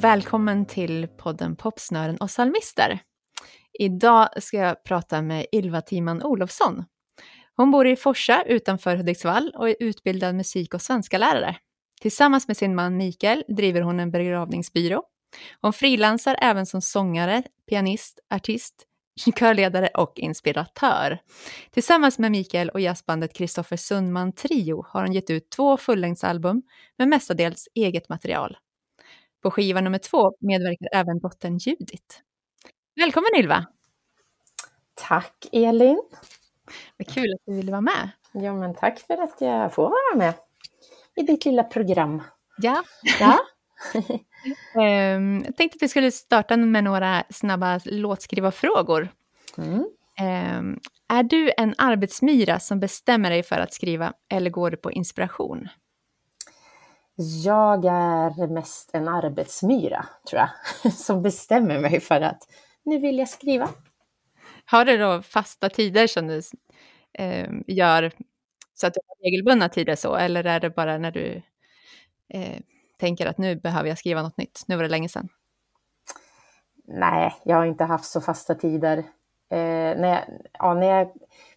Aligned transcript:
Och 0.00 0.04
välkommen 0.04 0.66
till 0.66 1.08
podden 1.08 1.56
Popsnören 1.56 2.16
och 2.16 2.28
psalmister. 2.28 2.98
Idag 3.78 4.42
ska 4.42 4.56
jag 4.56 4.84
prata 4.84 5.22
med 5.22 5.46
Ylva 5.52 5.80
Timan 5.80 6.22
Olofsson. 6.22 6.84
Hon 7.56 7.70
bor 7.70 7.86
i 7.86 7.96
Forsa 7.96 8.42
utanför 8.42 8.96
Hudiksvall 8.96 9.52
och 9.56 9.68
är 9.68 9.76
utbildad 9.80 10.34
musik 10.34 10.74
och 10.74 10.82
svenska 10.82 11.18
lärare. 11.18 11.56
Tillsammans 12.00 12.48
med 12.48 12.56
sin 12.56 12.74
man 12.74 12.96
Mikael 12.96 13.44
driver 13.48 13.80
hon 13.80 14.00
en 14.00 14.10
begravningsbyrå. 14.10 15.02
Hon 15.60 15.72
frilansar 15.72 16.36
även 16.40 16.66
som 16.66 16.82
sångare, 16.82 17.42
pianist, 17.68 18.18
artist, 18.34 18.74
körledare 19.36 19.88
och 19.88 20.12
inspiratör. 20.16 21.18
Tillsammans 21.70 22.18
med 22.18 22.30
Mikael 22.30 22.68
och 22.68 22.80
jazzbandet 22.80 23.34
Kristoffer 23.34 23.76
Sundman 23.76 24.32
Trio 24.32 24.84
har 24.88 25.02
hon 25.02 25.12
gett 25.12 25.30
ut 25.30 25.50
två 25.50 25.76
fullängdsalbum 25.76 26.62
med 26.98 27.08
mestadels 27.08 27.68
eget 27.74 28.08
material. 28.08 28.56
På 29.42 29.50
skiva 29.50 29.80
nummer 29.80 29.98
två 29.98 30.32
medverkar 30.40 30.88
även 30.92 31.18
dottern 31.18 31.58
Judit. 31.58 32.22
Välkommen 32.96 33.30
Ylva! 33.36 33.66
Tack 34.94 35.46
Elin! 35.52 36.02
Vad 36.96 37.08
kul 37.08 37.34
att 37.34 37.40
du 37.46 37.54
ville 37.54 37.70
vara 37.70 37.80
med. 37.80 38.10
Ja, 38.32 38.54
men 38.54 38.74
tack 38.74 38.98
för 38.98 39.22
att 39.22 39.40
jag 39.40 39.74
får 39.74 39.82
vara 39.82 40.16
med 40.16 40.34
i 41.16 41.22
ditt 41.22 41.44
lilla 41.44 41.64
program. 41.64 42.22
Ja. 42.58 42.82
Ja, 43.20 43.38
Ehm, 44.82 45.42
jag 45.46 45.56
tänkte 45.56 45.76
att 45.76 45.82
vi 45.82 45.88
skulle 45.88 46.10
starta 46.10 46.56
med 46.56 46.84
några 46.84 47.24
snabba 47.30 47.80
låtskrivarfrågor. 47.84 49.08
mm. 49.58 49.84
Ehm, 50.18 50.80
är 51.08 51.22
du 51.22 51.52
en 51.56 51.74
arbetsmyra 51.78 52.60
som 52.60 52.80
bestämmer 52.80 53.30
dig 53.30 53.42
för 53.42 53.56
att 53.56 53.74
skriva 53.74 54.12
eller 54.28 54.50
går 54.50 54.70
du 54.70 54.76
på 54.76 54.92
inspiration? 54.92 55.68
Jag 57.20 57.84
är 57.84 58.46
mest 58.46 58.90
en 58.92 59.08
arbetsmyra, 59.08 60.06
tror 60.28 60.40
jag, 60.40 60.92
som 60.92 61.22
bestämmer 61.22 61.78
mig 61.78 62.00
för 62.00 62.20
att 62.20 62.42
nu 62.82 62.98
vill 62.98 63.18
jag 63.18 63.28
skriva. 63.28 63.68
Har 64.64 64.84
du 64.84 64.96
då 64.96 65.22
fasta 65.22 65.68
tider 65.68 66.06
som 66.06 66.26
du 66.26 66.42
ehm, 67.12 67.64
gör 67.66 68.12
så 68.74 68.86
att 68.86 68.94
du 68.94 69.00
har 69.08 69.24
regelbundna 69.24 69.68
tider 69.68 69.96
så, 69.96 70.14
eller 70.14 70.44
är 70.44 70.60
det 70.60 70.70
bara 70.70 70.98
när 70.98 71.10
du 71.10 71.42
eh, 72.28 72.60
tänker 72.98 73.26
att 73.26 73.38
nu 73.38 73.56
behöver 73.56 73.88
jag 73.88 73.98
skriva 73.98 74.22
något 74.22 74.36
nytt, 74.36 74.62
nu 74.66 74.76
var 74.76 74.82
det 74.82 74.88
länge 74.88 75.08
sedan? 75.08 75.28
Nej, 76.84 77.34
jag 77.44 77.56
har 77.56 77.66
inte 77.66 77.84
haft 77.84 78.04
så 78.04 78.20
fasta 78.20 78.54
tider. 78.54 78.98
Eh, 79.50 79.96
när, 79.98 80.08
jag, 80.08 80.24
ja, 80.52 80.74
när 80.74 80.86
jag 80.86 81.12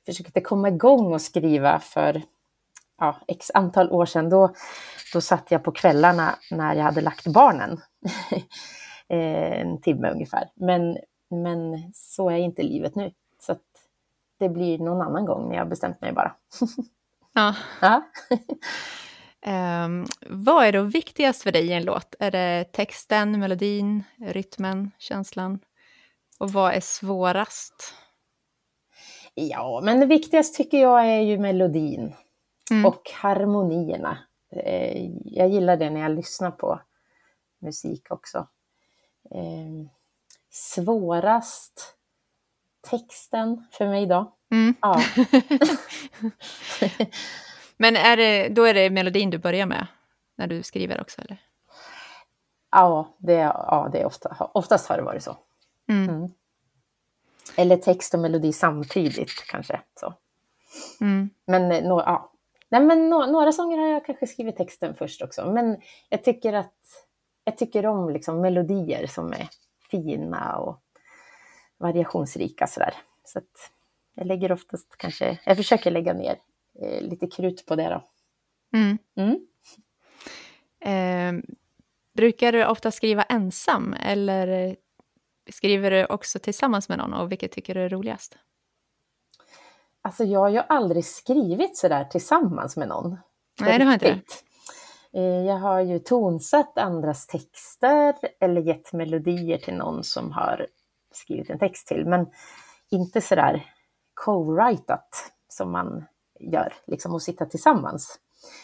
försökte 0.06 0.42
komma 0.42 0.68
igång 0.68 1.14
och 1.14 1.22
skriva 1.22 1.80
för 1.80 2.22
ja, 3.04 3.16
x 3.28 3.52
antal 3.54 3.92
år 3.92 4.06
sedan, 4.06 4.30
då, 4.30 4.54
då 5.14 5.22
satt 5.22 5.52
jag 5.52 5.64
på 5.64 5.72
kvällarna 5.72 6.36
när 6.52 6.76
jag 6.76 6.84
hade 6.84 7.02
lagt 7.02 7.28
barnen. 7.28 7.82
eh, 9.10 9.62
en 9.62 9.82
timme 9.82 10.12
ungefär. 10.12 10.50
Men, 10.56 10.98
men 11.30 11.92
så 11.94 12.30
är 12.30 12.38
inte 12.38 12.64
livet 12.64 12.96
nu. 12.96 13.12
Så 13.40 13.56
det 14.40 14.50
blir 14.50 14.78
någon 14.80 15.02
annan 15.02 15.26
gång 15.26 15.50
när 15.50 15.56
jag 15.56 15.64
har 15.64 15.70
bestämt 15.70 16.02
mig 16.02 16.14
bara. 16.14 16.36
Ja. 17.36 17.56
Ja. 17.82 18.04
Ehm, 19.46 20.06
vad 20.30 20.66
är 20.66 20.72
då 20.72 20.82
viktigast 20.82 21.44
för 21.44 21.52
dig 21.52 21.68
i 21.68 21.74
en 21.74 21.86
låt? 21.86 22.16
Är 22.20 22.32
det 22.32 22.66
texten, 22.72 23.40
melodin, 23.40 24.04
rytmen, 24.20 24.92
känslan? 24.98 25.60
Och 26.40 26.50
vad 26.50 26.74
är 26.74 26.80
svårast? 26.80 27.94
ja, 29.36 29.82
men 29.84 30.00
det 30.00 30.06
viktigaste 30.06 30.58
tycker 30.58 30.78
jag 30.78 31.06
är 31.06 31.20
ju 31.20 31.38
melodin 31.38 32.14
Mm. 32.72 32.86
och 32.86 33.12
harmonierna. 33.14 34.18
Eh, 34.52 35.10
jag 35.26 35.50
gillar 35.50 35.78
det 35.78 35.90
när 35.90 36.02
jag 36.02 36.12
lyssnar 36.12 36.52
på 36.52 36.82
musik 37.62 38.12
också. 38.12 38.48
Eh, 39.32 39.88
svårast 40.52 41.96
texten 42.90 43.68
för 43.72 43.88
mig 43.88 44.06
då. 44.06 44.36
Mm. 44.52 44.76
Ja, 44.82 45.02
Men 47.78 47.96
är 47.96 48.18
det, 48.18 48.50
då 48.50 48.64
är 48.64 48.74
det 48.74 48.90
melodin 48.90 49.30
du 49.30 49.38
börjar 49.38 49.66
med 49.66 49.88
när 50.36 50.48
du 50.48 50.64
skriver 50.64 51.02
också? 51.02 51.22
Eller? 51.22 51.38
ja, 52.74 53.16
det, 53.18 53.34
ja 53.34 53.90
det 53.92 54.00
är 54.00 54.06
ofta, 54.06 54.50
oftast 54.54 54.88
har 54.88 54.98
det 54.98 55.04
varit 55.04 55.24
så. 55.24 55.38
Mm. 55.90 56.10
Mm. 56.10 56.30
Eller 57.56 57.78
text 57.78 58.14
och 58.14 58.20
melodi 58.20 58.54
samtidigt 58.54 59.46
kanske. 59.48 59.82
Så. 60.00 60.14
Mm. 61.02 61.30
Men, 61.48 61.72
eh, 61.72 61.84
nå, 61.84 62.02
ja. 62.02 62.33
Nej, 62.74 62.82
men 62.82 63.10
nå, 63.10 63.26
några 63.26 63.52
sånger 63.52 63.78
har 63.78 63.88
jag 63.88 64.06
kanske 64.06 64.28
skrivit 64.28 64.58
texten 64.58 64.96
först 64.96 65.22
också. 65.22 65.52
Men 65.52 65.78
jag 66.10 66.24
tycker 66.24 66.54
att 66.54 66.74
jag 67.44 67.58
tycker 67.58 67.86
om 67.86 68.10
liksom 68.10 68.42
melodier 68.42 69.08
som 69.08 69.34
är 69.34 69.50
fina 69.92 70.58
och 70.58 70.82
variationsrika 71.78 72.68
sådär. 72.68 72.94
Så 73.24 73.40
att 73.40 73.72
jag 74.16 74.28
lägger 74.28 74.52
oftast 74.52 74.98
kanske, 74.98 75.40
jag 75.46 75.58
försöker 75.58 75.92
lägga 75.92 76.14
ner 76.14 76.36
eh, 76.82 77.02
lite 77.02 77.28
krut 77.28 77.66
på 77.66 77.76
det 77.76 77.90
då. 77.90 78.04
Mm. 78.78 78.98
Mm. 79.16 79.48
Ehm, 80.80 81.44
brukar 82.14 82.52
du 82.52 82.66
ofta 82.66 82.92
skriva 82.92 83.24
ensam 83.24 83.94
eller 83.94 84.48
eh, 84.48 84.76
skriver 85.52 85.92
du 85.92 86.06
också 86.06 86.40
tillsammans 86.40 86.90
med 86.90 86.98
någon 86.98 87.14
och 87.14 87.32
vilket 87.32 87.52
tycker 87.52 87.74
du 87.74 87.82
är 87.82 87.90
roligast? 87.90 88.38
Alltså 90.06 90.24
jag 90.24 90.40
har 90.40 90.50
ju 90.50 90.62
aldrig 90.70 91.06
skrivit 91.06 91.78
sådär 91.78 92.04
tillsammans 92.06 92.78
med 92.78 92.88
någon. 92.88 93.18
Nej, 93.62 93.80
det 93.80 93.86
har 93.86 93.94
inte 93.94 94.06
det. 94.06 95.20
Eh, 95.20 95.46
Jag 95.46 95.58
har 95.58 95.82
ju 95.82 96.00
tonsatt 96.00 96.78
andras 96.78 97.28
texter 97.28 98.16
eller 98.40 98.62
gett 98.62 98.94
melodier 98.94 99.58
till 99.58 99.74
någon 99.74 100.04
som 100.04 100.32
har 100.32 100.68
skrivit 101.14 101.50
en 101.50 101.60
text 101.60 101.88
till, 101.88 102.06
men 102.06 102.28
inte 102.92 103.22
sådär 103.22 103.66
co-writat 104.26 105.10
som 105.48 105.72
man 105.72 106.06
gör, 106.40 106.74
liksom 106.88 107.16
att 107.16 107.24
sitta 107.24 107.46
tillsammans. 107.46 108.20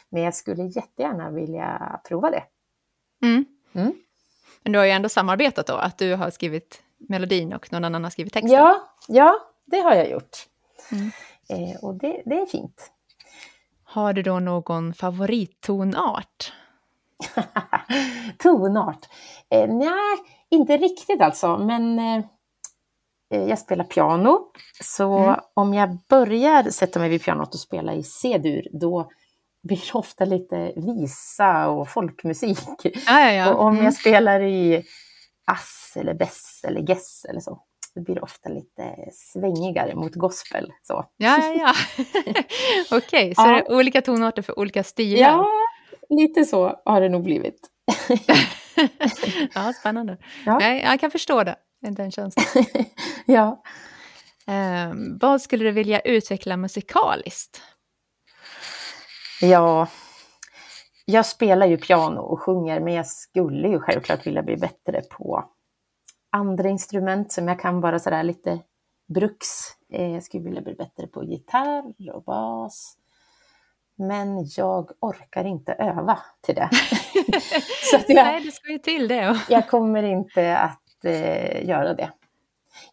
Men 0.09 0.21
jag 0.23 0.35
skulle 0.35 0.63
jättegärna 0.63 1.31
vilja 1.31 1.99
prova 2.07 2.31
det. 2.31 2.43
Mm. 3.23 3.45
Mm. 3.73 3.93
Men 4.63 4.71
du 4.71 4.79
har 4.79 4.85
ju 4.85 4.91
ändå 4.91 5.09
samarbetat 5.09 5.67
då, 5.67 5.73
att 5.75 5.97
du 5.97 6.15
har 6.15 6.29
skrivit 6.29 6.81
melodin 6.97 7.53
och 7.53 7.71
någon 7.71 7.85
annan 7.85 8.03
har 8.03 8.11
skrivit 8.11 8.33
texten. 8.33 8.51
Ja, 8.51 8.81
ja, 9.07 9.39
det 9.65 9.79
har 9.79 9.93
jag 9.93 10.09
gjort. 10.09 10.48
Mm. 10.91 11.11
Eh, 11.49 11.77
och 11.83 11.95
det, 11.95 12.21
det 12.25 12.35
är 12.35 12.45
fint. 12.45 12.91
Har 13.83 14.13
du 14.13 14.21
då 14.23 14.39
någon 14.39 14.93
favorittonart? 14.93 16.53
Tonart? 18.37 19.09
Eh, 19.49 19.67
nej, 19.67 20.17
inte 20.49 20.77
riktigt 20.77 21.21
alltså, 21.21 21.57
men 21.57 21.99
eh, 21.99 22.23
eh, 23.33 23.43
jag 23.49 23.59
spelar 23.59 23.83
piano. 23.83 24.39
Så 24.83 25.17
Mm. 25.17 25.39
om 25.53 25.73
jag 25.73 25.97
börjar 26.09 26.63
sätta 26.63 26.99
mig 26.99 27.09
vid 27.09 27.23
pianot 27.23 27.53
och 27.53 27.59
spela 27.59 27.93
i 27.93 28.03
C-dur, 28.03 28.67
då 28.73 29.09
blir 29.63 29.77
det 29.93 29.93
ofta 29.99 30.25
lite 30.25 30.73
visa 30.75 31.67
och 31.69 31.89
folkmusik. 31.89 32.59
Ja, 32.83 32.91
ja, 33.07 33.31
ja. 33.31 33.53
Och 33.53 33.61
om 33.65 33.73
Mm. 33.73 33.85
jag 33.85 33.93
spelar 33.93 34.41
i 34.41 34.83
ass 35.45 35.93
eller 35.95 36.13
bess 36.13 36.61
eller 36.63 36.81
gess 36.81 37.25
eller 37.25 37.39
så, 37.39 37.59
då 37.95 38.01
blir 38.01 38.15
det 38.15 38.21
ofta 38.21 38.49
lite 38.49 38.95
svängigare 39.13 39.95
mot 39.95 40.15
gospel. 40.15 40.71
Så. 40.83 41.05
Ja, 41.17 41.53
ja. 41.53 41.73
Okej, 42.97 43.35
så 43.35 43.41
Ja. 43.41 43.47
det 43.51 43.59
är 43.59 43.71
olika 43.75 44.01
tonarter 44.01 44.41
för 44.41 44.59
olika 44.59 44.83
stilar? 44.83 45.21
Ja, 45.29 45.47
lite 46.09 46.45
så 46.45 46.81
har 46.85 47.01
det 47.01 47.09
nog 47.09 47.23
blivit. 47.23 47.59
ja 49.53 49.73
spännande. 49.73 50.17
Ja. 50.45 50.57
Nej, 50.59 50.81
jag 50.83 50.99
kan 50.99 51.11
förstå 51.11 51.43
det, 51.43 51.55
den 51.81 52.11
känslan. 52.11 52.45
ja. 53.25 53.61
Ehm, 54.47 55.17
vad 55.17 55.41
skulle 55.41 55.63
du 55.65 55.71
vilja 55.71 55.99
utveckla 55.99 56.57
musikaliskt? 56.57 57.61
Ja, 59.41 59.87
jag 61.05 61.25
spelar 61.25 61.67
ju 61.67 61.77
piano 61.77 62.21
och 62.21 62.41
sjunger, 62.41 62.79
men 62.79 62.93
jag 62.93 63.07
skulle 63.07 63.67
ju 63.67 63.79
självklart 63.79 64.27
vilja 64.27 64.43
bli 64.43 64.57
bättre 64.57 65.01
på 65.01 65.43
andra 66.29 66.69
instrument 66.69 67.31
som 67.31 67.47
jag 67.47 67.59
kan 67.59 67.81
bara 67.81 67.99
sådär 67.99 68.23
lite 68.23 68.59
bruks. 69.13 69.47
Eh, 69.93 70.11
Jag 70.13 70.23
skulle 70.23 70.43
vilja 70.43 70.61
bli 70.61 70.73
bättre 70.75 71.07
på 71.07 71.23
gitarr 71.23 71.83
och 72.13 72.23
bas. 72.23 72.95
Men 73.97 74.45
jag 74.57 74.91
orkar 74.99 75.43
inte 75.45 75.73
öva 75.73 76.19
till 76.41 76.55
det. 76.55 76.69
Så 77.91 77.97
jag, 78.07 78.15
Nej, 78.15 78.43
det 78.45 78.51
ska 78.51 78.71
ju 78.71 78.77
till 78.77 79.07
det. 79.07 79.39
jag 79.49 79.69
kommer 79.69 80.03
inte 80.03 80.57
att 80.57 81.05
eh, 81.05 81.65
göra 81.67 81.93
det. 81.93 82.11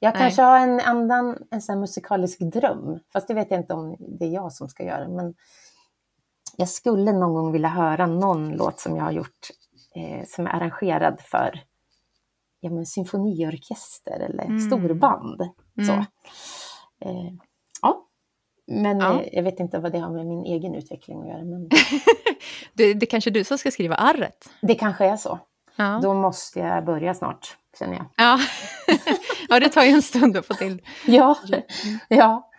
Jag 0.01 0.15
Nej. 0.15 0.23
kanske 0.23 0.43
har 0.43 0.59
en 0.59 0.81
annan 0.81 1.39
en 1.51 1.63
sån 1.63 1.81
musikalisk 1.81 2.39
dröm, 2.41 2.99
fast 3.13 3.29
det 3.29 3.35
vet 3.35 3.51
jag 3.51 3.61
inte 3.61 3.75
om 3.75 3.97
det 3.99 4.25
är 4.25 4.31
jag 4.31 4.53
som 4.53 4.69
ska 4.69 4.85
göra. 4.85 5.09
Men 5.09 5.35
jag 6.57 6.69
skulle 6.69 7.13
någon 7.13 7.35
gång 7.35 7.53
vilja 7.53 7.69
höra 7.69 8.07
någon 8.07 8.53
låt 8.53 8.81
som 8.81 8.97
jag 8.97 9.05
har 9.05 9.13
gjort 9.13 9.49
eh, 9.95 10.25
som 10.27 10.47
är 10.47 10.51
arrangerad 10.51 11.21
för 11.21 11.61
ja, 12.61 12.71
men 12.71 12.87
symfoniorkester 12.87 14.21
eller 14.21 14.45
Mm. 14.45 14.61
storband. 14.61 15.43
Så. 15.87 15.93
Mm. 15.93 16.05
Eh, 17.05 17.33
ja. 17.83 18.03
Men 18.67 19.01
Ja. 19.01 19.21
eh, 19.23 19.29
jag 19.33 19.43
vet 19.43 19.61
inte 19.61 19.79
vad 19.79 19.93
det 19.93 19.99
har 19.99 20.11
med 20.11 20.27
min 20.27 20.45
egen 20.45 20.75
utveckling 20.75 21.21
att 21.23 21.29
göra. 21.29 21.45
Men 21.45 21.69
Det, 22.75 22.95
det 22.95 23.07
är 23.07 23.11
kanske 23.11 23.31
du 23.31 23.45
som 23.45 23.59
ska 23.59 23.71
skriva 23.71 23.95
arret? 23.95 24.51
det 24.63 24.75
kanske 24.75 25.05
är 25.05 25.17
så. 25.17 25.39
Ja. 25.77 26.01
Då 26.03 26.15
måste 26.15 26.59
jag 26.61 26.85
börja 26.85 27.15
snart, 27.15 27.57
känner 27.79 27.95
jag. 27.95 28.07
Ja. 28.17 28.39
ja, 29.49 29.61
det 29.61 29.69
tar 29.69 29.83
ju 29.83 29.91
en 29.91 30.03
stund 30.03 30.37
att 30.37 30.47
få 30.47 30.55
till. 30.55 30.83
Ja, 31.07 31.37
ja. 32.09 32.51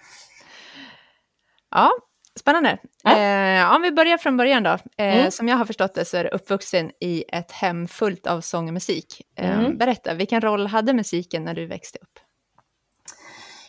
Ja, 1.70 1.92
spännande. 2.38 2.78
Ja. 3.04 3.18
Eh, 3.18 3.75
om 3.75 3.81
vi 3.81 3.92
börjar 3.92 4.18
från 4.18 4.38
början 4.38 4.63
då. 4.63 4.69
Eh, 4.69 4.80
Mm. 5.18 5.31
Som 5.31 5.48
jag 5.48 5.57
har 5.57 5.66
förstått 5.66 5.94
det 5.94 6.06
så 6.06 6.18
är 6.18 6.24
du 6.24 6.30
uppvuxen 6.30 6.92
i 7.00 7.24
ett 7.28 7.51
hem 7.51 7.88
fullt 7.88 8.28
av 8.28 8.42
sång 8.42 8.68
och 8.68 8.74
musik. 8.74 9.22
Eh, 9.36 9.60
Mm. 9.60 9.78
Berätta, 9.78 10.13
vilken 10.13 10.42
roll 10.42 10.68
hade 10.68 10.94
musiken 10.94 11.44
när 11.45 11.54
du 11.54 11.66
växte 11.66 12.00
upp? 12.01 12.19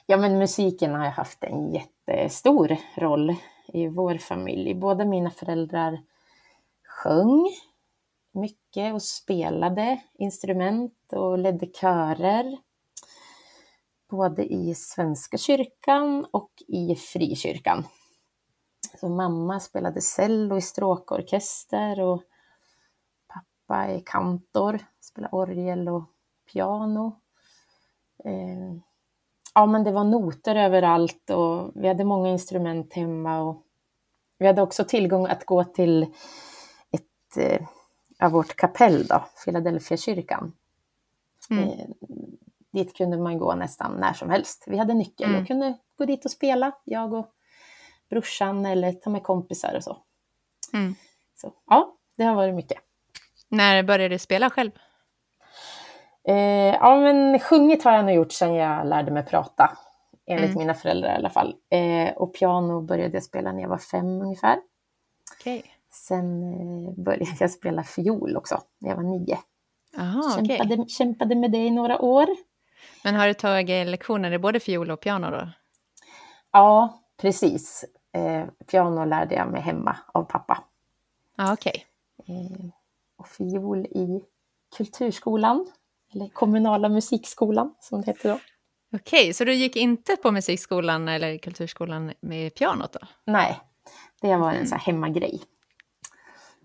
Ja, 0.06 0.16
men 0.16 0.38
musiken 0.38 0.94
har 0.94 1.06
haft 1.06 1.44
en 1.44 1.72
jättestor 1.72 2.76
roll 2.96 3.36
i 3.72 3.86
vår 3.88 4.18
familj. 4.18 4.74
Båda 4.74 5.04
mina 5.04 5.30
föräldrar 5.30 5.98
sjöng 6.88 7.50
mycket 8.34 8.94
och 8.94 9.02
spelade 9.02 10.00
instrument 10.18 10.92
och 11.12 11.38
ledde 11.38 11.66
körer. 11.66 12.58
Både 14.10 14.44
i 14.44 14.74
Svenska 14.74 15.38
kyrkan 15.38 16.26
och 16.30 16.50
i 16.68 16.94
frikyrkan. 16.94 17.84
Så 19.00 19.08
mamma 19.08 19.60
spelade 19.60 20.00
cello 20.00 20.56
i 20.56 20.60
stråkorkester 20.60 22.00
och 22.00 22.22
pappa 23.26 23.84
är 23.84 24.02
kantor, 24.06 24.78
spelade 25.00 25.36
orgel 25.36 25.88
och 25.88 26.04
piano. 26.52 27.20
Eh, 28.24 28.74
ja, 29.54 29.66
men 29.66 29.84
det 29.84 29.92
var 29.92 30.04
noter 30.04 30.56
överallt 30.56 31.30
och 31.30 31.70
vi 31.74 31.88
hade 31.88 32.04
många 32.04 32.28
instrument 32.28 32.92
hemma. 32.92 33.40
Och 33.40 33.62
vi 34.38 34.46
hade 34.46 34.62
också 34.62 34.84
tillgång 34.84 35.26
att 35.26 35.46
gå 35.46 35.64
till 35.64 36.02
ett 36.90 37.36
eh, 37.36 37.66
av 38.20 38.30
vårt 38.30 38.56
kapell, 38.56 39.06
då, 39.06 39.24
Philadelphia 39.44 39.96
kyrkan. 39.96 40.52
Mm. 41.50 41.64
Eh, 41.68 41.86
dit 42.72 42.96
kunde 42.96 43.18
man 43.18 43.38
gå 43.38 43.54
nästan 43.54 43.92
när 44.00 44.12
som 44.12 44.30
helst. 44.30 44.64
Vi 44.66 44.76
hade 44.78 44.94
nyckel 44.94 45.28
Mm. 45.28 45.40
och 45.40 45.46
kunde 45.46 45.78
gå 45.98 46.04
dit 46.04 46.24
och 46.24 46.30
spela, 46.30 46.72
jag 46.84 47.12
och 47.12 47.34
brorsan 48.10 48.66
eller 48.66 48.92
ta 48.92 49.10
med 49.10 49.22
kompisar 49.22 49.74
och 49.76 49.84
så. 49.84 49.96
Mm. 50.72 50.94
så 51.36 51.52
ja, 51.66 51.94
det 52.16 52.24
har 52.24 52.34
varit 52.34 52.54
mycket. 52.54 52.78
När 53.48 53.82
började 53.82 54.14
du 54.14 54.18
spela 54.18 54.50
själv? 54.50 54.70
Eh, 56.28 56.36
ja, 56.74 57.00
men 57.00 57.38
sjungit 57.38 57.84
har 57.84 57.92
jag 57.92 58.04
nog 58.04 58.14
gjort 58.14 58.32
sedan 58.32 58.54
jag 58.54 58.86
lärde 58.86 59.10
mig 59.10 59.22
prata. 59.24 59.78
Enligt 60.26 60.46
Mm. 60.50 60.58
mina 60.58 60.74
föräldrar 60.74 61.12
i 61.12 61.16
alla 61.16 61.30
fall. 61.30 61.54
Eh, 61.70 62.16
och 62.16 62.34
piano 62.34 62.80
började 62.80 63.14
jag 63.16 63.22
spela 63.22 63.52
när 63.52 63.62
jag 63.62 63.68
var 63.68 63.78
fem 63.78 64.20
ungefär. 64.22 64.58
Okej. 65.40 65.62
Sen 65.90 66.42
eh, 66.42 66.92
började 67.04 67.36
jag 67.40 67.50
spela 67.50 67.82
fiol 67.84 68.36
också 68.36 68.60
när 68.78 68.88
jag 68.90 68.96
var 68.96 69.02
nio. 69.02 69.38
Okej. 70.38 70.58
kämpade, 70.58 70.88
kämpade 70.88 71.34
med 71.34 71.50
det 71.50 71.58
i 71.58 71.70
några 71.70 72.00
år. 72.00 72.26
Men 73.04 73.14
har 73.14 73.26
du 73.26 73.34
tagit 73.34 73.86
lektioner 73.86 74.32
i 74.32 74.38
både 74.38 74.60
fiol 74.60 74.90
och 74.90 75.00
piano 75.00 75.30
då? 75.30 75.48
Ja, 76.52 77.02
precis. 77.20 77.84
Eh, 78.18 78.46
piano 78.66 79.04
lärde 79.04 79.34
jag 79.34 79.52
mig 79.52 79.60
hemma 79.60 79.96
av 80.12 80.22
pappa. 80.22 80.64
Ja, 81.36 81.52
okej. 81.52 81.86
Eh, 82.26 82.66
och 83.16 83.28
fiol 83.28 83.86
i 83.86 84.24
kulturskolan. 84.76 85.66
Eller 86.14 86.28
kommunala 86.28 86.88
musikskolan 86.88 87.74
som 87.80 88.00
det 88.00 88.06
hette 88.06 88.28
då. 88.28 88.38
Okej, 88.92 89.32
så 89.32 89.44
du 89.44 89.54
gick 89.54 89.76
inte 89.76 90.16
på 90.16 90.30
musikskolan 90.30 91.08
eller 91.08 91.38
kulturskolan 91.38 92.12
med 92.20 92.54
pianot 92.54 92.92
då? 92.92 93.06
Nej, 93.24 93.60
det 94.20 94.36
var 94.36 94.52
en 94.52 94.66
sån 94.66 94.78
här 94.78 94.86
hemmagrej. 94.86 95.42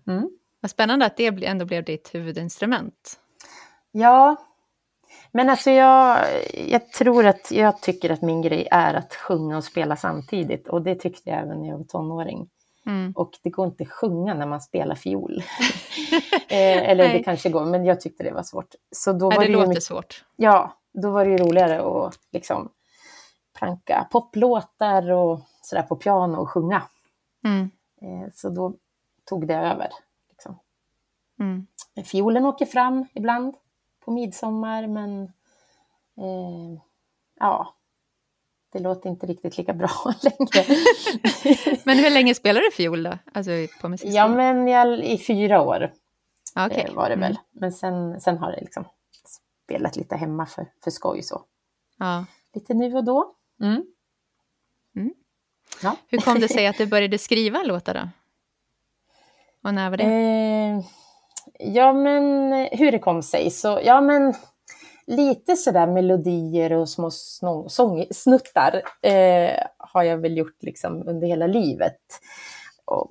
Mm. 0.06 0.30
Vad 0.60 0.70
spännande 0.70 1.06
att 1.06 1.16
det 1.16 1.44
ändå 1.44 1.64
blev 1.64 1.84
ditt 1.84 2.14
huvudinstrument. 2.14 3.20
Ja, 3.92 4.36
men 5.36 5.50
alltså 5.50 5.70
jag, 5.70 6.26
jag 6.68 6.92
tror 6.92 7.26
att 7.26 7.50
jag 7.50 7.80
tycker 7.80 8.10
att 8.10 8.22
min 8.22 8.42
grej 8.42 8.68
är 8.70 8.94
att 8.94 9.14
sjunga 9.14 9.56
och 9.56 9.64
spela 9.64 9.96
samtidigt. 9.96 10.68
Och 10.68 10.82
det 10.82 10.94
tyckte 10.94 11.30
jag 11.30 11.38
även 11.38 11.60
när 11.60 11.68
jag 11.68 11.78
var 11.78 11.84
tonåring. 11.84 12.48
Mm. 12.86 13.12
Och 13.16 13.30
det 13.42 13.50
går 13.50 13.66
inte 13.66 13.82
att 13.82 13.90
sjunga 13.90 14.34
när 14.34 14.46
man 14.46 14.60
spelar 14.60 14.94
fiol. 14.94 15.38
eh, 16.48 16.90
eller 16.90 17.04
Nej. 17.04 17.18
det 17.18 17.24
kanske 17.24 17.48
går, 17.50 17.64
men 17.64 17.84
jag 17.84 18.00
tyckte 18.00 18.24
det 18.24 18.32
var 18.32 18.42
svårt. 18.42 18.74
Så 18.90 19.12
då 19.12 19.30
var 19.30 19.40
det 19.40 19.46
det, 19.46 19.52
låter 19.52 19.68
mycket, 19.68 19.82
svårt. 19.82 20.24
ja, 20.36 20.78
då 20.92 21.10
var 21.10 21.24
det 21.24 21.30
ju 21.30 21.38
roligare 21.38 22.06
att 22.06 22.18
liksom 22.32 22.68
pranka 23.58 24.08
poplåtar 24.12 25.10
och 25.10 25.40
sådär 25.62 25.82
på 25.82 25.96
piano 25.96 26.38
och 26.38 26.50
sjunga. 26.50 26.82
Mm. 27.44 27.70
Eh, 28.02 28.30
så 28.34 28.48
då 28.48 28.74
tog 29.24 29.46
det 29.46 29.54
över. 29.54 29.88
Liksom. 30.30 30.58
Mm. 31.40 31.66
Fiolen 32.04 32.46
åker 32.46 32.66
fram 32.66 33.06
ibland 33.14 33.54
på 34.04 34.10
midsommar, 34.10 34.86
men 34.86 35.22
eh, 36.18 36.80
ja, 37.40 37.74
det 38.72 38.78
låter 38.78 39.10
inte 39.10 39.26
riktigt 39.26 39.58
lika 39.58 39.72
bra 39.72 39.90
längre. 40.22 40.76
Men 41.84 41.98
hur 41.98 42.10
länge 42.10 42.34
spelade 42.34 42.66
du 42.66 42.70
fiol 42.70 43.02
då? 43.02 43.18
Alltså 43.32 43.50
på 43.80 43.96
ja, 44.02 44.28
men 44.28 44.68
jag, 44.68 44.98
i 45.04 45.18
fyra 45.18 45.62
år 45.62 45.92
okej. 46.56 46.86
eh, 46.88 46.94
var 46.94 47.08
det 47.08 47.16
väl. 47.16 47.30
Mm. 47.32 47.42
Men 47.52 47.72
sen, 47.72 48.20
sen 48.20 48.38
har 48.38 48.52
det 48.52 48.60
liksom 48.60 48.84
spelat 49.64 49.96
lite 49.96 50.16
hemma 50.16 50.46
för, 50.46 50.66
för 50.84 50.90
skoj 50.90 51.22
så. 51.22 51.42
Ja. 51.98 52.24
Lite 52.54 52.74
nu 52.74 52.94
och 52.94 53.04
då. 53.04 53.34
Mm. 53.60 53.86
Mm. 54.96 55.14
Ja. 55.82 55.96
Hur 56.08 56.18
kom 56.18 56.40
det 56.40 56.48
sig 56.48 56.66
att 56.70 56.78
du 56.78 56.86
började 56.86 57.18
skriva 57.18 57.62
låtar 57.62 57.94
då? 57.94 58.08
Och 59.68 59.74
när 59.74 59.90
var 59.90 59.96
det? 59.96 60.04
Eh, 60.04 60.84
ja, 61.58 61.92
men 61.92 62.52
hur 62.72 62.92
det 62.92 62.98
kom 62.98 63.22
sig 63.22 63.50
så, 63.50 63.80
ja 63.84 64.00
men 64.00 64.34
lite 65.06 65.56
sådär 65.56 65.86
melodier 65.86 66.72
och 66.72 66.88
små 66.88 67.10
sångsnuttar 67.68 68.82
eh, 69.02 69.66
har 69.78 70.02
jag 70.02 70.18
väl 70.18 70.36
gjort 70.36 70.62
liksom 70.62 71.08
under 71.08 71.26
hela 71.26 71.46
livet. 71.46 71.98
Och 72.84 73.10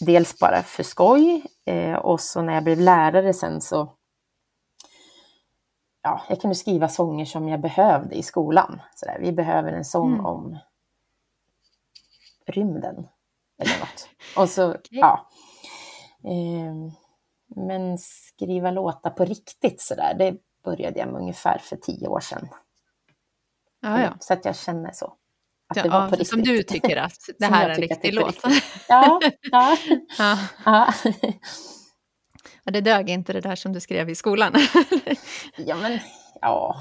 dels 0.00 0.38
bara 0.38 0.62
för 0.62 0.82
skoj 0.82 1.44
eh, 1.66 1.94
och 1.94 2.20
så 2.20 2.42
när 2.42 2.54
jag 2.54 2.64
blev 2.64 2.80
lärare 2.80 3.32
sen 3.34 3.60
så 3.60 3.94
ja, 6.02 6.22
jag 6.28 6.40
kunde 6.40 6.54
skriva 6.54 6.88
sånger 6.88 7.24
som 7.24 7.48
jag 7.48 7.60
behövde 7.60 8.14
i 8.14 8.22
skolan. 8.22 8.82
Sådär, 8.94 9.18
vi 9.20 9.32
behöver 9.32 9.72
en 9.72 9.84
sång 9.84 10.12
Mm. 10.12 10.26
om 10.26 10.58
rymden 12.46 13.06
eller 13.58 13.78
något. 13.80 14.08
Och 14.36 14.48
så, 14.48 14.76
ja. 14.90 15.28
Ehm, 16.24 16.90
men 17.56 17.98
skriva 17.98 18.70
låtar 18.70 19.10
på 19.10 19.24
riktigt 19.24 19.80
sådär, 19.80 20.14
det 20.14 20.36
började 20.64 20.98
jag 20.98 21.08
med 21.12 21.20
ungefär 21.20 21.58
för 21.58 21.76
tio 21.76 22.08
år 22.08 22.20
sedan. 22.20 22.48
ja, 23.80 24.02
ja. 24.02 24.16
Så 24.20 24.32
att 24.32 24.44
jag 24.44 24.56
känner 24.56 24.92
så. 24.92 25.06
Att 25.68 25.76
Ja, 25.76 25.82
det 25.82 25.88
var 25.88 26.04
på 26.08 26.10
riktigt. 26.10 26.28
som 26.28 26.42
du 26.42 26.62
tycker 26.62 26.96
att 26.96 27.18
det 27.38 27.46
här 27.46 27.68
är 27.68 27.74
en 27.74 27.80
riktig 27.80 28.14
låt. 28.14 28.36
Ja, 28.88 29.20
ja, 29.52 29.76
Ja. 30.18 30.38
ja. 30.64 30.92
ja, 32.64 32.72
det 32.72 32.80
dög 32.80 33.10
inte 33.10 33.32
det 33.32 33.40
där 33.40 33.56
som 33.56 33.72
du 33.72 33.80
skrev 33.80 34.10
i 34.10 34.14
skolan. 34.14 34.52
ja, 35.56 35.76
men 35.76 35.98
ja, 36.40 36.76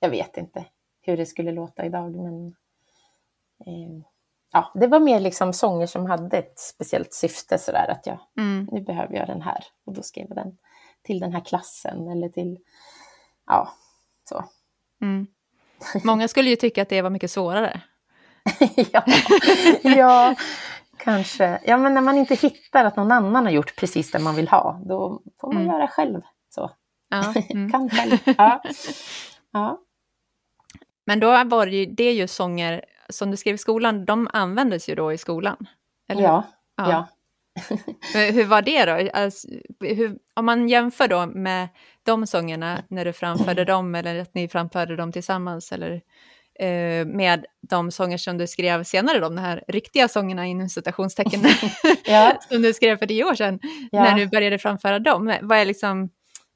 jag 0.00 0.10
vet 0.10 0.36
inte 0.36 0.64
hur 1.00 1.16
det 1.16 1.26
skulle 1.26 1.52
låta 1.52 1.84
idag, 1.86 2.14
men 2.16 2.54
ehm, 3.66 4.04
ja, 4.52 4.72
det 4.74 4.86
var 4.86 5.00
mer 5.00 5.20
liksom 5.20 5.52
sånger 5.52 5.86
som 5.86 6.06
hade 6.06 6.38
ett 6.38 6.58
speciellt 6.58 7.12
syfte 7.14 7.58
sådär 7.58 7.88
att 7.90 8.06
jag, 8.06 8.18
Mm. 8.38 8.68
nu 8.72 8.80
behöver 8.80 9.14
jag 9.14 9.26
den 9.26 9.42
här 9.42 9.64
och 9.86 9.92
då 9.94 10.02
skrev 10.02 10.26
jag 10.28 10.36
den 10.36 10.58
till 11.02 11.20
den 11.20 11.32
här 11.32 11.44
klassen 11.44 12.08
eller 12.08 12.28
till, 12.28 12.58
ja, 13.46 13.72
så. 14.28 14.44
Mm. 15.02 15.26
Många 16.04 16.28
skulle 16.28 16.50
ju 16.50 16.56
tycka 16.56 16.82
att 16.82 16.88
det 16.88 17.02
var 17.02 17.10
mycket 17.10 17.30
svårare. 17.30 17.80
ja, 18.92 19.04
ja, 19.82 20.34
kanske. 20.96 21.60
Ja, 21.64 21.76
men 21.76 21.94
när 21.94 22.00
man 22.00 22.18
inte 22.18 22.34
hittar 22.34 22.84
att 22.84 22.96
någon 22.96 23.12
annan 23.12 23.44
har 23.44 23.52
gjort 23.52 23.76
precis 23.76 24.10
det 24.10 24.18
man 24.18 24.34
vill 24.34 24.48
ha, 24.48 24.80
då 24.86 25.22
får 25.40 25.52
man 25.52 25.62
Mm. 25.62 25.74
göra 25.74 25.88
själv. 25.88 26.20
Så. 26.48 26.70
Ja. 27.08 27.34
Mm. 27.50 27.72
Kan 27.72 27.90
själv. 27.90 28.18
Ja. 28.38 28.62
Ja. 29.52 29.80
Men 31.06 31.20
då 31.20 31.44
var 31.44 31.66
det 31.66 31.76
ju, 31.76 31.86
det 31.86 32.04
är 32.04 32.12
ju 32.14 32.26
sånger 32.28 32.84
som 33.08 33.30
du 33.30 33.36
skrev 33.36 33.54
i 33.54 33.58
skolan, 33.58 34.04
de 34.04 34.28
användes 34.32 34.88
ju 34.88 34.94
då 34.94 35.12
i 35.12 35.18
skolan. 35.18 35.66
Eller 36.08 36.20
hur? 36.20 36.28
Ja. 36.28 36.44
Ja. 36.76 37.08
Hur, 38.14 38.44
var 38.44 38.62
det 38.62 38.84
då? 38.84 39.10
Alltså, 39.18 39.48
hur, 39.80 40.18
om 40.34 40.44
man 40.46 40.68
jämför 40.68 41.08
då 41.08 41.26
med 41.26 41.68
de 42.02 42.26
sångerna 42.26 42.82
när 42.88 43.04
du 43.04 43.12
framförde 43.12 43.64
dem 43.64 43.94
eller 43.94 44.20
att 44.20 44.34
ni 44.34 44.48
framförde 44.48 44.96
dem 44.96 45.12
tillsammans 45.12 45.72
eller 45.72 45.92
eh, 46.58 47.06
med 47.06 47.46
de 47.68 47.90
sånger 47.90 48.18
som 48.18 48.38
du 48.38 48.46
skrev 48.46 48.84
senare, 48.84 49.18
de 49.18 49.38
här 49.38 49.64
riktiga 49.68 50.08
sångerna 50.08 50.46
inom 50.46 50.68
citationstecken 50.68 51.40
Ja. 52.04 52.38
som 52.48 52.62
du 52.62 52.74
skrev 52.74 52.96
för 52.96 53.06
tio 53.06 53.24
år 53.24 53.34
sedan, 53.34 53.60
Ja. 53.90 54.02
när 54.02 54.14
du 54.14 54.26
började 54.26 54.58
framföra 54.58 54.98
dem. 54.98 55.38
Vad 55.42 55.58
är 55.58 55.64
liksom, 55.64 56.10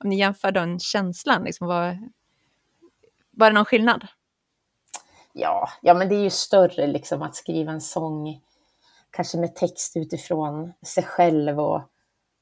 om 0.04 0.08
ni 0.08 0.18
jämför 0.18 0.52
den 0.52 0.78
känslan, 0.78 1.44
liksom, 1.44 1.66
vad, 1.66 1.98
var 3.30 3.50
det 3.50 3.54
någon 3.54 3.64
skillnad? 3.64 4.06
Ja, 5.32 5.68
ja, 5.80 5.94
men 5.94 6.08
det 6.08 6.14
är 6.14 6.22
ju 6.22 6.30
större 6.30 6.86
liksom 6.86 7.22
att 7.22 7.36
skriva 7.36 7.72
en 7.72 7.80
sång, 7.80 8.40
kanske 9.10 9.38
med 9.38 9.54
text 9.54 9.96
utifrån 9.96 10.72
sig 10.86 11.04
själv 11.04 11.60
och 11.60 11.80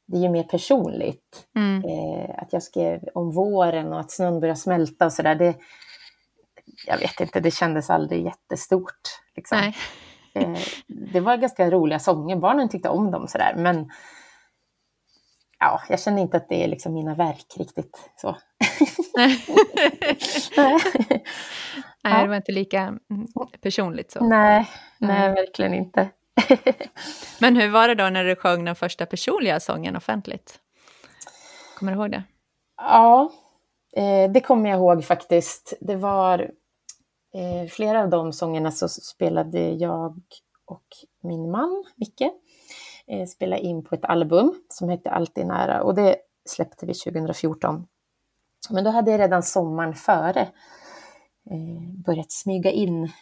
det 0.06 0.16
är 0.16 0.20
ju 0.20 0.28
mer 0.28 0.42
personligt. 0.42 1.47
Mm. 1.56 1.85
Eh, 1.85 2.30
att 2.38 2.52
jag 2.52 2.62
skrev 2.62 3.00
om 3.14 3.30
våren 3.30 3.92
och 3.92 4.00
att 4.00 4.11
snön 4.11 4.40
börjar 4.40 4.54
smälta 4.54 5.04
och 5.04 5.12
sådär, 5.12 5.35
det, 5.35 5.56
jag 6.87 6.99
vet 6.99 7.20
inte, 7.20 7.40
det 7.40 7.50
kändes 7.50 7.90
aldrig 7.90 8.25
jättestort. 8.25 9.00
Liksom. 9.37 9.73
Eh, 10.35 10.59
det 10.87 11.20
var 11.20 11.37
ganska 11.37 11.70
roliga 11.70 11.99
sånger, 11.99 12.37
barnen 12.37 12.68
tyckte 12.68 12.88
om 12.88 13.11
dem 13.11 13.28
sådär, 13.28 13.54
men 13.56 13.90
ja, 15.59 15.82
jag 15.88 16.00
känner 16.00 16.23
inte 16.23 16.37
att 16.37 16.49
det 16.49 16.64
är 16.64 16.68
liksom 16.68 16.94
mina 16.94 17.14
verk 17.14 17.54
riktigt 17.56 18.11
så. 18.16 18.37
Nej, 22.04 22.12
Ja. 22.12 22.23
det 22.23 22.28
var 22.28 22.37
inte 22.37 22.52
lika 22.52 22.80
mm, 22.80 23.26
personligt 23.61 24.11
så. 24.11 24.25
Nej, 24.25 24.69
nej, 24.99 25.19
Nej. 25.19 25.35
verkligen 25.35 25.75
inte. 25.75 26.09
Men 27.40 27.57
hur 27.57 27.69
var 27.71 27.88
det 27.88 27.95
då 27.95 28.09
när 28.11 28.25
du 28.25 28.37
sjöng 28.37 28.64
den 28.64 28.75
första 28.76 29.07
personliga 29.07 29.61
sången 29.61 29.97
offentligt? 29.97 30.59
Kommer 31.78 31.92
du 31.92 31.99
ihåg 31.99 32.11
det? 32.11 32.23
Ja, 32.76 33.33
eh, 33.97 34.30
det 34.33 34.40
kommer 34.40 34.71
jag 34.71 34.78
ihåg 34.78 35.04
faktiskt. 35.04 35.75
Det 35.80 35.97
var 35.97 36.38
eh, 37.35 37.69
flera 37.71 38.02
av 38.02 38.09
de 38.11 38.33
sångerna 38.33 38.71
så 38.71 38.88
spelade 38.88 39.71
jag 39.71 40.21
och 40.66 40.87
min 41.23 41.50
man, 41.50 41.85
Micke, 41.97 42.30
eh, 43.07 43.26
spelade 43.26 43.62
in 43.62 43.85
på 43.85 43.95
ett 43.95 44.04
album 44.04 44.54
som 44.69 44.88
hette 44.88 45.11
Alltid 45.11 45.47
nära 45.47 45.83
och 45.83 45.95
det 45.95 46.16
släppte 46.49 46.87
vi 46.87 46.95
2014. 46.95 47.87
Men 48.71 48.85
då 48.85 48.90
hade 48.90 49.11
jag 49.11 49.21
redan 49.21 49.42
sommaren 49.42 49.95
före 49.95 50.49
börjat 52.04 52.32
smyga 52.32 52.70
in 52.70 53.12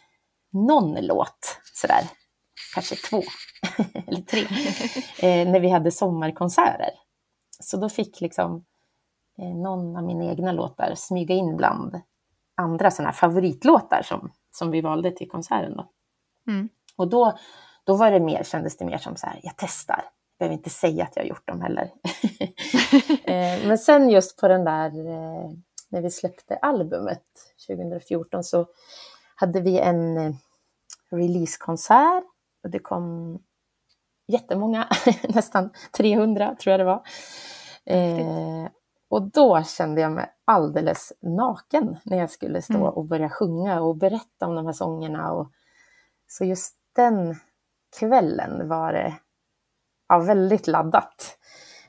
någon 0.52 1.06
låt 1.06 1.60
sådär, 1.74 2.04
kanske 2.74 2.96
två 2.96 3.22
eller 4.06 4.20
tre, 4.20 4.40
eh, 5.28 5.48
när 5.48 5.60
vi 5.60 5.68
hade 5.68 5.90
sommarkonserter. 5.90 6.90
Så 7.60 7.76
då 7.76 7.88
fick 7.88 8.20
liksom 8.20 8.64
eh, 9.38 9.56
någon 9.56 9.96
av 9.96 10.04
mina 10.04 10.24
egna 10.24 10.52
låtar 10.52 10.94
smyga 10.96 11.34
in 11.34 11.56
bland 11.56 12.00
andra 12.56 12.90
sådana 12.90 13.12
favoritlåtar 13.12 14.02
som, 14.04 14.32
som 14.50 14.70
vi 14.70 14.80
valde 14.80 15.10
till 15.10 15.28
konserten. 15.28 15.76
Då. 15.76 15.90
Mm. 16.52 16.68
Och 16.96 17.08
då, 17.08 17.38
då 17.84 17.96
var 17.96 18.10
det 18.10 18.20
mer, 18.20 18.42
kändes 18.42 18.76
det 18.76 18.84
mer 18.84 18.98
som 18.98 19.16
så 19.16 19.26
här, 19.26 19.40
jag 19.42 19.52
testar. 19.56 20.04
Jag 20.38 20.38
behöver 20.38 20.56
inte 20.56 20.70
säga 20.70 21.04
att 21.04 21.16
jag 21.16 21.22
har 21.22 21.28
gjort 21.28 21.48
dem 21.48 21.60
heller. 21.60 21.90
Eh, 23.24 23.66
Men 23.68 23.78
sen 23.78 24.10
just 24.10 24.40
på 24.40 24.48
den 24.48 24.64
där, 24.64 25.06
eh, 25.06 25.50
när 25.88 26.02
vi 26.02 26.10
släppte 26.10 26.56
albumet 26.56 27.24
2014 27.68 28.44
så 28.44 28.66
hade 29.34 29.60
vi 29.60 29.78
en 29.78 30.16
eh, 30.16 30.34
releasekonsert 31.10 32.24
och 32.62 32.70
det 32.70 32.78
kom 32.78 33.38
jättemånga, 34.26 34.88
nästan 35.28 35.70
300 35.96 36.56
tror 36.60 36.70
jag 36.70 36.80
det 36.80 36.84
var. 36.84 37.02
Eh, 37.84 38.68
och 39.08 39.22
då 39.22 39.62
kände 39.62 40.00
jag 40.00 40.12
mig 40.12 40.32
alldeles 40.44 41.12
naken 41.20 41.96
när 42.04 42.18
jag 42.18 42.30
skulle 42.30 42.62
stå 42.62 42.74
Mm. 42.74 42.88
och 42.88 43.04
börja 43.04 43.30
sjunga 43.30 43.80
och 43.80 43.96
berätta 43.96 44.46
om 44.46 44.54
de 44.54 44.66
här 44.66 44.72
sångerna. 44.72 45.32
Och, 45.32 45.52
så 46.26 46.44
just 46.44 46.76
den 46.96 47.36
kvällen 47.98 48.68
var 48.68 48.92
det 48.92 49.14
ja, 50.08 50.18
väldigt 50.18 50.66
laddat. 50.66 51.38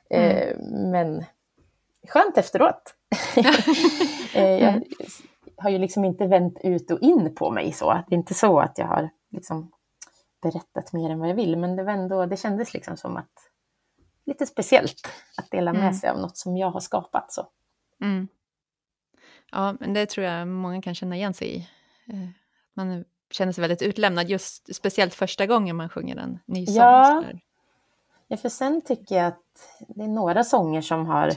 Eh, 0.10 0.58
men 0.92 1.26
skönt 2.08 2.38
efteråt. 2.38 2.96
eh, 4.34 4.44
jag 4.64 4.84
har 5.58 5.70
ju 5.70 5.78
liksom 5.78 6.06
inte 6.06 6.28
vänt 6.28 6.58
ut 6.64 6.92
och 6.92 7.00
in 7.02 7.36
på 7.36 7.52
mig 7.52 7.72
så. 7.72 7.94
Det 7.94 8.16
är 8.16 8.18
inte 8.18 8.34
så 8.34 8.60
att 8.60 8.78
jag 8.78 8.86
har 8.88 9.10
liksom 9.32 9.72
berättat 10.42 10.94
mer 10.94 11.10
än 11.10 11.20
vad 11.20 11.30
jag 11.30 11.36
vill, 11.36 11.58
men 11.58 11.76
det, 11.76 11.84
var 11.84 11.92
ändå, 11.94 12.26
det 12.26 12.38
kändes 12.38 12.74
liksom 12.74 12.98
som 12.98 13.18
att 13.18 13.32
lite 14.26 14.46
speciellt 14.46 15.08
att 15.38 15.52
dela 15.52 15.74
med 15.74 15.82
Mm. 15.82 15.94
sig 15.94 16.10
av 16.10 16.20
något 16.20 16.38
som 16.38 16.58
jag 16.58 16.72
har 16.72 16.80
skapat. 16.80 17.32
Så. 17.34 17.48
Mm. 18.02 18.28
Ja, 19.52 19.76
men 19.80 19.94
det 19.94 20.06
tror 20.06 20.26
jag 20.26 20.48
många 20.48 20.82
kan 20.82 20.96
känna 20.96 21.16
igen 21.16 21.34
sig 21.34 21.56
i. 21.56 21.58
Eh, 22.14 22.30
Man 22.74 23.06
känner 23.32 23.52
sig 23.52 23.62
väldigt 23.62 23.82
utlämnad, 23.82 24.30
just 24.30 24.76
speciellt 24.76 25.14
första 25.14 25.46
gången 25.46 25.76
man 25.76 25.90
sjunger 25.90 26.16
en 26.16 26.40
ny 26.46 26.66
sång. 26.66 26.76
Ja. 26.76 27.24
Ja, 28.28 28.38
för 28.38 28.50
sen 28.50 28.82
tycker 28.82 29.16
jag 29.16 29.26
att 29.28 29.44
det 29.88 30.04
är 30.04 30.08
några 30.08 30.44
sånger 30.44 30.82
som 30.82 31.06
har 31.06 31.32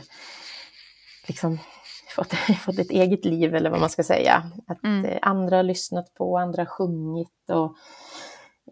liksom 1.27 1.59
fått, 2.17 2.35
fått 2.65 2.79
ett 2.79 2.91
eget 2.91 3.25
liv, 3.25 3.55
eller 3.55 3.71
vad 3.71 3.81
man 3.81 3.91
ska 3.91 4.03
säga. 4.03 4.51
Att 4.67 4.85
Mm. 4.85 5.05
eh, 5.05 5.19
andra 5.23 5.57
har 5.57 5.63
lyssnat 5.63 6.15
på, 6.15 6.39
andra 6.39 6.61
har 6.63 6.67
sjungit 6.67 7.51
och 7.51 7.77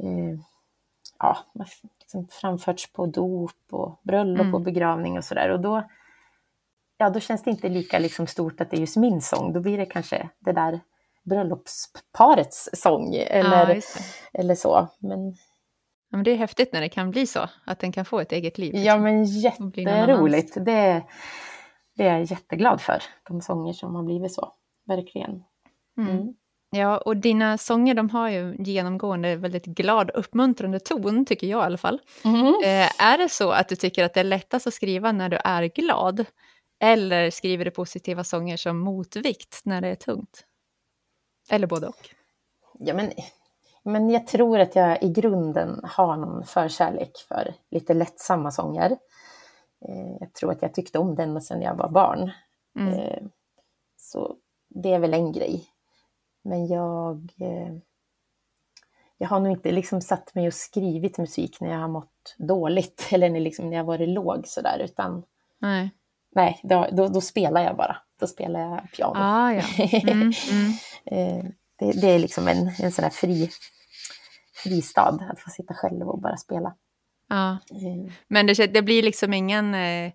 eh, 0.04 0.38
ja, 1.18 1.38
liksom 2.00 2.28
framförts 2.30 2.92
på 2.92 3.06
dop 3.06 3.52
och 3.70 4.00
bröllop 4.02 4.40
Mm. 4.40 4.54
och 4.54 4.60
begravning 4.60 5.18
och 5.18 5.24
sådär. 5.24 5.48
Och 5.50 5.60
då, 5.60 5.82
ja, 6.98 7.10
då 7.10 7.20
känns 7.20 7.42
det 7.42 7.50
inte 7.50 7.68
lika 7.68 7.98
liksom 7.98 8.26
stort 8.26 8.60
att 8.60 8.70
det 8.70 8.76
är 8.76 8.80
just 8.80 8.96
min 8.96 9.20
sång. 9.20 9.52
Då 9.52 9.60
blir 9.60 9.78
det 9.78 9.86
kanske 9.86 10.28
det 10.38 10.52
där 10.52 10.80
bröllopsparets 11.22 12.68
sång 12.72 13.14
eller, 13.14 13.74
ja, 13.74 13.80
eller 14.32 14.54
så. 14.54 14.88
Men 14.98 15.34
Ja, 16.12 16.16
men 16.16 16.24
det 16.24 16.30
är 16.30 16.36
häftigt 16.36 16.72
när 16.72 16.80
det 16.80 16.88
kan 16.88 17.10
bli 17.10 17.26
så, 17.26 17.48
att 17.66 17.78
den 17.78 17.92
kan 17.92 18.04
få 18.04 18.20
ett 18.20 18.32
eget 18.32 18.58
liv. 18.58 18.74
Ja, 18.76 18.80
liksom. 18.80 19.02
men 19.02 19.24
jätteroligt. 19.24 20.64
Det, 20.64 21.02
det 22.00 22.06
är 22.06 22.18
jag 22.18 22.24
jätteglad 22.24 22.80
för, 22.80 23.02
de 23.28 23.40
sånger 23.40 23.72
som 23.72 23.94
har 23.94 24.02
blivit 24.02 24.34
så. 24.34 24.52
Verkligen. 24.86 25.44
Mm. 25.98 26.10
Mm. 26.10 26.34
Ja, 26.70 26.98
och 26.98 27.16
dina 27.16 27.58
sånger 27.58 27.94
de 27.94 28.10
har 28.10 28.28
ju 28.28 28.56
genomgående 28.58 29.36
väldigt 29.36 29.64
glad, 29.64 30.10
uppmuntrande 30.10 30.80
ton, 30.80 31.24
tycker 31.24 31.46
jag 31.46 31.62
i 31.62 31.66
alla 31.66 31.78
fall. 31.78 32.00
Eh, 32.64 33.02
är 33.02 33.18
det 33.18 33.28
så 33.28 33.50
att 33.50 33.68
du 33.68 33.76
tycker 33.76 34.04
att 34.04 34.14
det 34.14 34.20
är 34.20 34.24
lättast 34.24 34.66
att 34.66 34.74
skriva 34.74 35.12
när 35.12 35.28
du 35.28 35.38
är 35.44 35.62
glad? 35.62 36.24
Eller 36.80 37.30
skriver 37.30 37.64
du 37.64 37.70
positiva 37.70 38.24
sånger 38.24 38.56
som 38.56 38.78
motvikt 38.78 39.60
när 39.64 39.80
det 39.80 39.88
är 39.88 39.94
tungt? 39.94 40.44
Eller 41.50 41.66
både 41.66 41.86
och? 41.86 42.08
Ja, 42.78 42.94
men, 42.94 43.12
men 43.82 44.10
jag 44.10 44.26
tror 44.26 44.58
att 44.58 44.76
jag 44.76 45.02
i 45.02 45.08
grunden 45.08 45.80
har 45.84 46.16
någon 46.16 46.44
förkärlek 46.44 47.12
för 47.28 47.54
lite 47.70 47.94
lättsamma 47.94 48.50
sånger. 48.50 48.96
Eh, 49.88 50.16
jag 50.20 50.32
tror 50.32 50.52
att 50.52 50.62
jag 50.62 50.74
tyckte 50.74 50.98
om 50.98 51.14
den 51.14 51.42
sedan 51.42 51.62
jag 51.62 51.74
var 51.74 51.90
barn. 51.90 52.30
Mm. 52.78 52.94
Eh, 52.94 53.22
så 53.96 54.36
det 54.68 54.92
är 54.92 54.98
väl 54.98 55.14
en 55.14 55.32
grej. 55.32 55.64
Men 56.42 56.66
jag, 56.66 57.32
eh, 57.40 57.74
jag 59.18 59.28
har 59.28 59.40
nog 59.40 59.52
inte 59.52 59.72
liksom 59.72 60.00
satt 60.00 60.34
mig 60.34 60.46
och 60.46 60.54
skrivit 60.54 61.18
musik 61.18 61.60
när 61.60 61.70
jag 61.70 61.78
har 61.78 61.88
mått 61.88 62.34
dåligt 62.38 63.08
eller 63.12 63.30
när, 63.30 63.40
liksom, 63.40 63.70
när 63.70 63.76
jag 63.76 63.84
varit 63.84 64.08
låg 64.08 64.46
sådär, 64.46 64.78
utan 64.78 65.22
Nej. 65.58 65.90
nej, 66.34 66.60
då, 66.62 66.86
då, 66.92 67.08
då 67.08 67.20
spelar 67.20 67.64
jag 67.64 67.76
bara. 67.76 67.96
Då 68.20 68.26
spelar 68.26 68.60
jag 68.60 68.92
piano. 68.92 69.14
Ah, 69.16 69.52
ja. 69.52 69.62
Mm, 70.02 70.32
mm. 70.50 71.52
Det, 71.80 71.92
det 72.00 72.06
är 72.06 72.18
liksom 72.18 72.48
en, 72.48 72.70
en 72.78 72.92
sån 72.92 73.02
här 73.02 73.10
fri, 73.10 73.50
fristad, 74.54 75.18
att 75.30 75.40
få 75.40 75.50
sitta 75.50 75.74
själv 75.74 76.08
och 76.08 76.20
bara 76.20 76.36
spela. 76.36 76.74
Ja. 77.30 77.50
Eh, 77.50 78.12
Men 78.28 78.46
det, 78.46 78.66
det 78.66 78.82
blir 78.82 79.02
liksom 79.02 79.32
ingen... 79.32 79.74
Eh, 79.74 80.12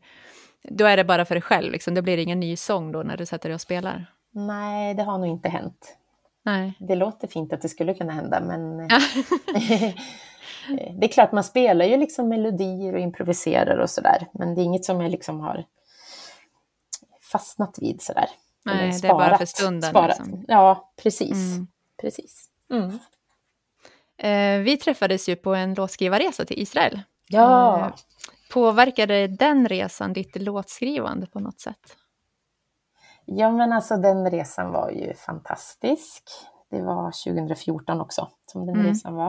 då 0.69 0.85
är 0.85 0.97
det 0.97 1.03
bara 1.03 1.25
för 1.25 1.35
dig 1.35 1.41
själv, 1.41 1.71
liksom. 1.71 1.93
det 1.93 2.01
blir 2.01 2.17
ingen 2.17 2.39
ny 2.39 2.55
sång 2.55 2.91
då 2.91 3.03
när 3.03 3.17
du 3.17 3.25
sätter 3.25 3.49
dig 3.49 3.53
och 3.53 3.61
spelar? 3.61 4.05
nej, 4.31 4.93
det 4.93 5.03
har 5.03 5.17
nog 5.17 5.27
inte 5.27 5.49
hänt. 5.49 5.97
Nej. 6.43 6.73
Det 6.79 6.95
låter 6.95 7.27
fint 7.27 7.53
att 7.53 7.61
det 7.61 7.69
skulle 7.69 7.93
kunna 7.93 8.13
hända, 8.13 8.39
men 8.41 8.79
Ja. 8.89 8.95
eh, 9.55 9.93
det 10.99 11.05
är 11.05 11.07
klart 11.07 11.31
man 11.31 11.43
spelar 11.43 11.85
ju 11.85 11.97
liksom 11.97 12.29
melodier 12.29 12.93
och 12.93 12.99
improviserar 12.99 13.77
och 13.77 13.89
sådär, 13.89 14.27
men 14.33 14.55
det 14.55 14.61
är 14.61 14.63
inget 14.63 14.85
som 14.85 15.01
jag 15.01 15.11
liksom 15.11 15.39
har 15.39 15.65
fastnat 17.31 17.77
vid 17.81 18.01
sådär. 18.01 18.29
Nej, 18.65 18.89
Eller 18.89 19.01
det 19.01 19.07
är 19.07 19.13
bara 19.13 19.37
för 19.37 19.45
stunden, 19.45 19.89
Sparat. 19.89 20.19
liksom. 20.19 20.45
Ja, 20.47 20.91
precis. 21.03 21.31
Mm. 21.55 21.67
precis. 22.01 22.45
Mm. 22.71 22.99
Eh, 24.17 24.59
vi 24.59 24.77
träffades 24.77 25.29
ju 25.29 25.35
på 25.35 25.55
en 25.55 25.73
låtskrivarresa 25.73 26.45
till 26.45 26.59
Israel. 26.61 27.01
Ja. 27.29 27.79
Eh, 27.79 27.93
Påverkade 28.51 29.27
den 29.27 29.67
resan 29.67 30.13
ditt 30.13 30.35
låtskrivande 30.41 31.27
på 31.27 31.39
något 31.39 31.59
sätt? 31.59 31.97
Ja, 33.25 33.51
men 33.51 33.73
alltså 33.73 33.97
den 33.97 34.31
resan 34.31 34.71
var 34.71 34.89
ju 34.91 35.13
fantastisk. 35.13 36.23
Det 36.69 36.81
var 36.81 37.11
2014 37.33 38.01
också 38.01 38.29
som 38.45 38.65
den 38.65 38.75
Mm. 38.75 38.87
resan 38.87 39.15
var. 39.15 39.27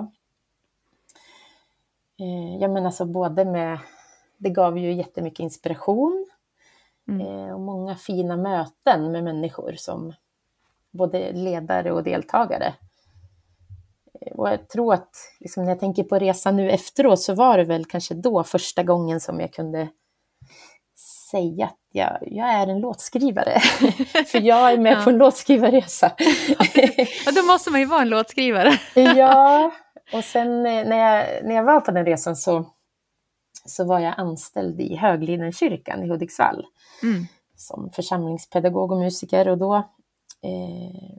Eh, 2.20 2.56
ja, 2.60 2.68
men 2.68 2.86
alltså 2.86 3.04
både 3.04 3.44
med... 3.44 3.78
Det 4.38 4.50
gav 4.50 4.78
ju 4.78 4.92
jättemycket 4.92 5.40
inspiration 5.40 6.26
Mm. 7.08 7.54
och 7.54 7.60
många 7.60 7.94
fina 7.96 8.36
möten 8.36 9.12
med 9.12 9.24
människor 9.24 9.72
som 9.76 10.12
både 10.90 11.32
ledare 11.32 11.92
och 11.92 12.02
deltagare. 12.02 12.74
Eh, 14.20 14.32
Och 14.32 14.48
jag 14.48 14.68
tror 14.68 14.94
att 14.94 15.10
liksom, 15.40 15.62
när 15.64 15.70
jag 15.70 15.80
tänker 15.80 16.02
på 16.04 16.18
resan 16.18 16.56
nu 16.56 16.70
efteråt 16.70 17.20
så 17.20 17.34
var 17.34 17.58
det 17.58 17.64
väl 17.64 17.84
kanske 17.84 18.14
då 18.14 18.44
första 18.44 18.82
gången 18.82 19.20
som 19.20 19.40
jag 19.40 19.52
kunde 19.52 19.88
säga 21.30 21.64
att 21.66 21.76
jag, 21.92 22.18
jag 22.26 22.48
är 22.48 22.66
en 22.66 22.80
låtskrivare. 22.80 23.60
För 24.26 24.40
jag 24.40 24.72
är 24.72 24.78
med 24.78 24.92
Ja. 24.98 25.00
på 25.04 25.10
en 25.10 25.18
låtskrivarresa. 25.18 26.12
Ja, 27.26 27.32
då 27.32 27.42
måste 27.42 27.70
man 27.70 27.80
ju 27.80 27.86
vara 27.86 28.02
en 28.02 28.08
låtskrivare. 28.08 28.78
ja, 29.16 29.70
och 30.12 30.24
sen 30.24 30.48
eh, 30.66 30.86
när 30.88 30.96
jag, 30.96 31.44
när 31.44 31.54
jag 31.54 31.64
var 31.64 31.80
på 31.80 31.90
den 31.90 32.04
resan 32.06 32.36
så, 32.36 32.64
så 33.66 33.84
var 33.84 33.98
jag 34.00 34.14
anställd 34.16 34.80
i 34.80 34.96
Höglidenkyrkan 34.96 36.02
i 36.04 36.08
Hudiksvall. 36.08 36.64
Mm. 37.02 37.26
som 37.56 37.90
församlingspedagog 37.92 38.92
och 38.92 38.98
musiker 38.98 39.48
och 39.48 39.58
då, 39.58 39.74
eh, 40.42 41.16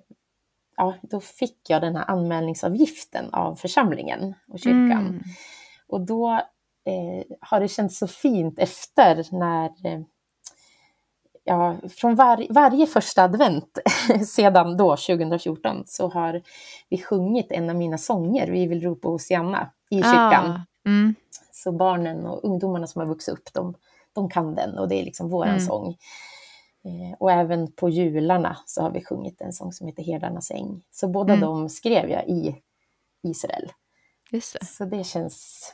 ja, 0.78 0.94
då 1.02 1.20
fick 1.20 1.70
jag 1.70 1.82
den 1.82 1.96
här 1.96 2.06
anmälningsavgiften 2.10 3.34
av 3.34 3.56
församlingen 3.56 4.34
och 4.48 4.60
kyrkan. 4.60 5.08
Mm. 5.08 5.24
Och 5.88 6.02
då 6.02 6.32
eh, 6.86 7.36
har 7.42 7.60
det 7.60 7.68
känts 7.68 7.98
så 7.98 8.08
fint 8.08 8.60
efter 8.60 9.26
när 9.32 9.66
eh, 9.66 10.02
ja, 11.44 11.76
från 11.90 12.16
var, 12.16 12.46
varje 12.50 12.88
första 12.88 13.24
advent 13.24 13.78
sedan 14.28 14.78
då, 14.78 14.90
2014, 14.90 15.84
så 15.86 16.10
har 16.10 16.42
vi 16.90 16.98
sjungit 16.98 17.52
en 17.52 17.70
av 17.70 17.76
mina 17.76 17.98
sånger, 17.98 18.48
Vi 18.48 18.68
vill 18.68 18.82
ropa 18.82 19.08
Hosianna, 19.08 19.72
i 19.90 19.96
kyrkan. 19.96 20.52
Ah, 20.52 20.90
mm. 20.90 21.16
Så 21.52 21.72
barnen 21.72 22.26
och 22.26 22.44
ungdomarna 22.44 22.88
som 22.88 23.00
har 23.00 23.08
vuxit 23.08 23.34
upp, 23.34 23.54
de, 23.54 23.74
de 24.14 24.30
kan 24.30 24.56
den 24.56 24.78
och 24.78 24.88
det 24.88 24.96
är 24.96 25.06
liksom 25.06 25.30
våran 25.30 25.50
Mm. 25.50 25.66
sång. 25.66 25.96
Eh, 26.88 27.14
och 27.20 27.32
även 27.32 27.72
på 27.72 27.90
jularna 27.90 28.58
så 28.66 28.82
har 28.82 28.92
vi 28.92 29.06
sjungit 29.06 29.42
en 29.42 29.54
sång 29.54 29.74
som 29.74 29.88
heter 29.88 30.04
Herdarnas 30.04 30.52
äng. 30.52 30.82
Så 30.92 31.08
båda 31.08 31.34
Mm. 31.34 31.46
de 31.46 31.70
skrev 31.70 32.10
jag 32.10 32.28
i 32.28 32.56
Israel. 33.24 33.72
Det. 34.32 34.42
Så 34.66 34.86
det 34.86 35.04
känns 35.04 35.74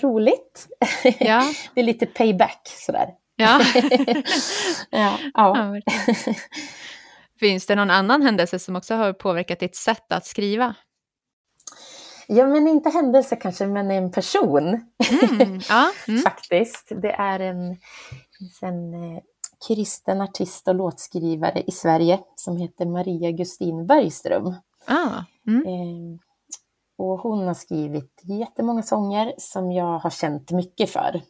roligt. 0.00 0.66
Ja, 1.18 1.42
det 1.74 1.80
är 1.80 1.84
lite 1.84 2.06
payback 2.06 2.60
sådär. 2.86 3.10
ja. 3.36 3.60
Ja, 4.90 5.18
ja. 5.34 5.80
Finns 7.40 7.66
det 7.66 7.74
någon 7.74 7.90
annan 7.90 8.22
händelse 8.22 8.58
som 8.58 8.76
också 8.76 8.94
har 8.94 9.12
påverkat 9.12 9.58
ditt 9.60 9.76
sätt 9.76 10.12
att 10.12 10.26
skriva? 10.26 10.74
ja, 12.28 12.46
men 12.46 12.68
inte 12.68 12.90
händelse 12.90 13.36
kanske, 13.36 13.66
men 13.66 13.90
en 13.90 14.10
person. 14.12 14.68
Mm. 15.30 15.60
Ja, 15.68 15.90
mm. 16.08 16.22
faktiskt. 16.24 16.92
Det 17.02 17.10
är 17.12 17.40
en, 17.40 17.76
en 18.62 18.94
eh, 18.94 19.22
kristen 19.68 20.20
artist 20.20 20.68
och 20.68 20.74
låtskrivare 20.74 21.62
i 21.66 21.70
Sverige 21.70 22.20
som 22.36 22.56
heter 22.56 22.86
Maria 22.86 23.30
Gustin 23.30 23.86
Bergström. 23.86 24.54
Ah, 24.86 25.22
mm. 25.46 25.66
Eh, 25.66 26.18
och 26.98 27.18
hon 27.18 27.46
har 27.46 27.54
skrivit 27.54 28.20
jättemånga 28.22 28.82
sånger 28.82 29.34
som 29.38 29.72
jag 29.72 29.98
har 29.98 30.10
känt 30.10 30.50
mycket 30.50 30.90
för. 30.90 31.22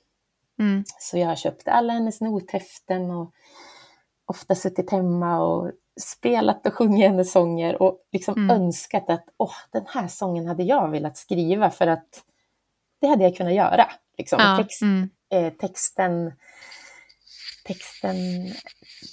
Mm. 0.58 0.84
Så 0.98 1.18
jag 1.18 1.28
har 1.28 1.36
köpt 1.36 1.68
alla 1.68 1.92
hennes 1.92 2.20
nothäften 2.20 3.10
och 3.10 3.32
ofta 4.26 4.54
suttit 4.54 4.90
hemma 4.90 5.40
och 5.40 5.70
spelat 6.00 6.66
och 6.66 6.74
sjungit 6.74 7.06
hennes 7.10 7.32
sånger 7.32 7.82
och 7.82 7.98
liksom 8.12 8.34
Mm. 8.34 8.50
önskat 8.50 9.10
att 9.10 9.24
åh, 9.36 9.54
den 9.72 9.84
här 9.88 10.08
sången 10.08 10.46
hade 10.46 10.62
jag 10.62 10.90
velat 10.90 11.16
skriva 11.16 11.70
för 11.70 11.86
att 11.86 12.22
det 13.00 13.06
hade 13.06 13.24
jag 13.24 13.36
kunnat 13.36 13.54
göra. 13.54 13.86
Liksom. 14.18 14.38
Ja, 14.40 14.56
Text, 14.56 14.82
mm. 14.82 15.10
eh, 15.30 15.52
texten, 15.52 16.32
texten 17.66 18.16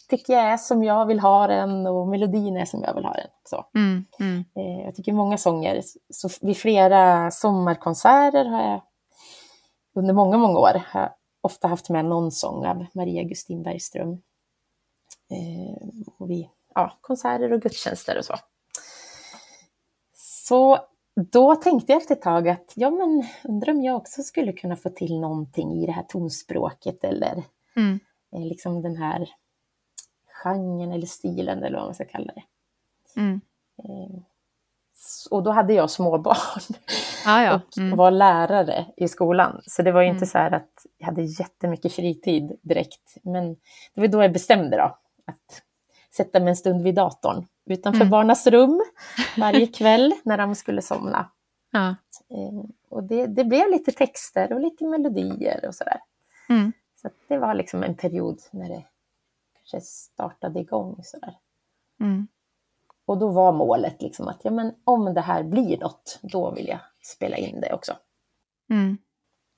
tycker 0.10 0.34
jag 0.34 0.44
är 0.44 0.58
som 0.58 0.84
jag 0.84 1.06
vill 1.06 1.20
ha 1.20 1.48
den 1.48 1.88
och 1.88 2.08
melodin 2.08 2.58
är 2.58 2.66
som 2.66 2.84
jag 2.84 2.94
vill 2.94 3.06
ha 3.06 3.14
den. 3.14 3.28
Så. 3.44 3.66
Mm. 3.76 4.06
Mm. 4.20 4.46
Eh, 4.56 4.86
jag 4.86 4.96
tycker 4.96 5.14
många 5.14 5.38
sånger, 5.38 5.82
så 6.10 6.30
vid 6.42 6.58
flera 6.58 7.32
sommarkonserter 7.32 8.46
har 8.46 8.62
jag 8.62 8.82
under 9.96 10.14
många, 10.14 10.38
många 10.38 10.60
år 10.60 10.82
ofta 11.42 11.68
haft 11.68 11.90
med 11.90 12.06
någon 12.06 12.32
sång 12.32 12.66
av 12.66 12.86
Maria 12.94 13.24
Gustin 13.24 13.64
Bergström. 13.64 14.12
Eh, 15.32 15.88
och 16.18 16.30
vid 16.30 16.48
ja, 16.76 16.98
konserter 17.02 17.54
och 17.54 17.62
gudstjänster 17.62 18.18
och 18.18 18.26
så. 18.26 18.36
Så 20.14 20.80
då 21.32 21.56
tänkte 21.56 21.92
jag 21.92 22.02
efter 22.02 22.16
ett 22.16 22.22
tag 22.22 22.50
att 22.50 22.72
ja, 22.76 22.90
men 22.90 23.24
undrar 23.44 23.74
om 23.74 23.84
jag 23.84 23.96
också 23.96 24.24
skulle 24.24 24.54
kunna 24.54 24.76
få 24.76 24.90
till 24.90 25.20
någonting 25.20 25.72
i 25.74 25.86
det 25.86 25.92
här 25.92 26.04
tonspråket 26.04 27.04
eller 27.04 27.44
Mm. 27.76 28.00
Eh, 28.34 28.46
liksom 28.46 28.82
den 28.82 28.96
här 28.98 29.30
genren 30.44 30.92
eller 30.92 31.08
stilen 31.08 31.64
eller 31.64 31.78
vad 31.78 31.86
man 31.88 31.96
ska 31.96 32.06
kalla 32.06 32.34
det. 32.34 32.44
Mm. 33.22 33.42
Eh, 33.78 34.20
och 35.32 35.44
då 35.44 35.52
hade 35.52 35.74
jag 35.74 35.90
små 35.92 36.18
barn 36.18 36.38
Ja, 37.26 37.42
ja. 37.44 37.56
och 37.56 37.78
Mm. 37.78 37.98
var 37.98 38.12
lärare 38.12 38.86
i 38.98 39.08
skolan. 39.08 39.62
Så 39.66 39.82
det 39.82 39.92
var 39.92 40.02
ju 40.02 40.08
inte 40.08 40.18
Mm. 40.18 40.28
så 40.28 40.38
här 40.38 40.52
att 40.52 40.86
jag 40.98 41.06
hade 41.06 41.22
jättemycket 41.22 41.94
fritid 41.94 42.60
direkt. 42.62 43.18
Men 43.24 43.54
det 43.94 44.02
var 44.02 44.08
då 44.08 44.22
jag 44.24 44.34
bestämde 44.34 44.78
då 44.78 44.98
att 45.26 45.62
sätta 46.16 46.40
mig 46.40 46.50
en 46.50 46.56
stund 46.56 46.84
vid 46.84 46.96
datorn 46.96 47.46
utanför 47.66 48.02
Mm. 48.02 48.10
barnas 48.10 48.48
rum 48.48 48.84
varje 49.38 49.68
kväll 49.68 50.14
när 50.24 50.38
de 50.38 50.56
skulle 50.56 50.82
somna. 50.82 51.30
Ja. 51.72 51.88
Eh, 52.30 52.64
och 52.90 53.04
det, 53.04 53.28
det 53.28 53.44
blev 53.44 53.70
lite 53.72 53.92
texter 53.92 54.54
och 54.54 54.60
lite 54.60 54.86
melodier 54.86 55.66
och 55.68 55.76
sådär. 55.76 56.00
Mm. 56.50 56.74
Så 57.04 57.10
det 57.28 57.38
var 57.38 57.54
liksom 57.54 57.84
en 57.84 57.96
period 57.96 58.40
när 58.52 58.70
det 58.70 58.84
kanske 59.58 59.82
startade 59.82 60.60
igång 60.60 61.00
sådär. 61.04 61.34
Mm. 62.02 62.28
Och 63.06 63.18
då 63.18 63.28
var 63.28 63.52
målet 63.52 64.02
liksom 64.02 64.28
att 64.28 64.42
ja, 64.44 64.52
men 64.52 64.74
om 64.84 65.14
det 65.14 65.22
här 65.22 65.44
blir 65.44 65.78
något, 65.78 66.20
då 66.22 66.52
vill 66.52 66.68
jag 66.68 66.80
spela 67.02 67.38
in 67.38 67.62
det 67.62 67.74
också. 67.74 67.94
Mm. 68.70 68.98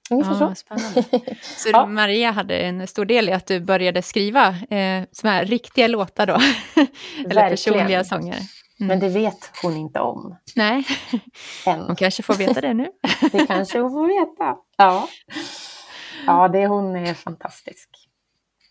Ungefär 0.09 0.31
Ja, 0.31 0.37
så. 0.37 0.55
spännande. 0.55 1.03
Så 1.41 1.69
Ja. 1.73 1.85
Maria 1.85 2.31
hade 2.31 2.57
en 2.57 2.87
stor 2.87 3.05
del 3.05 3.29
i 3.29 3.31
att 3.31 3.45
du 3.47 3.59
började 3.59 4.01
skriva 4.01 4.47
eh, 4.69 5.03
såna 5.11 5.33
här 5.33 5.45
riktiga 5.45 5.87
låtar 5.87 6.27
då? 6.27 6.37
Eller 7.29 7.49
personliga 7.49 8.03
sånger? 8.03 8.39
Mm. 8.79 8.87
Men 8.87 8.99
det 8.99 9.09
vet 9.09 9.51
hon 9.63 9.73
inte 9.77 9.99
om 9.99 10.35
Nej, 10.55 10.83
än. 11.65 11.79
hon 11.81 11.95
kanske 11.95 12.23
får 12.23 12.33
veta 12.33 12.61
det 12.61 12.73
nu. 12.73 12.87
Det 13.31 13.47
kanske 13.47 13.79
hon 13.79 13.91
får 13.91 14.07
veta. 14.07 14.57
Ja, 14.77 15.07
ja 16.27 16.47
det, 16.47 16.67
hon 16.67 16.95
är 16.95 17.13
fantastisk. 17.13 17.89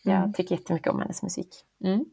Jag 0.02 0.16
Mm. 0.16 0.32
tycker 0.32 0.54
jättemycket 0.54 0.92
om 0.92 1.00
hennes 1.00 1.22
musik. 1.22 1.48
Mm. 1.84 2.04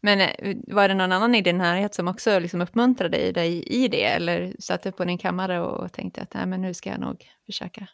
Men 0.00 0.20
eh, 0.20 0.56
var 0.66 0.88
det 0.88 0.94
någon 0.94 1.12
annan 1.12 1.34
i 1.34 1.42
din 1.42 1.58
närhet 1.58 1.94
som 1.94 2.08
också 2.08 2.38
liksom 2.38 2.60
uppmuntrade 2.60 3.32
dig 3.32 3.62
i 3.62 3.88
det? 3.88 4.04
Eller 4.04 4.56
satt 4.58 4.82
du 4.82 4.92
på 4.92 5.04
din 5.04 5.18
kammare 5.18 5.60
och 5.60 5.92
tänkte 5.92 6.20
att 6.22 6.34
Nej, 6.34 6.46
men 6.46 6.60
nu 6.62 6.74
ska 6.74 6.90
jag 6.90 7.00
nog 7.00 7.26
försöka? 7.46 7.86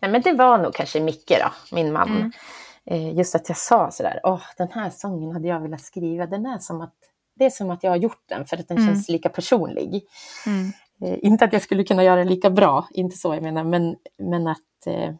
Nej, 0.00 0.10
men 0.10 0.22
det 0.22 0.32
var 0.32 0.58
nog 0.58 0.74
kanske 0.74 1.00
Micke 1.00 1.28
då, 1.40 1.76
min 1.76 1.92
man. 1.92 2.08
Mm. 2.10 2.32
Eh, 2.86 3.16
just 3.18 3.34
att 3.34 3.48
jag 3.48 3.58
sa 3.58 3.90
sådär, 3.90 4.20
åh, 4.22 4.42
den 4.56 4.68
här 4.72 4.90
sången 4.90 5.32
hade 5.32 5.48
jag 5.48 5.60
velat 5.60 5.80
skriva. 5.80 6.26
Den 6.26 6.46
är 6.46 6.58
som 6.58 6.80
att, 6.80 6.94
det 7.34 7.44
är 7.44 7.50
som 7.50 7.70
att 7.70 7.82
jag 7.84 7.90
har 7.90 7.96
gjort 7.96 8.22
den 8.26 8.46
för 8.46 8.56
att 8.56 8.68
den 8.68 8.76
Mm. 8.78 8.88
känns 8.88 9.08
lika 9.08 9.28
personlig. 9.28 10.04
Mm. 10.46 10.72
Eh, 11.02 11.18
inte 11.22 11.44
att 11.44 11.52
jag 11.52 11.62
skulle 11.62 11.84
kunna 11.84 12.04
göra 12.04 12.24
det 12.24 12.30
lika 12.30 12.50
bra, 12.50 12.88
inte 12.90 13.16
så 13.16 13.34
jag 13.34 13.42
menar, 13.42 13.64
men, 13.64 13.96
men 14.18 14.46
att 14.46 14.86
eh, 14.86 15.14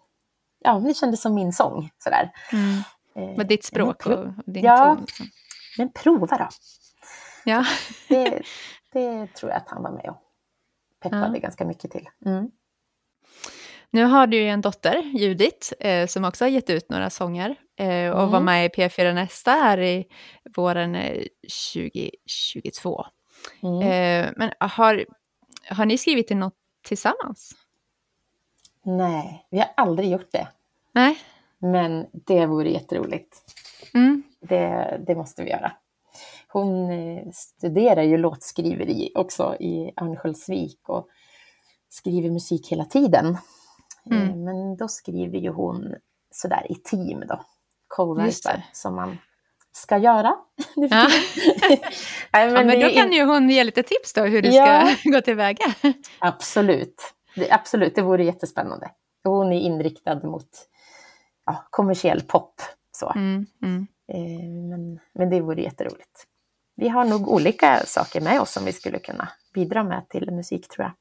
ja, 0.65 0.79
det 0.79 0.95
kändes 0.95 1.21
som 1.23 1.35
min 1.35 1.53
sång. 1.53 1.91
Sådär. 1.99 2.31
Mm. 2.53 2.79
Eh, 3.31 3.37
Med 3.37 3.47
ditt 3.47 3.65
språk 3.65 4.07
men, 4.07 4.19
och 4.19 4.33
din 4.47 4.65
Ja. 4.65 4.97
ton? 4.97 5.07
Men 5.79 5.93
prova 5.93 6.37
då. 6.37 6.49
Ja. 7.45 7.65
Det, 8.09 8.43
det 8.93 9.27
tror 9.35 9.51
jag 9.53 9.57
att 9.57 9.69
han 9.69 9.83
var 9.83 9.91
med 9.91 10.09
och 10.09 10.23
peppade 11.03 11.37
Ja. 11.37 11.41
ganska 11.41 11.65
mycket 11.65 11.91
till. 11.91 12.09
Mm. 12.27 12.51
Nu 13.91 14.05
har 14.05 14.27
du 14.27 14.37
ju 14.37 14.49
en 14.49 14.61
dotter, 14.61 14.97
Judith, 15.03 15.73
eh, 15.81 16.07
som 16.07 16.25
också 16.25 16.45
har 16.45 16.51
gett 16.51 16.71
ut 16.71 16.91
några 16.91 17.11
sånger 17.11 17.57
eh, 17.79 18.11
och 18.11 18.29
var 18.31 18.39
Mm. 18.39 18.45
med 18.45 18.67
i 18.67 18.69
P4 18.69 19.13
Nästa 19.15 19.51
här 19.51 19.79
i 19.81 20.05
våren 20.57 20.95
eh, 20.95 21.23
2022. 21.75 23.05
Mm. 23.63 23.81
Eh, 23.83 24.33
men 24.37 24.53
har, 24.61 25.05
har 25.71 25.87
ni 25.87 25.99
skrivit 25.99 26.31
något 26.31 26.55
tillsammans? 26.87 27.53
Nej, 28.85 29.47
vi 29.51 29.59
har 29.59 29.69
aldrig 29.77 30.11
gjort 30.11 30.33
det. 30.33 30.49
Nej? 30.93 31.19
Men 31.59 32.07
det 32.13 32.47
vore 32.47 32.71
jätteroligt. 32.71 33.37
Mm. 33.95 34.23
Det, 34.41 35.01
det 35.07 35.15
måste 35.15 35.43
vi 35.45 35.51
göra. 35.51 35.73
Hon 36.49 36.91
eh, 36.91 37.23
studerar 37.33 38.03
ju 38.03 38.17
låtskriveri 38.19 39.13
också 39.15 39.57
i 39.61 39.93
Örnsköldsvik 40.01 40.81
och 40.89 41.09
skriver 41.89 42.31
musik 42.31 42.73
hela 42.73 42.85
tiden. 42.85 43.27
Eh, 43.27 43.37
Mm. 44.11 44.45
Men 44.45 44.77
då 44.77 44.89
skriver 44.89 45.39
ju 45.39 45.51
hon 45.51 45.95
sådär 46.31 46.67
i 46.71 46.75
team 46.75 47.21
då. 47.29 47.41
Co-writer 47.97 48.63
som 48.73 48.95
man 48.97 49.19
ska 49.73 49.99
göra. 49.99 50.35
Ja. 50.75 51.09
Nej, 52.33 52.47
ja, 52.53 52.65
men 52.65 52.81
då 52.81 52.89
kan 52.89 53.13
ju 53.13 53.25
hon 53.25 53.51
ge 53.51 53.65
lite 53.65 53.83
tips 53.83 54.13
då 54.13 54.23
hur 54.25 54.43
du 54.43 54.49
Ja. 54.49 54.87
ska 55.01 55.11
gå 55.11 55.21
tillväga. 55.21 55.75
Absolut. 56.19 57.14
Det, 57.35 57.51
absolut, 57.51 57.95
det 57.95 58.03
vore 58.03 58.25
jättespännande. 58.25 58.91
Och 59.25 59.33
hon 59.33 59.53
är 59.53 59.61
inriktad 59.61 60.21
mot 60.27 60.49
ja, 61.47 61.65
kommersiell 61.71 62.21
pop. 62.23 62.61
Så. 62.93 63.13
Mm, 63.17 63.47
mm. 63.63 63.87
Eh, 64.09 64.51
men, 64.69 65.01
men 65.13 65.31
det 65.31 65.41
vore 65.41 65.63
jätteroligt. 65.63 66.27
Vi 66.77 66.89
har 66.89 67.05
nog 67.05 67.29
olika 67.29 67.83
saker 67.87 68.21
med 68.21 68.41
oss 68.41 68.53
som 68.53 68.65
vi 68.65 68.73
skulle 68.73 68.99
kunna 68.99 69.29
bidra 69.55 69.85
med 69.85 70.09
till 70.09 70.31
musik 70.31 70.69
tror 70.69 70.85
jag. 70.85 70.93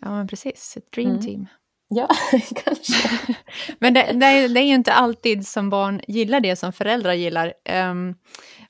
Ja, 0.00 0.10
men 0.10 0.26
precis. 0.26 0.76
Ett 0.76 0.92
dream 0.92 1.10
Mm. 1.10 1.22
team. 1.22 1.46
Ja, 1.94 2.08
kanske. 2.64 3.10
Men 3.78 3.94
det, 3.94 4.12
det, 4.12 4.26
är, 4.26 4.48
det 4.48 4.60
är 4.60 4.64
ju 4.64 4.74
inte 4.74 4.92
alltid 4.92 5.46
som 5.46 5.70
barn 5.70 6.00
gillar 6.08 6.40
det 6.40 6.56
som 6.56 6.72
föräldrar 6.72 7.12
gillar. 7.12 7.54
Ehm, 7.64 8.14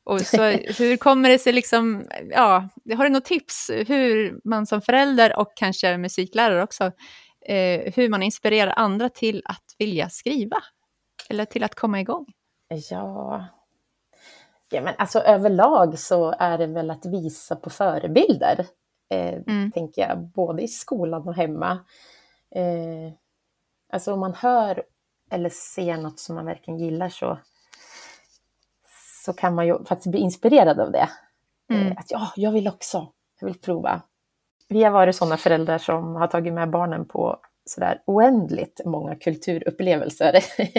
och 0.05 0.21
så 0.21 0.43
hur 0.79 0.97
kommer 0.97 1.29
det 1.29 1.39
sig 1.39 1.53
liksom, 1.53 2.07
ja, 2.31 2.69
har 2.97 3.05
du 3.05 3.11
något 3.11 3.25
tips 3.25 3.71
hur 3.87 4.41
man 4.45 4.67
som 4.67 4.83
förälder 4.83 5.39
och 5.39 5.53
kanske 5.57 5.99
musiklärare 5.99 6.63
också, 6.63 6.85
eh, 7.47 7.93
hur 7.95 8.09
man 8.09 8.23
inspirerar 8.23 8.75
andra 8.77 9.09
till 9.09 9.43
att 9.45 9.65
vilja 9.79 10.09
skriva? 10.09 10.57
Eller 11.31 11.45
till 11.45 11.65
att 11.65 11.75
komma 11.75 12.01
igång? 12.01 12.27
Ja. 12.91 13.47
ja, 14.71 14.81
men 14.81 14.95
alltså 14.99 15.19
överlag 15.19 15.99
så 15.99 16.35
är 16.39 16.59
det 16.59 16.67
väl 16.67 16.91
att 16.91 17.07
visa 17.07 17.57
på 17.57 17.71
förebilder. 17.71 18.67
Eh, 19.11 19.35
mm. 19.47 19.73
Tänker 19.73 20.03
jag, 20.03 20.19
både 20.35 20.63
i 20.63 20.69
skolan 20.69 21.29
och 21.29 21.35
hemma. 21.35 21.79
Eh, 22.55 23.13
alltså 23.93 24.13
om 24.13 24.21
man 24.21 24.35
hör 24.35 24.83
eller 25.31 25.49
ser 25.49 25.97
något 25.97 26.21
som 26.21 26.35
man 26.35 26.47
verkligen 26.47 26.79
gillar 26.81 27.09
så, 27.09 27.39
så 29.25 29.33
kan 29.33 29.55
man 29.55 29.67
ju 29.67 29.85
faktiskt 29.85 30.11
bli 30.11 30.21
inspirerad 30.21 30.81
av 30.81 30.93
det. 30.93 31.09
Mm. 31.71 31.87
Eh, 31.87 31.99
att 31.99 32.11
ja, 32.11 32.33
jag 32.37 32.53
vill 32.53 32.69
också, 32.69 33.13
jag 33.41 33.47
vill 33.47 33.59
prova. 33.59 34.03
Vi 34.69 34.85
har 34.85 34.91
varit 34.91 35.17
sådana 35.17 35.37
föräldrar 35.37 35.79
som 35.79 36.15
har 36.15 36.27
tagit 36.27 36.53
med 36.53 36.71
barnen 36.71 37.05
på 37.09 37.41
sådär 37.65 38.03
oändligt 38.07 38.81
många 38.85 39.17
kulturupplevelser. 39.17 40.45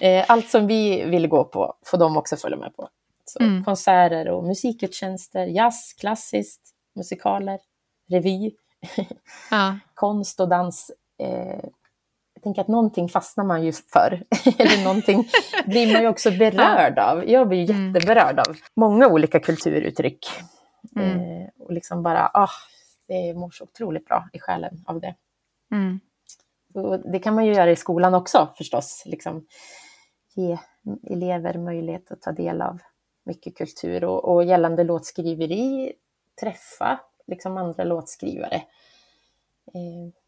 Eh, 0.00 0.24
allt 0.28 0.50
som 0.50 0.66
vi 0.66 1.04
vill 1.04 1.28
gå 1.28 1.44
på 1.44 1.74
får 1.86 1.98
de 1.98 2.16
också 2.16 2.36
följa 2.36 2.56
med 2.56 2.76
på. 2.76 2.88
Så, 3.24 3.42
mm. 3.42 3.64
Konserter 3.64 4.28
och 4.28 4.44
musikgudstjänster, 4.44 5.46
jazz, 5.46 5.94
klassiskt, 6.00 6.60
musikaler, 6.94 7.58
revy, 8.08 8.50
ja. 9.50 9.78
konst 9.94 10.40
och 10.40 10.48
dans. 10.48 10.90
Eh, 11.20 11.64
jag 12.34 12.42
tänker 12.42 12.60
att 12.60 12.68
någonting 12.68 13.08
fastnar 13.08 13.44
man 13.44 13.64
ju 13.64 13.72
för. 13.72 14.12
Eller 14.58 14.84
någonting 14.84 15.28
blir 15.66 15.92
man 15.92 16.02
ju 16.02 16.08
också 16.08 16.30
berörd 16.30 16.98
av. 16.98 17.30
Jag 17.30 17.48
blir 17.48 17.70
mm. 17.70 17.94
jätteberörd 17.94 18.38
av 18.38 18.56
många 18.74 19.08
olika 19.08 19.40
kulturuttryck. 19.40 20.26
Mm. 20.96 21.20
Eh, 21.20 21.48
och 21.58 21.72
liksom 21.72 22.02
bara, 22.02 22.30
ah, 22.34 22.50
det 23.08 23.34
mår 23.34 23.50
så 23.50 23.64
otroligt 23.64 24.06
bra 24.06 24.28
i 24.32 24.38
själen 24.38 24.84
av 24.86 25.00
det. 25.00 25.14
Mm. 25.72 26.00
Och 26.74 27.10
det 27.12 27.18
kan 27.18 27.34
man 27.34 27.46
ju 27.46 27.54
göra 27.54 27.70
i 27.70 27.76
skolan 27.76 28.14
också 28.14 28.48
förstås. 28.56 29.02
Liksom, 29.06 29.46
ge 30.34 30.58
elever 31.10 31.58
möjlighet 31.58 32.12
att 32.12 32.22
ta 32.22 32.32
del 32.32 32.62
av 32.62 32.78
mycket 33.24 33.56
kultur 33.56 34.04
och, 34.04 34.24
och 34.24 34.44
gällande 34.44 34.84
låtskriveri 34.84 35.92
träffa 36.40 37.00
liksom 37.26 37.56
andra 37.56 37.84
låtskrivare. 37.84 38.56
Eh, 39.74 40.19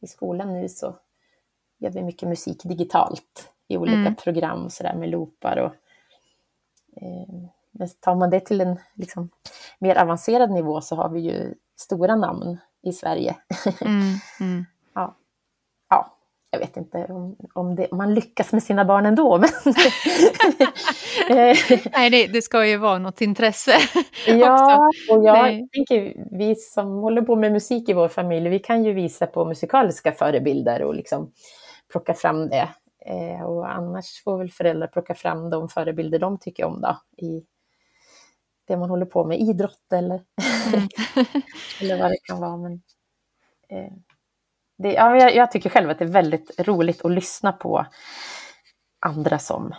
I 0.00 0.06
skolan 0.06 0.52
nu 0.52 0.68
så 0.68 0.96
gör 1.78 1.90
vi 1.90 2.02
mycket 2.02 2.28
musik 2.28 2.62
digitalt 2.64 3.52
i 3.68 3.76
olika 3.76 3.96
mm. 3.96 4.14
program 4.14 4.70
så 4.70 4.82
där 4.82 4.94
med 4.94 5.08
loopar 5.08 5.56
och 5.56 5.74
eh, 7.02 7.48
men 7.70 7.88
tar 8.00 8.14
man 8.14 8.30
det 8.30 8.40
till 8.40 8.60
en 8.60 8.78
liksom, 8.94 9.30
mer 9.78 9.98
avancerad 9.98 10.50
nivå 10.50 10.80
så 10.80 10.96
har 10.96 11.08
vi 11.08 11.20
ju 11.20 11.54
stora 11.76 12.16
namn 12.16 12.58
i 12.82 12.92
Sverige. 12.92 13.36
Mm, 13.80 14.14
mm. 14.40 14.66
ja. 14.94 15.14
ja, 15.88 16.17
jag 16.50 16.58
vet 16.58 16.76
inte 16.76 17.04
om, 17.04 17.36
om, 17.54 17.74
det, 17.74 17.86
om 17.86 17.98
man 17.98 18.14
lyckas 18.14 18.52
med 18.52 18.62
sina 18.62 18.84
barn 18.84 19.06
ändå. 19.06 19.38
Men 19.38 19.48
Nej, 21.92 22.10
det, 22.10 22.26
det, 22.26 22.42
ska 22.42 22.66
ju 22.66 22.76
vara 22.76 22.98
något 22.98 23.20
intresse. 23.20 23.72
ja, 24.26 24.88
och 25.10 25.24
jag 25.24 25.42
Nej. 25.42 25.68
tänker, 25.72 26.26
vi 26.38 26.54
som 26.54 26.88
håller 26.88 27.22
på 27.22 27.36
med 27.36 27.52
musik 27.52 27.88
i 27.88 27.92
vår 27.92 28.08
familj, 28.08 28.48
vi 28.48 28.58
kan 28.58 28.84
ju 28.84 28.92
visa 28.92 29.26
på 29.26 29.44
musikaliska 29.44 30.12
förebilder 30.12 30.82
och 30.82 30.94
liksom 30.94 31.32
plocka 31.92 32.14
fram 32.14 32.48
det. 32.48 32.68
Eh, 33.06 33.42
och 33.42 33.72
annars 33.72 34.22
får 34.24 34.38
väl 34.38 34.50
föräldrar 34.50 34.86
plocka 34.86 35.14
fram 35.14 35.50
de 35.50 35.68
förebilder 35.68 36.18
de 36.18 36.38
tycker 36.38 36.64
om 36.64 36.80
då, 36.80 36.98
i 37.24 37.44
det 38.68 38.76
man 38.76 38.90
håller 38.90 39.06
på 39.06 39.24
med, 39.24 39.40
idrott 39.40 39.92
eller, 39.92 40.22
mm. 40.74 40.88
eller 41.80 41.98
vad 41.98 42.10
det 42.10 42.18
kan 42.22 42.40
vara. 42.40 42.56
Men, 42.56 42.82
eh, 43.68 43.92
det, 44.78 44.92
ja, 44.92 45.16
jag, 45.16 45.34
jag, 45.34 45.52
tycker 45.52 45.70
själv 45.70 45.90
att 45.90 45.98
det 45.98 46.04
är 46.04 46.08
väldigt 46.08 46.60
roligt 46.60 47.04
att 47.04 47.10
lyssna 47.10 47.52
på 47.52 47.86
andra 49.00 49.38
som, 49.38 49.74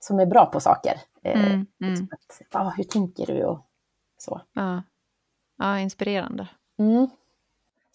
som 0.00 0.20
är 0.20 0.26
bra 0.26 0.46
på 0.46 0.60
saker. 0.60 1.00
Eh, 1.22 1.44
mm, 1.44 1.66
mm. 1.82 2.08
Att, 2.10 2.42
ah, 2.50 2.70
hur 2.76 2.84
tänker 2.84 3.26
du 3.26 3.44
och 3.44 3.66
så. 4.18 4.40
Ja, 4.52 4.82
ja 5.58 5.78
inspirerande. 5.78 6.48
Mm. 6.78 7.08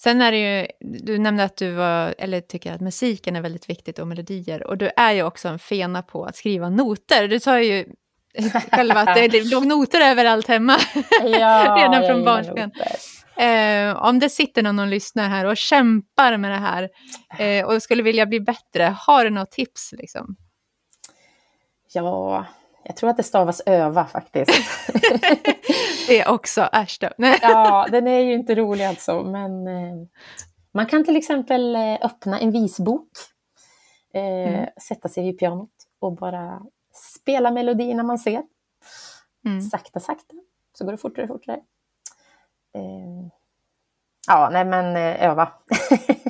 Sen 0.01 0.21
är 0.21 0.31
det 0.31 0.37
ju, 0.37 0.67
du 0.79 1.17
nämnde 1.17 1.43
att 1.43 1.57
du 1.57 1.71
var, 1.71 2.15
eller 2.17 2.41
tycker 2.41 2.73
att 2.73 2.81
musiken 2.81 3.35
är 3.35 3.41
väldigt 3.41 3.69
viktigt 3.69 3.99
och 3.99 4.07
melodier. 4.07 4.67
Och 4.67 4.77
du 4.77 4.91
är 4.97 5.11
ju 5.11 5.23
också 5.23 5.47
en 5.47 5.59
fena 5.59 6.01
på 6.01 6.25
att 6.25 6.35
skriva 6.35 6.69
noter. 6.69 7.27
Du 7.27 7.39
sa 7.39 7.59
ju 7.59 7.85
själva 8.71 8.99
att 8.99 9.15
det 9.15 9.43
låg 9.51 9.65
noter 9.67 10.01
överallt 10.01 10.47
hemma. 10.47 10.77
Ja, 11.23 11.77
Redan 11.79 12.07
från 12.07 12.25
barnsben. 12.25 12.71
Eh, 13.39 14.05
om 14.05 14.19
det 14.19 14.29
sitter 14.29 14.63
någon 14.63 14.79
och 14.79 14.87
lyssnar 14.87 15.29
här 15.29 15.45
och 15.45 15.57
kämpar 15.57 16.37
med 16.37 16.51
det 16.51 16.57
här 16.57 16.89
eh, 17.39 17.65
och 17.65 17.83
skulle 17.83 18.03
vilja 18.03 18.25
bli 18.25 18.39
bättre, 18.39 18.95
har 18.97 19.23
du 19.23 19.29
något 19.29 19.51
tips? 19.51 19.91
Liksom? 19.91 20.35
Ja, 21.93 22.45
jag 22.83 22.95
tror 22.95 23.09
att 23.09 23.17
det 23.17 23.23
stavas 23.23 23.61
öva 23.65 24.05
faktiskt. 24.05 24.51
det 26.07 26.25
också, 26.27 26.61
äsch 26.61 26.97
då. 27.01 27.09
ja, 27.41 27.87
den 27.91 28.07
är 28.07 28.19
ju 28.19 28.33
inte 28.33 28.55
rolig 28.55 28.85
alltså, 28.85 29.23
men 29.23 29.67
eh, 29.67 30.07
man 30.71 30.85
kan 30.85 31.05
till 31.05 31.15
exempel 31.15 31.75
eh, 31.75 31.97
öppna 32.01 32.39
en 32.39 32.51
visbok, 32.51 33.09
eh, 34.13 34.23
mm. 34.23 34.69
sätta 34.81 35.09
sig 35.09 35.23
vid 35.23 35.39
pianot 35.39 35.69
och 35.99 36.15
bara 36.15 36.61
spela 36.93 37.51
melodierna 37.51 38.03
man 38.03 38.19
ser. 38.19 38.43
Mm. 39.45 39.61
Sakta, 39.61 39.99
sakta, 39.99 40.35
så 40.73 40.85
går 40.85 40.91
det 40.91 40.97
fortare, 40.97 41.27
fortare. 41.27 41.59
Eh, 42.75 43.27
ja, 44.27 44.49
nej 44.51 44.65
men 44.65 44.95
eh, 44.95 45.29
öva. 45.29 45.51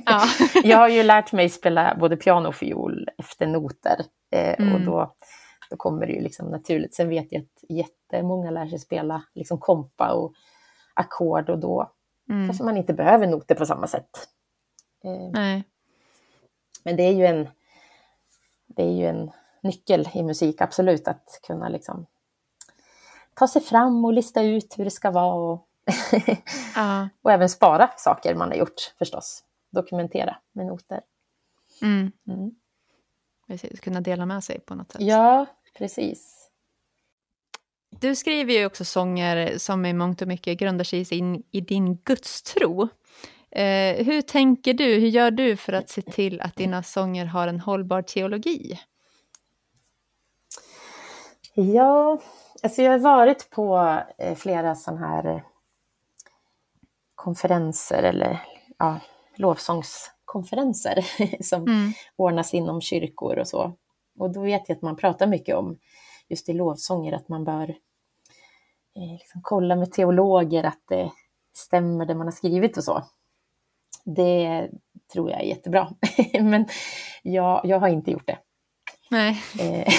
Ja. 0.05 0.23
jag 0.63 0.77
har 0.77 0.89
ju 0.89 1.03
lärt 1.03 1.31
mig 1.31 1.49
spela 1.49 1.97
både 1.99 2.17
piano 2.17 2.47
och 2.47 2.55
fiol 2.55 3.09
efter 3.17 3.47
noter 3.47 4.05
eh, 4.31 4.59
mm. 4.59 4.73
och 4.73 4.81
då, 4.81 5.13
då 5.69 5.77
kommer 5.77 6.07
det 6.07 6.13
ju 6.13 6.21
liksom 6.21 6.47
naturligt. 6.47 6.95
Sen 6.95 7.09
vet 7.09 7.31
jag 7.31 7.41
att 7.41 7.69
jättemånga 7.69 8.51
lär 8.51 8.67
sig 8.67 8.79
spela 8.79 9.23
liksom 9.33 9.57
kompa 9.57 10.13
och 10.13 10.33
ackord 10.93 11.49
och 11.49 11.59
då 11.59 11.91
mm. 12.29 12.47
kanske 12.47 12.63
man 12.63 12.77
inte 12.77 12.93
behöver 12.93 13.27
noter 13.27 13.55
på 13.55 13.65
samma 13.65 13.87
sätt. 13.87 14.27
Eh, 15.03 15.31
nej. 15.31 15.63
Men 16.83 16.95
det 16.95 17.03
är 17.03 17.13
ju 17.13 17.25
en, 17.25 17.47
det 18.67 18.83
är 18.83 18.91
ju 18.91 19.05
en 19.05 19.31
nyckel 19.61 20.09
i 20.13 20.23
musik, 20.23 20.61
absolut, 20.61 21.07
att 21.07 21.39
kunna 21.47 21.69
liksom 21.69 22.05
ta 23.33 23.47
sig 23.47 23.61
fram 23.61 24.05
och 24.05 24.13
lista 24.13 24.41
ut 24.41 24.75
hur 24.77 24.85
det 24.85 24.91
ska 24.91 25.11
vara 25.11 25.33
och, 25.33 25.68
ja. 26.75 27.09
och 27.21 27.31
även 27.31 27.49
spara 27.49 27.89
saker 27.97 28.35
man 28.35 28.49
har 28.49 28.55
gjort 28.55 28.93
förstås. 28.97 29.43
Dokumentera 29.71 30.37
med 30.51 30.65
noter. 30.65 31.01
Mm. 31.81 32.11
Mm. 32.27 32.51
Precis, 33.47 33.79
kunna 33.79 34.01
dela 34.01 34.25
med 34.25 34.43
sig 34.43 34.59
på 34.59 34.75
något 34.75 34.91
sätt. 34.91 35.01
Ja, 35.01 35.45
precis. 35.77 36.49
Du 37.89 38.15
skriver 38.15 38.53
ju 38.53 38.65
också 38.65 38.85
sånger 38.85 39.57
som 39.57 39.85
i 39.85 39.93
mångt 39.93 40.21
och 40.21 40.27
mycket 40.27 40.59
grundar 40.59 40.83
sig 40.83 41.17
in 41.17 41.43
i 41.51 41.61
din 41.61 41.95
gudstro. 41.95 42.89
Eh, 43.51 44.05
hur 44.05 44.21
tänker 44.21 44.73
du, 44.73 44.83
hur 44.83 45.07
gör 45.07 45.31
du 45.31 45.57
för 45.57 45.73
att 45.73 45.89
se 45.89 46.01
till 46.01 46.41
att 46.41 46.55
dina 46.55 46.83
sånger 46.83 47.25
har 47.25 47.47
en 47.47 47.59
hållbar 47.59 48.01
teologi? 48.01 48.79
Ja, 51.53 52.21
alltså 52.63 52.81
jag 52.81 52.91
har 52.91 52.99
varit 52.99 53.49
på 53.49 53.97
eh, 54.17 54.35
flera 54.35 54.75
sådana 54.75 55.07
här 55.07 55.43
konferenser 57.19 58.03
eller 58.03 58.41
ja, 58.77 58.99
lovsångskonferenser 59.35 61.05
som 61.43 61.61
mm. 61.61 61.91
ordnas 62.15 62.53
inom 62.53 62.81
kyrkor 62.81 63.37
och 63.37 63.47
så. 63.47 63.73
Och 64.19 64.31
då 64.31 64.41
vet 64.41 64.69
jag 64.69 64.75
att 64.75 64.81
man 64.81 64.95
pratar 64.95 65.27
mycket 65.27 65.55
om 65.55 65.77
just 66.29 66.49
i 66.49 66.53
lovsånger 66.53 67.13
att 67.13 67.29
man 67.29 67.43
bör 67.43 67.69
eh, 68.95 69.11
liksom 69.19 69.41
kolla 69.43 69.75
med 69.75 69.91
teologer 69.91 70.63
att 70.63 70.83
det 70.87 71.11
stämmer 71.53 72.05
det 72.05 72.15
man 72.15 72.27
har 72.27 72.31
skrivit 72.31 72.77
och 72.77 72.83
så. 72.83 73.03
Det 74.05 74.69
tror 75.13 75.29
jag 75.29 75.39
är 75.39 75.45
jättebra. 75.45 75.89
Men 76.41 76.67
jag, 77.23 77.61
jag 77.63 77.79
har 77.79 77.87
inte 77.87 78.11
gjort 78.11 78.27
det. 78.27 78.37
Nej. 79.09 79.41
Eh, 79.59 79.93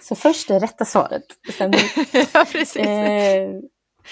så 0.02 0.14
först 0.14 0.48
det 0.48 0.58
rätta 0.58 0.84
svaret. 0.84 1.24
Sen, 1.58 1.72
ja, 2.34 2.46
precis. 2.52 2.76
Eh, 2.76 3.60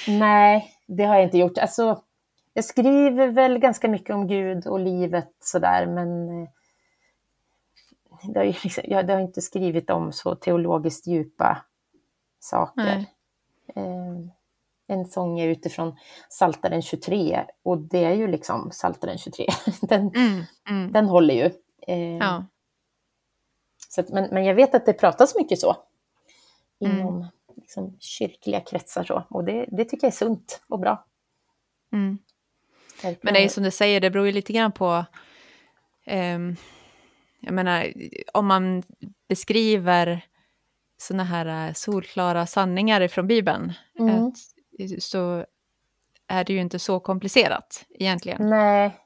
nej, 0.08 0.77
det 0.88 1.04
har 1.04 1.14
jag 1.14 1.24
inte 1.24 1.38
gjort. 1.38 1.58
Alltså, 1.58 2.02
jag 2.54 2.64
skriver 2.64 3.28
väl 3.28 3.58
ganska 3.58 3.88
mycket 3.88 4.14
om 4.14 4.26
Gud 4.26 4.66
och 4.66 4.80
livet 4.80 5.32
sådär, 5.40 5.86
men 5.86 6.28
eh, 6.42 6.48
det 8.22 8.38
har, 8.38 8.44
liksom, 8.64 8.84
jag, 8.86 9.06
det 9.06 9.12
har 9.12 9.20
inte 9.20 9.42
skrivit 9.42 9.90
om 9.90 10.12
så 10.12 10.34
teologiskt 10.34 11.06
djupa 11.06 11.64
saker. 12.40 13.04
Eh, 13.74 14.16
en 14.90 15.06
sång 15.06 15.40
är 15.40 15.48
utifrån 15.48 15.96
Saltaren 16.28 16.82
23 16.82 17.44
och 17.62 17.78
det 17.78 18.04
är 18.04 18.14
ju 18.14 18.26
liksom 18.26 18.70
Saltaren 18.72 19.18
23. 19.18 19.46
den, 19.80 20.00
mm, 20.00 20.42
mm. 20.68 20.92
den 20.92 21.06
håller 21.06 21.34
ju. 21.34 21.50
Eh, 21.86 22.16
ja. 22.16 22.44
Så 23.88 24.00
att, 24.00 24.08
men, 24.08 24.28
men 24.30 24.44
jag 24.44 24.54
vet 24.54 24.74
att 24.74 24.86
det 24.86 24.92
pratas 24.92 25.36
mycket 25.36 25.58
så 25.58 25.76
inom 26.80 27.16
mm. 27.16 27.26
Liksom, 27.68 27.96
kyrkliga 28.00 28.60
kretsar. 28.60 29.04
Så, 29.04 29.26
och 29.30 29.44
det, 29.44 29.66
det 29.68 29.84
tycker 29.84 30.06
jag 30.06 30.12
är 30.12 30.16
sunt 30.16 30.60
och 30.68 30.78
bra. 30.78 31.06
Mm. 31.92 32.18
Men 33.20 33.34
det 33.34 33.44
är 33.44 33.48
som 33.48 33.62
du 33.62 33.70
säger, 33.70 34.00
det 34.00 34.10
beror 34.10 34.26
ju 34.26 34.32
lite 34.32 34.52
grann 34.52 34.72
på... 34.72 35.04
Um, 36.06 36.56
jag 37.40 37.54
menar, 37.54 37.92
om 38.32 38.46
man 38.46 38.82
beskriver 39.28 40.24
sådana 40.96 41.24
här 41.24 41.72
solklara 41.72 42.46
sanningar 42.46 43.08
från 43.08 43.26
Bibeln, 43.26 43.72
Mm. 43.98 44.26
att, 44.26 44.34
så 45.02 45.46
är 46.26 46.44
det 46.44 46.52
ju 46.52 46.60
inte 46.60 46.78
så 46.78 47.00
komplicerat 47.00 47.86
egentligen. 47.90 48.50
Nej, 48.50 48.96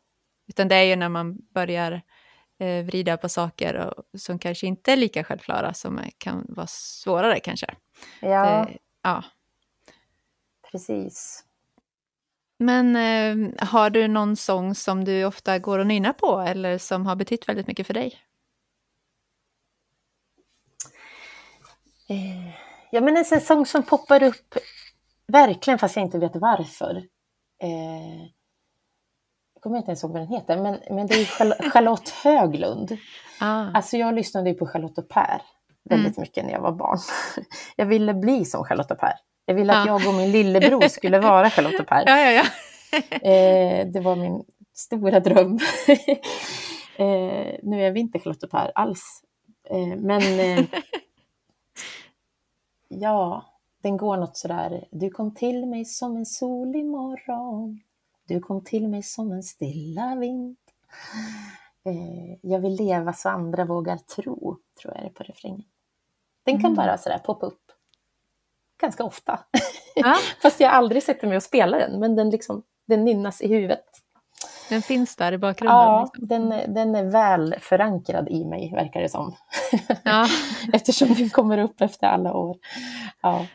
Utan 0.49 0.69
det 0.69 0.75
är 0.75 0.83
ju 0.83 0.97
när 0.97 1.09
man 1.09 1.39
börjar 1.55 2.03
eh, 2.59 2.85
vrida 2.85 3.17
på 3.17 3.29
saker 3.29 3.75
och, 3.75 4.21
som 4.21 4.39
kanske 4.39 4.67
inte 4.67 4.93
är 4.93 4.97
lika 4.97 5.25
självklara 5.25 5.75
som 5.75 6.01
kan 6.19 6.47
vara 6.49 6.67
svårare 6.67 7.41
kanske. 7.41 7.75
Ja, 8.21 8.65
Det, 8.67 8.79
ja. 9.03 9.25
precis. 10.71 11.45
Men 12.59 12.97
eh, 12.97 13.67
har 13.69 13.91
du 13.91 14.09
någon 14.09 14.37
sång 14.37 14.75
som 14.75 15.05
du 15.05 15.25
ofta 15.25 15.59
går 15.59 15.79
och 15.79 15.87
nynnar 15.87 16.13
på 16.13 16.41
eller 16.41 16.79
som 16.79 17.07
har 17.07 17.17
betytt 17.17 17.49
väldigt 17.49 17.67
mycket 17.67 17.87
för 17.87 17.95
dig? 17.95 18.19
Eh, 22.09 22.55
ja, 22.91 23.01
men 23.01 23.17
en 23.17 23.25
sån 23.25 23.41
sång 23.41 23.67
som 23.67 23.83
poppar 23.83 24.23
upp 24.23 24.55
verkligen 25.27 25.79
fast 25.79 25.97
jag 25.97 26.05
inte 26.05 26.19
vet 26.19 26.37
varför. 26.37 26.97
Eh, 27.63 28.23
jag 29.55 29.63
kommer 29.63 29.77
inte 29.79 29.91
ens 29.91 30.03
ihåg 30.03 30.13
vad 30.13 30.21
den 30.23 30.29
heter, 30.29 30.63
men, 30.63 30.81
men 30.97 31.07
det 31.07 31.15
är 31.15 31.25
Charl- 31.25 31.71
Charlotte 31.71 32.09
Höglund. 32.09 32.97
Ah. 33.41 33.67
Alltså 33.75 33.97
jag 33.97 34.15
lyssnade 34.15 34.51
ju 34.51 34.55
på 34.55 34.67
Charlotte 34.67 34.99
och 34.99 35.09
Per 35.09 35.43
väldigt 35.85 36.19
mycket 36.19 36.45
när 36.45 36.53
jag 36.53 36.61
var 36.61 36.73
barn. 36.73 36.99
Jag 37.77 37.87
ville 37.87 38.15
bli 38.15 38.45
som 38.45 38.65
Charlotte 38.65 38.91
och 38.91 38.99
Per. 38.99 39.13
Jag 39.47 39.55
ville 39.55 39.73
att 39.73 39.87
Ja. 39.87 40.01
jag 40.01 40.09
och 40.09 40.15
min 40.15 40.31
lillebror 40.31 40.89
skulle 40.89 41.19
vara 41.21 41.51
Charlotte 41.51 41.81
och 41.81 41.87
Per. 41.87 42.05
Ja, 42.07 42.31
ja. 42.31 42.43
Eh, 43.23 43.87
det 43.87 44.01
var 44.01 44.17
min 44.17 44.45
stora 44.75 45.21
dröm. 45.21 45.59
eh, 46.97 47.57
nu 47.63 47.83
är 47.87 47.91
vi 47.91 48.01
inte 48.01 48.19
Charlotte 48.19 48.43
och 48.43 48.51
Per 48.51 48.73
alls. 48.75 49.23
Eh, 49.71 49.97
men 49.97 50.23
eh, 50.41 50.65
ja, 52.89 53.45
den 53.83 53.97
går 53.97 54.17
något 54.17 54.37
sådär. 54.37 54.89
Du 54.91 55.11
kom 55.11 55.35
till 55.35 55.67
mig 55.67 55.85
som 55.85 56.17
en 56.17 56.27
solig 56.27 56.85
morgon. 56.87 57.81
Du 58.29 58.41
kom 58.41 58.65
till 58.65 58.89
mig 58.89 59.03
som 59.03 59.33
en 59.33 59.43
stilla 59.43 60.15
vind. 60.17 60.57
Eh, 61.85 62.39
jag 62.43 62.61
vill 62.61 62.75
leva 62.77 63.13
så 63.13 63.29
andra 63.29 63.65
vågar 63.65 63.97
tro, 63.97 64.57
tror 64.83 64.95
jag 64.97 65.05
är 65.05 65.11
på 65.11 65.23
refrängen. 65.23 65.63
Den 66.45 66.55
kan 66.55 66.65
Mm. 66.73 66.75
bara 66.77 66.99
sådär 66.99 67.19
poppa 67.19 67.47
upp 67.47 67.63
ganska 68.81 69.05
ofta. 69.05 69.41
ja. 69.95 70.17
Fast 70.43 70.61
jag 70.61 70.69
har 70.69 70.75
aldrig 70.77 71.03
sett 71.03 71.23
mig 71.23 71.37
och 71.37 71.43
spela 71.43 71.79
den, 71.79 72.01
men 72.01 72.17
den, 72.17 72.31
liksom, 72.31 72.63
den 72.87 73.05
nynnas 73.05 73.41
i 73.41 73.49
huvudet. 73.49 73.85
Den 74.69 74.83
finns 74.83 75.17
där 75.17 75.33
i 75.33 75.39
bakgrunden. 75.39 75.77
Ja, 75.77 76.03
liksom. 76.05 76.27
den, 76.29 76.53
är- 76.53 76.67
den 76.69 76.95
är 76.95 77.05
väl 77.05 77.55
förankrad 77.61 78.29
i 78.29 78.45
mig, 78.45 78.73
verkar 78.75 79.01
det 79.01 79.09
som. 79.09 79.35
ja. 80.05 80.27
Eftersom 80.73 81.15
den 81.15 81.31
kommer 81.31 81.59
upp 81.59 81.81
efter 81.81 82.07
alla 82.07 82.35
år. 82.35 82.57
Ja, 83.23 83.47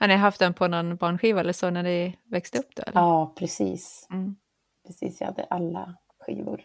Har 0.00 0.08
ni 0.08 0.14
haft 0.16 0.38
den 0.38 0.54
på 0.54 0.68
någon 0.68 0.96
barnskiva 0.96 1.40
eller 1.40 1.52
så 1.52 1.70
när 1.70 1.82
ni 1.82 2.18
växte 2.24 2.58
upp? 2.58 2.74
Då, 2.76 2.82
eller? 2.82 3.00
ja 3.00 3.32
precis. 3.36 4.06
Mm. 4.10 4.36
precis. 4.86 5.20
Jag 5.20 5.26
hade 5.26 5.44
alla 5.50 5.94
skivor 6.26 6.60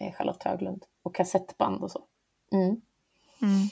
med 0.00 0.14
Charlotte 0.16 0.42
Höglund 0.44 0.84
och 1.02 1.14
kassettband 1.14 1.82
och 1.82 1.90
så. 1.90 2.00
Mm. 2.52 2.66
Mm. 3.42 3.68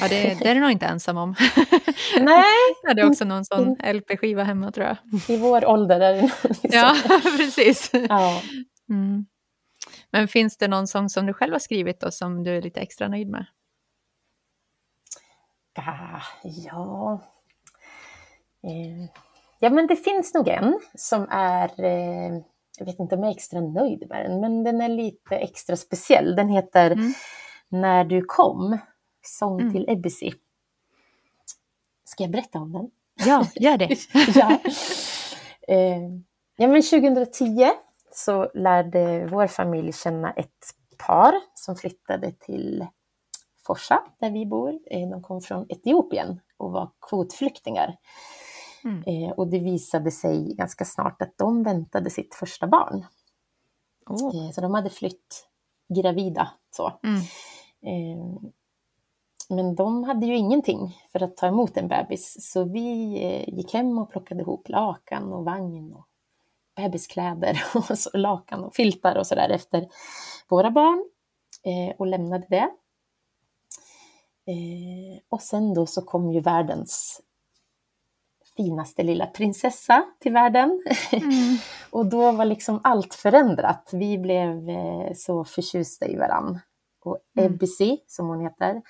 Ja, 0.00 0.08
det, 0.08 0.38
det 0.38 0.48
är 0.48 0.54
du 0.54 0.60
nog 0.60 0.70
inte 0.70 0.86
ensam 0.86 1.16
om. 1.16 1.34
Nej, 2.20 2.44
Jag 2.82 2.88
hade 2.90 3.06
också 3.06 3.24
någon 3.24 3.44
sån 3.44 3.76
LP-skiva 3.94 4.42
hemma 4.44 4.72
tror 4.72 4.86
jag. 4.86 4.96
i 5.28 5.36
vår 5.36 5.66
ålder 5.66 6.00
är 6.00 6.14
det 6.14 6.20
nog 6.22 6.30
så. 6.30 6.48
Ja, 6.62 6.96
precis. 7.36 7.90
ja. 8.08 8.42
Mm. 8.90 9.26
Men 10.10 10.28
finns 10.28 10.56
det 10.56 10.68
någon 10.68 10.86
sång 10.86 11.08
som 11.08 11.26
du 11.26 11.32
själv 11.32 11.52
har 11.52 11.58
skrivit 11.58 12.00
då 12.00 12.10
som 12.10 12.44
du 12.44 12.56
är 12.56 12.62
lite 12.62 12.80
extra 12.80 13.08
nöjd 13.08 13.28
med? 13.28 13.46
Ah, 15.78 16.22
ja. 16.44 17.20
Eh, 18.64 19.08
ja, 19.58 19.70
men 19.70 19.86
det 19.86 19.96
finns 19.96 20.34
nog 20.34 20.48
en 20.48 20.80
som 20.94 21.26
är, 21.30 21.84
eh, 21.84 22.32
jag 22.78 22.86
vet 22.86 22.98
inte 22.98 23.14
om 23.14 23.20
jag 23.22 23.30
är 23.30 23.34
extra 23.36 23.60
nöjd 23.60 24.06
med 24.08 24.24
den, 24.30 24.40
men 24.40 24.64
den 24.64 24.80
är 24.80 24.88
lite 24.88 25.36
extra 25.36 25.76
speciell. 25.76 26.36
Den 26.36 26.48
heter 26.48 26.90
Mm. 26.90 27.12
När 27.68 28.04
du 28.04 28.22
kom, 28.24 28.78
sång 29.22 29.60
Mm. 29.60 29.72
till 29.72 29.84
Ebbisi. 29.88 30.34
Ska 32.04 32.22
jag 32.22 32.30
berätta 32.30 32.58
om 32.58 32.72
den? 32.72 32.90
Ja, 33.26 33.46
gör 33.54 33.76
det. 33.76 33.96
ja. 34.34 34.58
Eh, 35.68 36.02
ja, 36.56 36.68
men 36.68 36.82
2010 36.82 37.70
så 38.12 38.50
lärde 38.54 39.26
vår 39.30 39.46
familj 39.46 39.92
känna 39.92 40.30
ett 40.32 40.74
par 41.06 41.34
som 41.54 41.76
flyttade 41.76 42.32
till 42.32 42.86
Forsa, 43.66 44.02
där 44.18 44.30
vi 44.30 44.46
bor. 44.46 44.78
Eh, 44.86 45.08
De 45.08 45.22
kom 45.22 45.40
från 45.40 45.66
Etiopien 45.68 46.40
och 46.56 46.72
var 46.72 46.90
kvotflyktingar. 47.00 47.96
Mm. 48.84 49.02
Eh, 49.06 49.30
Och 49.32 49.48
det 49.48 49.58
visade 49.58 50.10
sig 50.10 50.54
ganska 50.54 50.84
snart 50.84 51.22
att 51.22 51.38
de 51.38 51.62
väntade 51.62 52.10
sitt 52.10 52.34
första 52.34 52.66
barn. 52.66 53.04
Oh. 54.06 54.50
Så 54.50 54.60
de 54.60 54.74
hade 54.74 54.90
flytt 54.90 55.48
gravida. 55.94 56.50
Så. 56.70 56.92
Mm. 57.02 57.22
Men 59.52 59.74
de 59.74 60.04
hade 60.04 60.26
ju 60.26 60.36
ingenting 60.36 60.96
för 61.12 61.22
att 61.22 61.36
ta 61.36 61.46
emot 61.46 61.76
en 61.76 61.88
bebis. 61.88 62.36
Så 62.52 62.64
vi 62.64 63.14
eh, 63.24 63.54
gick 63.54 63.74
hem 63.74 63.98
och 63.98 64.10
plockade 64.10 64.40
ihop 64.40 64.68
lakan 64.68 65.32
och 65.32 65.44
vagn 65.44 65.92
och 65.92 66.06
bebiskläder 66.76 67.62
och 67.74 67.98
så, 67.98 68.10
lakan 68.18 68.64
och 68.64 68.74
filtar 68.74 69.16
och 69.16 69.26
sådär 69.26 69.48
efter 69.48 69.88
våra 70.48 70.70
barn 70.70 71.04
eh, 71.62 71.96
och 71.98 72.06
lämnade 72.06 72.46
det. 72.50 72.70
Eh, 74.46 75.20
och 75.28 75.42
sen 75.42 75.74
då 75.74 75.86
så 75.86 76.02
kom 76.02 76.32
ju 76.32 76.40
världens 76.40 77.20
finaste 78.56 79.02
lilla 79.02 79.26
prinsessa 79.26 80.04
till 80.20 80.32
världen. 80.32 80.82
Mm. 81.12 81.56
Och 81.90 82.06
då 82.06 82.32
var 82.32 82.44
liksom 82.44 82.80
allt 82.84 83.14
förändrat. 83.14 83.90
Vi 83.92 84.18
blev 84.18 84.68
så 85.14 85.44
förtjusta 85.44 86.06
i 86.06 86.16
varann. 86.16 86.60
Och 87.04 87.18
Mm. 87.36 87.52
Ebbisi, 87.52 87.98
som 88.06 88.28
hon 88.28 88.40
heter, 88.40 88.82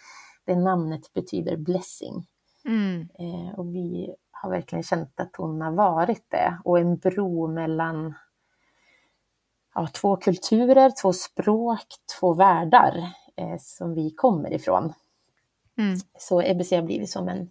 det 0.44 0.56
namnet 0.56 1.12
betyder 1.12 1.56
blessing. 1.56 2.26
Mm. 2.64 3.08
Eh, 3.18 3.58
och 3.58 3.74
vi 3.74 4.14
har 4.30 4.50
verkligen 4.50 4.82
känt 4.82 5.20
att 5.20 5.36
hon 5.36 5.60
har 5.60 5.72
varit 5.72 6.24
det. 6.28 6.58
Och 6.64 6.78
en 6.78 6.96
bro 6.96 7.46
mellan 7.46 8.14
ja, 9.74 9.86
två 9.86 10.16
kulturer, 10.16 10.92
två 11.02 11.12
språk, 11.12 11.86
två 12.20 12.34
världar 12.34 13.12
eh, 13.36 13.58
som 13.58 13.94
vi 13.94 14.10
kommer 14.10 14.52
ifrån. 14.52 14.92
Mm. 15.78 15.98
Så 16.18 16.42
Ebbisi 16.42 16.76
har 16.76 16.82
blivit 16.82 17.10
som 17.10 17.28
en 17.28 17.50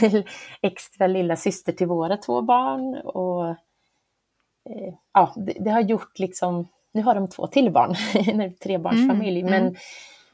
extra 0.60 1.06
lilla 1.06 1.36
syster 1.36 1.72
till 1.72 1.86
våra 1.86 2.16
två 2.16 2.42
barn. 2.42 2.94
Och 3.04 3.48
eh, 4.70 4.94
ja, 5.12 5.32
det, 5.36 5.52
det 5.60 5.70
har 5.70 5.80
gjort 5.80 6.18
liksom, 6.18 6.68
nu 6.92 7.02
har 7.02 7.14
de 7.14 7.28
två 7.28 7.46
till 7.46 7.70
barn, 7.70 7.94
en 8.14 8.54
trebarnsfamilj, 8.56 9.40
Mm, 9.40 9.54
mm. 9.54 9.64
men 9.64 9.76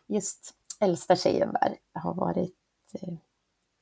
just 0.07 0.55
äldsta 0.81 1.17
tjejen 1.17 1.53
där 1.53 1.77
har 2.01 2.15
varit, 2.15 2.55
eh, 2.95 3.15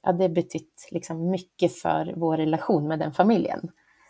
ja 0.03 0.13
det 0.13 0.29
betytt 0.29 0.89
liksom 0.91 1.31
mycket 1.31 1.79
för 1.79 2.15
vår 2.17 2.37
relation 2.37 2.89
med 2.89 2.99
den 2.99 3.13
familjen. 3.13 3.69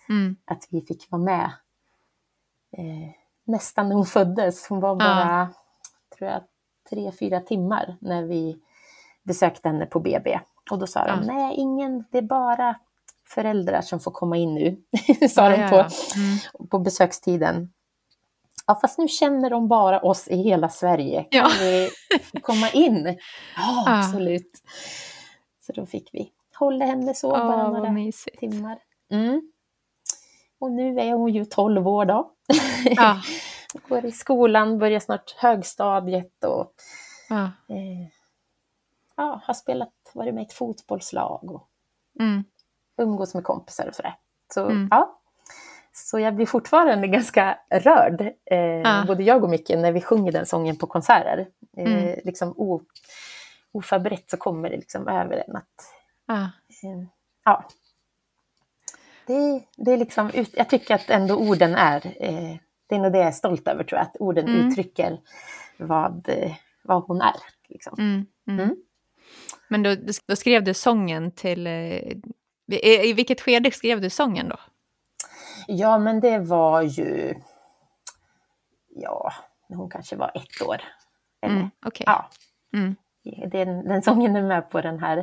Mm. 0.08 0.36
Att 0.44 0.66
vi 0.70 0.80
fick 0.80 1.10
vara 1.10 1.22
med 1.22 1.50
eh, 2.76 3.10
nästan 3.44 3.88
när 3.88 3.96
hon 3.96 4.06
föddes. 4.06 4.66
Hon 4.68 4.80
var 4.80 4.96
bara, 4.96 5.48
tror 6.18 6.30
jag, 6.30 6.42
tre, 6.90 7.12
fyra 7.12 7.40
timmar 7.40 7.96
när 8.00 8.22
vi 8.22 8.58
besökte 9.22 9.68
henne 9.68 9.86
på 9.86 10.00
BB. 10.00 10.40
Och 10.70 10.78
då 10.78 10.86
sa 10.86 11.04
de, 11.06 11.10
Ja. 11.26 11.32
nej, 11.34 11.54
ingen, 11.56 12.04
det 12.10 12.18
är 12.18 12.22
bara 12.22 12.76
föräldrar 13.28 13.80
som 13.80 14.00
får 14.00 14.10
komma 14.10 14.36
in 14.36 14.54
nu, 14.54 14.76
sa 15.28 15.48
de 15.48 15.60
Ja, 15.60 15.68
på, 15.68 15.76
ja, 15.76 15.88
ja. 16.14 16.20
Mm. 16.20 16.68
på 16.70 16.78
besökstiden. 16.78 17.72
Ja, 18.66 18.74
fast 18.74 18.98
nu 18.98 19.08
känner 19.08 19.50
de 19.50 19.68
bara 19.68 20.00
oss 20.00 20.28
i 20.28 20.36
hela 20.36 20.68
Sverige. 20.68 21.22
Kan 21.24 21.40
Ja. 21.40 21.48
vi 21.60 21.90
komma 22.42 22.70
in? 22.70 23.04
Ja, 23.56 23.84
Ja. 23.86 23.98
absolut. 23.98 24.52
Så 25.66 25.72
då 25.72 25.86
fick 25.86 26.10
vi 26.12 26.32
hålla 26.58 26.84
henne 26.84 27.14
så 27.14 27.32
Åh, 27.32 27.46
bara 27.46 27.68
några 27.72 27.90
mysigt. 27.92 28.38
timmar. 28.38 28.78
Mm. 29.10 29.52
Och 30.58 30.70
nu 30.72 31.00
är 31.00 31.12
hon 31.12 31.32
ju 31.32 31.44
12 31.44 31.88
år 31.88 32.04
då. 32.04 32.32
Ja. 32.84 33.20
Går 33.88 34.04
i 34.04 34.12
skolan, 34.12 34.78
börjar 34.78 35.00
snart 35.00 35.30
högstadiet 35.36 36.44
och 36.44 36.72
Ja. 37.28 37.42
eh, 37.44 38.08
ja, 39.16 39.40
har 39.44 39.54
spelat, 39.54 39.92
varit 40.14 40.34
med 40.34 40.42
i 40.42 40.46
ett 40.46 40.52
fotbollslag 40.52 41.50
och 41.50 41.68
Mm. 42.20 42.44
umgås 42.98 43.34
med 43.34 43.44
kompisar 43.44 43.86
och 43.88 43.94
sådär. 43.94 44.14
Så 44.54 44.64
Mm. 44.64 44.88
ja, 44.90 45.20
så 45.98 46.18
jag 46.18 46.34
blir 46.34 46.46
fortfarande 46.46 47.06
ganska 47.08 47.58
rörd, 47.70 48.20
eh, 48.50 48.56
Ja. 48.58 49.04
både 49.06 49.22
jag 49.22 49.44
och 49.44 49.50
Micke, 49.50 49.68
när 49.70 49.92
vi 49.92 50.00
sjunger 50.00 50.32
den 50.32 50.46
sången 50.46 50.76
på 50.76 50.86
konserter. 50.86 51.46
Eh, 51.76 51.92
Mm. 51.92 52.20
liksom 52.24 52.54
o, 52.56 52.82
oförberett 53.72 54.30
så 54.30 54.36
kommer 54.36 54.70
det 54.70 54.76
liksom 54.76 55.08
över 55.08 55.44
en 55.48 55.56
att 55.56 55.92
Ja. 56.26 56.42
eh, 56.42 57.04
ja. 57.44 57.64
Det, 59.26 59.62
det 59.76 59.92
är 59.92 59.96
liksom, 59.96 60.30
jag 60.52 60.68
tycker 60.70 60.94
att 60.94 61.10
ändå 61.10 61.34
orden 61.36 61.74
är, 61.74 62.06
eh, 62.20 62.56
det 62.86 62.94
är 62.94 62.98
nog 62.98 63.12
det 63.12 63.18
jag 63.18 63.26
är 63.26 63.32
stolt 63.32 63.68
över 63.68 63.84
tror 63.84 63.98
jag, 63.98 64.06
att 64.06 64.16
orden 64.20 64.48
Mm. 64.48 64.68
uttrycker 64.68 65.18
vad, 65.76 66.28
eh, 66.28 66.52
vad 66.82 67.02
hon 67.02 67.20
är. 67.20 67.34
Liksom. 67.68 67.96
Mm, 67.98 68.26
mm. 68.48 68.60
Mm. 68.64 68.76
Men 69.68 69.82
då, 69.82 69.96
då 70.26 70.36
skrev 70.36 70.64
du 70.64 70.74
sången 70.74 71.30
till... 71.32 71.66
eh, 71.66 71.72
I, 72.72 73.08
I 73.08 73.12
vilket 73.12 73.40
skede 73.40 73.70
skrev 73.70 74.00
du 74.00 74.10
sången 74.10 74.48
då? 74.48 74.56
Ja, 75.66 75.98
men 75.98 76.20
det 76.20 76.38
var 76.38 76.82
ju, 76.82 77.34
ja, 78.88 79.32
hon 79.68 79.90
kanske 79.90 80.16
var 80.16 80.32
ett 80.34 80.62
år. 80.68 80.82
Eller, 81.42 81.54
Mm, 81.56 81.70
Okej. 81.86 82.04
ja, 82.06 82.28
Mm. 82.72 82.96
den, 83.50 83.88
den 83.88 84.02
sången 84.02 84.36
är 84.36 84.42
med 84.42 84.70
på 84.70 84.80
den 84.80 84.98
här 84.98 85.18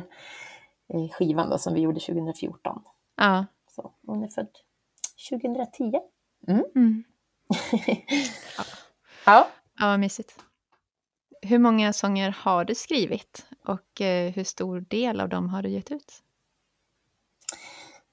eh, 0.88 1.08
skivan 1.12 1.50
då, 1.50 1.58
som 1.58 1.74
vi 1.74 1.80
gjorde 1.80 2.00
2014. 2.00 2.82
Ja. 3.16 3.46
Så 3.70 3.92
hon 4.06 4.24
är 4.24 4.28
född 4.28 4.48
2010. 5.30 5.92
Mm. 6.48 7.04
Ja. 9.26 9.48
ja, 9.78 9.86
vad 9.86 10.00
mysigt. 10.00 10.44
Hur 11.42 11.58
många 11.58 11.92
sånger 11.92 12.30
har 12.30 12.64
du 12.64 12.74
skrivit 12.74 13.46
och 13.64 14.00
eh, 14.00 14.32
hur 14.32 14.44
stor 14.44 14.80
del 14.80 15.20
av 15.20 15.28
dem 15.28 15.48
har 15.48 15.62
du 15.62 15.68
gett 15.68 15.90
ut? 15.90 16.22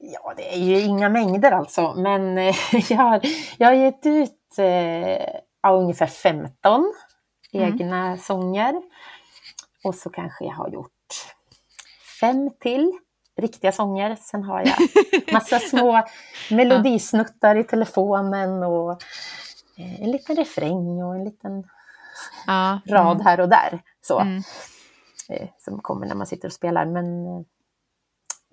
Ja, 0.04 0.34
det 0.38 0.54
är 0.56 0.60
ju 0.60 0.80
inga 0.80 1.10
mängder 1.10 1.52
alltså, 1.52 1.94
men 1.94 2.38
eh, 2.38 2.56
jag, 2.92 2.98
har, 2.98 3.22
jag 3.58 3.68
har 3.68 3.74
gett 3.74 4.06
ut 4.06 4.58
eh, 4.58 5.72
ungefär 5.72 6.08
15 6.08 6.94
Mm. 7.54 7.68
egna 7.74 8.18
sånger. 8.18 8.82
Och 9.84 9.96
så 9.96 10.10
kanske 10.10 10.46
jag 10.46 10.54
har 10.54 10.70
gjort 10.70 10.92
fem 12.20 12.50
till 12.60 12.92
riktiga 13.38 13.72
sånger. 13.72 14.18
Sen 14.20 14.44
har 14.44 14.60
jag 14.62 14.76
massa 15.34 15.60
små 15.60 16.04
melodisnuttar 16.52 17.56
i 17.56 17.64
telefonen 17.64 18.64
och 18.64 18.92
eh, 19.78 20.02
en 20.04 20.12
liten 20.12 20.36
refräng 20.36 21.04
och 21.04 21.16
en 21.16 21.24
liten 21.24 21.64
Ja. 22.48 22.80
rad 22.88 23.22
här 23.22 23.40
och 23.40 23.50
där. 23.50 23.82
Så, 24.02 24.20
Mm. 24.20 24.44
eh, 25.30 25.50
som 25.58 25.80
kommer 25.82 26.08
när 26.08 26.16
man 26.16 26.28
sitter 26.28 26.48
och 26.48 26.54
spelar. 26.54 26.86
Men 26.86 27.06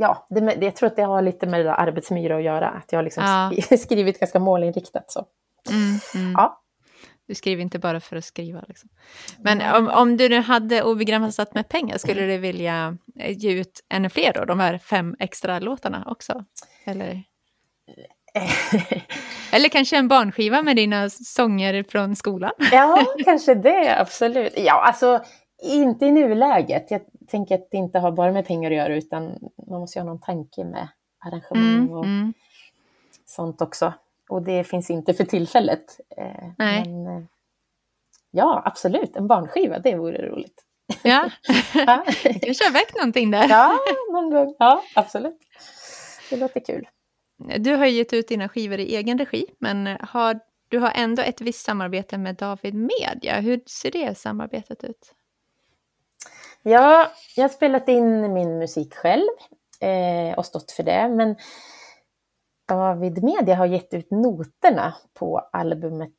ja, 0.01 0.27
det, 0.31 0.41
det, 0.41 0.65
jag 0.65 0.77
tror 0.77 0.87
att 0.87 0.97
det 0.97 1.03
har 1.03 1.23
lite 1.23 1.47
med 1.47 1.61
det 1.61 1.65
där 1.65 1.81
arbetsmyra 1.81 2.37
att 2.37 2.43
göra. 2.43 2.69
Att 2.69 2.93
jag 2.93 2.99
har 2.99 3.05
liksom 3.05 3.25
Ja. 3.25 3.51
skri- 3.63 3.79
skrivit 3.79 4.21
ganska 4.21 4.39
målinriktat. 4.39 5.05
Så. 5.11 5.25
Mm. 5.71 5.99
Mm. 6.15 6.33
Ja. 6.37 6.63
Du 7.29 7.35
skriver 7.35 7.63
inte 7.63 7.79
bara 7.79 8.01
för 8.01 8.17
att 8.17 8.25
skriva. 8.25 8.65
Liksom. 8.69 8.91
Men 9.39 9.75
om, 9.77 9.89
om 9.89 10.17
du 10.17 10.29
nu 10.29 10.41
hade 10.41 10.83
obegränsat 10.83 11.55
med 11.55 11.69
pengar, 11.69 11.99
skulle 11.99 12.27
du 12.27 12.39
vilja 12.39 12.97
eh, 13.21 13.39
ge 13.39 13.51
ut 13.53 13.81
ännu 13.93 14.09
fler 14.09 14.33
då? 14.33 14.45
De 14.45 14.61
här 14.61 14.79
fem 14.79 15.17
extra 15.19 15.59
låtarna 15.59 16.05
också? 16.07 16.45
Eller, 16.85 17.23
eller 19.53 19.69
kanske 19.69 19.97
en 19.97 20.09
barnskiva 20.09 20.63
med 20.63 20.77
dina 20.77 21.11
sånger 21.11 21.83
från 21.89 22.17
skolan? 22.17 22.53
Ja, 22.73 23.05
kanske 23.25 23.55
det, 23.55 24.01
absolut. 24.01 24.53
Ja, 24.57 24.83
alltså 24.87 25.21
inte 25.63 26.07
i 26.07 26.13
nuläget. 26.13 26.91
Jag 26.91 27.01
tänker 27.29 27.55
att 27.55 27.71
det 27.71 27.77
inte 27.77 27.99
har 27.99 28.13
bara 28.13 28.33
med 28.33 28.47
pengar 28.47 28.71
att 28.71 28.77
göra, 28.77 28.97
utan 28.97 29.39
man 29.69 29.81
måste 29.81 29.99
ju 29.99 30.03
ha 30.03 30.07
någon 30.07 30.21
tanke 30.21 30.65
med 30.65 30.89
arrangemang 31.19 31.75
Mm. 31.79 31.91
och 31.93 32.05
Mm. 32.05 32.33
sånt 33.27 33.61
också. 33.63 33.93
Och 34.29 34.43
det 34.43 34.65
finns 34.65 34.91
inte 34.91 35.15
för 35.15 35.25
tillfället. 35.25 36.01
Eh, 36.17 36.49
Nej. 36.59 36.89
Men 36.89 37.07
eh, 37.07 37.23
ja, 38.31 38.63
absolut, 38.65 39.17
en 39.17 39.27
barnskiva, 39.27 39.79
det 39.79 39.97
vore 39.97 40.27
roligt. 40.29 40.65
Ja, 41.03 41.31
Ja, 41.75 42.05
du 42.25 42.39
kanske 42.39 42.65
har 42.65 42.73
väckt 42.73 42.97
någonting 42.97 43.31
där. 43.31 43.49
ja 43.49 43.79
någon 44.13 44.31
gång. 44.31 44.55
Ja, 44.59 44.83
absolut. 44.95 45.39
Det 46.31 46.37
låter 46.37 46.61
kul. 46.61 46.89
Du 47.59 47.75
har 47.77 47.87
gett 47.87 48.13
ut 48.13 48.29
dina 48.29 48.49
skivor 48.49 48.79
i 48.79 48.97
egen 48.97 49.19
regi, 49.19 49.47
men 49.59 49.87
har, 50.01 50.41
du 50.69 50.79
har 50.79 50.93
ändå 50.95 51.23
ett 51.23 51.41
visst 51.41 51.65
samarbete 51.65 52.19
med 52.19 52.37
David 52.37 52.75
Media. 52.75 53.41
Hur 53.41 53.61
ser 53.67 53.91
det 53.91 54.19
samarbetet 54.19 54.85
ut? 54.85 55.15
Ja, 56.63 57.11
jag 57.37 57.45
har 57.45 57.49
spelat 57.49 57.89
in 57.89 58.33
min 58.33 58.59
musik 58.59 58.95
själv 58.95 59.29
eh, 59.81 60.39
och 60.39 60.47
stått 60.47 60.71
för 60.73 60.83
det. 60.83 61.09
Men 61.09 61.37
David 62.69 63.23
Media 63.25 63.55
har 63.55 63.67
gett 63.67 63.95
ut 63.95 64.11
noterna 64.11 64.95
på 65.15 65.39
albumet 65.53 66.13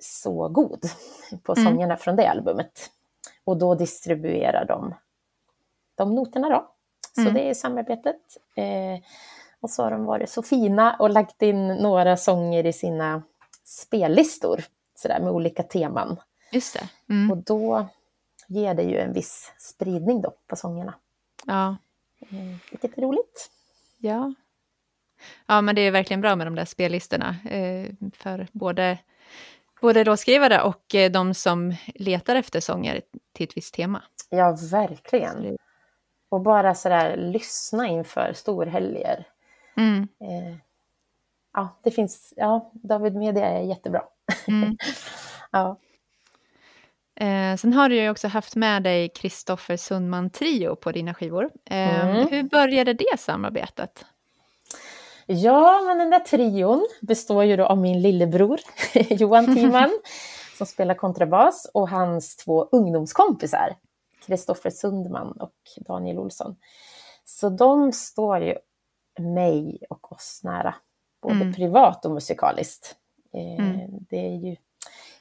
Så 0.00 0.48
god, 0.48 0.80
på 1.42 1.52
Mm. 1.52 1.64
sångerna 1.64 1.96
från 1.96 2.16
det 2.16 2.28
albumet. 2.30 2.90
Och 3.44 3.56
då 3.56 3.74
distribuerar 3.74 4.64
de 4.64 4.94
de 5.94 6.14
noterna 6.14 6.48
då. 6.48 6.68
Så 7.14 7.20
Mm. 7.20 7.34
det 7.34 7.50
är 7.50 7.54
samarbetet. 7.54 8.20
Eh, 8.56 9.02
och 9.60 9.70
så 9.70 9.82
har 9.82 9.90
de 9.90 10.04
varit 10.04 10.30
så 10.30 10.42
fina 10.42 10.96
och 10.98 11.10
lagt 11.10 11.42
in 11.42 11.68
några 11.68 12.16
sånger 12.16 12.66
i 12.66 12.72
sina 12.72 13.22
spellistor 13.64 14.64
sådär, 14.94 15.20
med 15.20 15.32
olika 15.32 15.62
teman. 15.62 16.16
Just 16.52 16.74
det. 16.74 16.88
Mm. 17.14 17.30
Och 17.30 17.36
då 17.36 17.86
ger 18.48 18.74
det 18.74 18.82
ju 18.82 18.98
en 18.98 19.12
viss 19.12 19.52
spridning 19.58 20.20
då 20.22 20.34
på 20.46 20.56
sångerna. 20.56 20.94
Ja. 21.46 21.76
Mm, 22.30 22.58
vilket 22.70 22.98
är 22.98 23.02
roligt. 23.02 23.50
Ja. 23.98 24.34
ja, 25.46 25.60
men 25.60 25.74
det 25.74 25.80
är 25.80 25.90
verkligen 25.90 26.20
bra 26.20 26.36
med 26.36 26.46
de 26.46 26.54
där 26.54 26.64
spellistorna. 26.64 27.36
Eh, 27.50 27.90
för 28.12 28.46
både, 28.52 28.98
både 29.80 30.04
låtskrivare 30.04 30.62
och 30.62 30.94
eh, 30.94 31.10
de 31.10 31.34
som 31.34 31.74
letar 31.94 32.36
efter 32.36 32.60
sånger 32.60 33.00
till 33.32 33.44
ett 33.48 33.56
visst 33.56 33.74
tema. 33.74 34.02
Ja, 34.30 34.56
verkligen. 34.70 35.42
det- 35.42 35.56
Och 36.28 36.40
bara 36.40 36.74
sådär 36.74 37.16
lyssna 37.16 37.86
inför 37.88 38.32
storhelger. 38.32 39.26
Mm. 39.76 40.08
Eh, 40.20 40.56
ja, 41.52 41.68
det 41.82 41.90
finns, 41.90 42.32
ja, 42.36 42.70
David 42.72 43.14
Media 43.16 43.46
är 43.46 43.62
jättebra. 43.62 44.02
Mm. 44.48 44.76
Ja. 45.50 45.76
Eh, 47.20 47.56
sen 47.56 47.72
har 47.72 47.88
du 47.88 47.96
ju 47.96 48.10
också 48.10 48.28
haft 48.28 48.56
med 48.56 48.82
dig 48.82 49.08
Kristoffer 49.08 49.76
Sundman 49.76 50.30
Trio 50.30 50.76
på 50.76 50.92
dina 50.92 51.14
skivor. 51.14 51.50
Eh, 51.70 52.04
Mm. 52.10 52.28
Hur 52.28 52.42
började 52.42 52.92
det 52.92 53.18
samarbetet? 53.20 54.04
ja, 55.26 55.80
men 55.86 55.98
den 55.98 56.10
där 56.10 56.18
trion 56.20 56.88
består 57.00 57.44
ju 57.44 57.56
då 57.56 57.64
av 57.66 57.78
min 57.78 58.02
lillebror 58.02 58.60
Johan 59.10 59.54
Timan 59.54 59.90
som 60.58 60.66
spelar 60.66 60.94
kontrabas 60.94 61.70
och 61.74 61.88
hans 61.88 62.36
två 62.36 62.68
ungdomskompisar 62.72 63.76
Kristoffer 64.26 64.70
Sundman 64.70 65.32
och 65.32 65.52
Daniel 65.76 66.18
Olsson. 66.18 66.56
Så 67.24 67.48
de 67.48 67.92
står 67.92 68.38
ju 68.38 68.54
mig 69.18 69.78
och 69.90 70.12
oss 70.12 70.40
nära, 70.44 70.74
både 71.22 71.34
Mm. 71.34 71.54
privat 71.54 72.04
och 72.04 72.10
musikaliskt. 72.10 72.96
Eh, 73.34 73.64
Mm. 73.64 73.80
Det 74.10 74.16
är 74.26 74.36
ju 74.36 74.56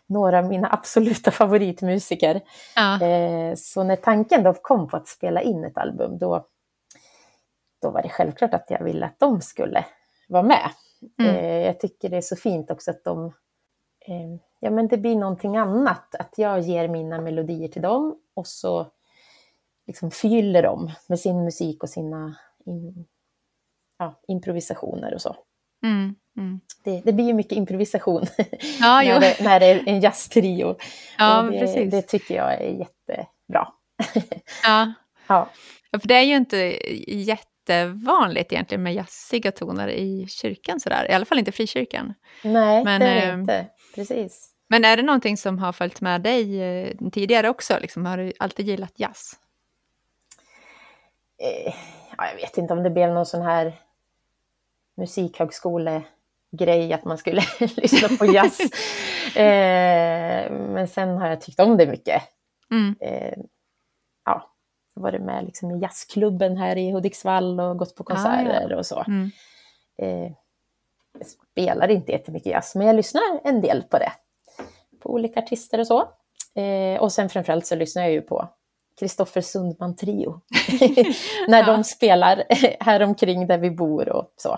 några 0.08 0.40
av 0.40 0.46
mina 0.46 0.68
absoluta 0.72 1.32
favoritmusiker. 1.32 2.42
Ja. 2.76 3.02
Eh, 3.02 3.56
så 3.56 3.84
när 3.84 3.96
tanken 3.96 4.44
då 4.44 4.54
kom 4.54 4.88
på 4.88 4.98
att 4.98 5.08
spela 5.08 5.42
in 5.42 5.64
ett 5.64 5.78
album, 5.78 6.18
då, 6.18 6.48
då 7.82 7.90
var 7.90 8.02
det 8.02 8.10
självklart 8.10 8.54
att 8.54 8.66
jag 8.70 8.84
ville 8.84 9.06
att 9.06 9.20
de 9.20 9.42
skulle 9.42 9.86
vara 10.28 10.44
med. 10.44 10.70
Mm. 11.20 11.36
Eh, 11.36 11.66
jag 11.66 11.80
tycker 11.80 12.10
det 12.10 12.18
är 12.18 12.22
så 12.22 12.36
fint 12.36 12.72
också 12.72 12.92
att 12.92 13.04
de... 13.04 13.26
Eh, 14.08 14.40
ja, 14.60 14.72
men 14.72 14.88
det 14.88 14.98
blir 14.98 15.16
någonting 15.16 15.58
annat. 15.58 16.16
Att 16.16 16.34
jag 16.38 16.60
ger 16.60 16.88
mina 16.88 17.22
melodier 17.22 17.68
till 17.68 17.82
dem 17.82 18.20
och 18.34 18.48
så 18.48 18.88
liksom 19.88 20.12
fyller 20.12 20.64
dem 20.64 20.92
med 21.08 21.20
sin 21.20 21.44
musik 21.44 21.84
och 21.84 21.90
sina 21.90 22.36
in, 22.66 23.06
ja, 23.98 24.14
improvisationer 24.28 25.14
och 25.14 25.22
så. 25.22 25.36
Mm. 25.84 26.16
Mm. 26.38 26.60
Det, 26.84 27.02
det 27.06 27.14
blir 27.14 27.26
ju 27.26 27.34
mycket 27.34 27.52
improvisation 27.58 28.26
Ja, 28.80 29.02
när, 29.02 29.20
det, 29.20 29.44
när 29.44 29.60
det 29.60 29.66
är 29.66 29.84
en 29.86 30.02
jazztrio. 30.02 30.76
ja 31.18 31.42
det, 31.42 31.60
precis. 31.60 31.92
det 31.92 32.02
tycker 32.02 32.36
jag 32.36 32.54
är 32.54 32.70
jättebra. 32.70 33.68
Ja. 34.64 34.94
Ja. 35.28 35.50
För 36.02 36.08
det 36.08 36.16
är 36.16 36.22
ju 36.22 36.36
inte 36.36 36.58
jättevanligt 37.08 38.54
egentligen 38.54 38.84
med 38.84 38.94
jazziga 38.94 39.52
toner 39.52 39.88
i 39.88 40.28
kyrkan 40.28 40.80
sådär. 40.80 41.12
I 41.12 41.14
alla 41.14 41.26
fall 41.26 41.40
inte 41.40 41.52
frikyrkan. 41.52 42.14
Nej, 42.44 42.84
Men, 42.84 43.02
det 43.02 43.08
är 43.08 43.16
det 43.16 43.28
eh, 43.28 43.34
inte. 43.34 43.68
Precis. 43.96 44.50
Men 44.70 44.86
är 44.86 44.98
det 44.98 45.04
någonting 45.04 45.38
som 45.38 45.60
har 45.60 45.74
följt 45.74 46.02
med 46.02 46.22
dig 46.22 46.62
eh, 46.62 47.10
tidigare 47.12 47.50
också? 47.50 47.80
Liksom, 47.82 48.06
har 48.06 48.18
du 48.18 48.34
alltid 48.40 48.68
gillat 48.68 48.94
jazz? 48.96 49.34
Eh, 51.40 51.74
ja, 52.18 52.28
jag 52.28 52.36
vet 52.36 52.58
inte 52.58 52.74
om 52.74 52.84
det 52.84 52.90
blev 52.90 53.10
någon 53.10 53.26
sån 53.26 53.42
här 53.42 53.74
musikhögskolegrej 56.52 56.94
att 56.94 57.06
man 57.06 57.18
skulle 57.18 57.42
lyssna 57.60 58.18
på 58.18 58.26
jazz. 58.26 58.60
eh, 59.36 60.52
men 60.52 60.88
sen 60.88 61.18
har 61.18 61.28
jag 61.28 61.42
tyckt 61.42 61.60
om 61.60 61.78
det 61.78 61.88
mycket. 61.88 62.24
Mm. 62.72 62.96
Eh, 63.02 63.38
ja, 64.26 64.50
varit 64.94 65.22
med 65.22 65.46
liksom 65.46 65.72
i 65.72 65.80
jazzklubben 65.80 66.58
här 66.58 66.76
i 66.78 66.92
Hudiksvall 66.92 67.60
och 67.60 67.78
gått 67.78 67.96
på 67.96 68.04
Ah, 68.04 68.06
konserter 68.06 68.74
och 68.76 68.86
så. 68.86 69.04
Mm. 69.08 69.32
Eh, 70.02 70.32
jag 71.20 71.28
spelar 71.52 71.88
inte 71.92 72.12
jättemycket 72.12 72.52
jazz, 72.52 72.76
men 72.76 72.88
jag 72.88 72.96
lyssnar 72.96 73.22
en 73.44 73.62
del 73.62 73.84
på 73.84 73.98
det. 73.98 74.12
På 75.02 75.14
olika 75.14 75.40
artister 75.40 75.80
och 75.80 75.88
så. 75.88 76.00
Eh, 76.62 77.02
och 77.02 77.12
sen 77.12 77.30
framförallt 77.30 77.66
så 77.66 77.76
lyssnar 77.76 78.02
jag 78.04 78.12
ju 78.12 78.22
på 78.22 78.50
Kristoffer 79.00 79.42
Sundman 79.42 79.96
Trio. 79.96 80.42
När 81.48 81.60
Ja. 81.60 81.66
de 81.66 81.84
spelar 81.84 82.44
här 82.80 83.02
omkring 83.04 83.48
där 83.48 83.58
vi 83.58 83.72
bor 83.72 84.10
och 84.10 84.34
så. 84.38 84.58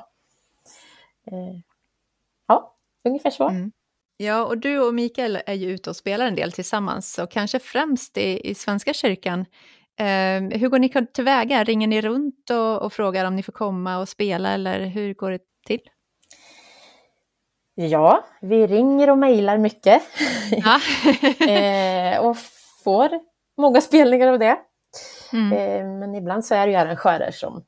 Ja, 3.09 3.11
ungefär 3.11 3.29
så. 3.29 3.49
Mm. 3.49 3.71
Ja, 4.17 4.45
och 4.45 4.57
du 4.57 4.79
och 4.79 4.93
Mikael 4.93 5.39
är 5.45 5.53
ju 5.53 5.71
ute 5.71 5.89
och 5.89 5.95
spelar 5.95 6.27
en 6.27 6.35
del 6.35 6.51
tillsammans, 6.51 7.19
och 7.19 7.31
kanske 7.31 7.59
främst 7.59 8.17
i, 8.17 8.49
i 8.49 8.55
Svenska 8.55 8.93
kyrkan. 8.93 9.45
Eh, 9.99 10.59
hur 10.59 10.69
går 10.69 10.79
ni 10.79 10.89
tillväga? 11.13 11.63
Ringer 11.63 11.87
ni 11.87 12.01
runt 12.01 12.49
och, 12.49 12.81
och 12.81 12.93
frågar 12.93 13.25
om 13.25 13.35
ni 13.35 13.43
får 13.43 13.53
komma 13.53 13.97
och 13.97 14.09
spela, 14.09 14.53
eller 14.53 14.85
hur 14.85 15.13
går 15.13 15.31
det 15.31 15.39
till? 15.65 15.81
Ja, 17.75 18.25
vi 18.41 18.67
ringer 18.67 19.09
och 19.09 19.17
mejlar 19.17 19.57
mycket. 19.57 20.01
Ja. 20.51 20.79
eh, 21.47 22.19
och 22.19 22.37
får 22.83 23.09
många 23.57 23.81
spelningar 23.81 24.27
av 24.27 24.39
det. 24.39 24.57
Mm. 25.33 25.53
Eh, 25.53 25.99
men 25.99 26.15
ibland 26.15 26.45
så 26.45 26.55
är 26.55 26.67
det 26.67 26.71
ju 26.71 26.77
arrangörer 26.77 27.31
som 27.31 27.63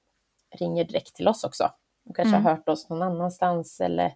ringer 0.59 0.83
direkt 0.83 1.15
till 1.15 1.27
oss 1.27 1.43
också. 1.43 1.71
De 2.05 2.13
kanske 2.13 2.35
mm. 2.35 2.45
har 2.45 2.51
hört 2.51 2.69
oss 2.69 2.89
någon 2.89 3.01
annanstans 3.01 3.79
eller 3.79 4.13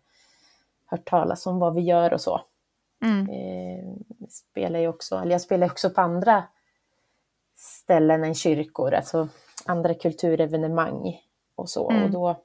hört 0.85 1.09
talas 1.09 1.47
om 1.47 1.59
vad 1.59 1.75
vi 1.75 1.81
gör 1.81 2.13
och 2.13 2.21
så. 2.21 2.41
Mm. 3.03 3.29
Eh, 3.29 3.93
spelar 4.29 4.79
ju 4.79 4.87
också, 4.87 5.15
eller 5.15 5.31
jag 5.31 5.41
spelar 5.41 5.67
också 5.67 5.89
på 5.89 6.01
andra 6.01 6.43
ställen 7.55 8.23
än 8.23 8.35
kyrkor, 8.35 8.93
alltså 8.93 9.27
andra 9.65 9.93
kulturevenemang 9.93 11.21
och 11.55 11.69
så. 11.69 11.91
Mm. 11.91 12.03
Och 12.03 12.11
då, 12.11 12.35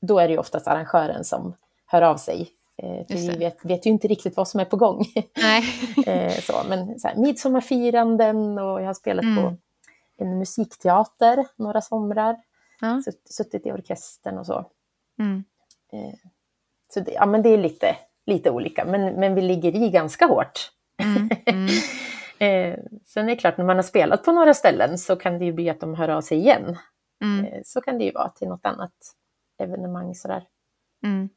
då 0.00 0.18
är 0.18 0.28
det 0.28 0.32
ju 0.32 0.38
oftast 0.38 0.68
arrangören 0.68 1.24
som 1.24 1.54
hör 1.86 2.02
av 2.02 2.16
sig. 2.16 2.50
Eh, 2.82 3.06
för 3.06 3.14
vi 3.14 3.36
vet, 3.36 3.64
vet, 3.64 3.86
ju 3.86 3.90
inte 3.90 4.08
riktigt 4.08 4.36
vad 4.36 4.48
som 4.48 4.60
är 4.60 4.64
på 4.64 4.76
gång. 4.76 5.04
Nej. 5.36 5.64
eh, 6.06 6.40
så, 6.40 6.52
men 6.68 6.98
så 6.98 7.08
här, 7.08 7.16
midsommarfiranden 7.16 8.58
och 8.58 8.80
jag 8.80 8.86
har 8.86 8.94
spelat 8.94 9.24
mm. 9.24 9.36
på 9.42 9.56
en 10.16 10.38
musikteater 10.38 11.46
några 11.56 11.80
somrar. 11.80 12.36
Ja. 12.80 13.02
Suttit 13.24 13.66
i 13.66 13.72
orkestern 13.72 14.38
och 14.38 14.46
så. 14.46 14.64
Mm. 15.18 15.44
Eh, 15.92 16.14
så 16.94 17.00
det, 17.00 17.12
ja, 17.12 17.26
men 17.26 17.42
det 17.42 17.48
är 17.48 17.58
lite, 17.58 17.96
lite 18.26 18.50
olika, 18.50 18.84
men, 18.84 19.14
men 19.14 19.34
vi 19.34 19.40
ligger 19.40 19.76
i 19.76 19.90
ganska 19.90 20.26
hårt. 20.26 20.70
Mm. 21.02 21.30
Mm. 21.46 21.66
eh, 22.38 22.78
sen 23.04 23.24
är 23.24 23.34
det 23.34 23.36
klart, 23.36 23.58
när 23.58 23.64
man 23.64 23.76
har 23.76 23.82
spelat 23.82 24.24
på 24.24 24.32
några 24.32 24.54
ställen 24.54 24.98
så 24.98 25.16
kan 25.16 25.38
det 25.38 25.44
ju 25.44 25.52
bli 25.52 25.70
att 25.70 25.80
de 25.80 25.94
hör 25.94 26.08
av 26.08 26.20
sig 26.20 26.38
igen. 26.38 26.78
Mm. 27.24 27.44
Eh, 27.44 27.60
så 27.64 27.80
kan 27.80 27.98
det 27.98 28.04
ju 28.04 28.12
vara 28.12 28.28
till 28.28 28.48
något 28.48 28.66
annat 28.66 28.92
evenemang 29.62 30.14
sådär. 30.14 30.44
Mm. 31.04 31.28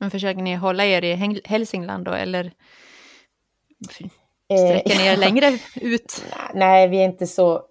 Men 0.00 0.10
försöker 0.10 0.42
ni 0.42 0.54
hålla 0.54 0.84
er 0.84 1.04
i 1.04 1.40
Hälsingland 1.44 2.04
då, 2.04 2.12
eller 2.12 2.52
sträcker 4.44 4.98
ni 4.98 5.06
er 5.06 5.12
eh, 5.12 5.18
längre 5.18 5.58
ut? 5.74 6.24
Nej, 6.54 6.88
vi 6.88 6.98
är 6.98 7.04
inte 7.04 7.26
så 7.26 7.66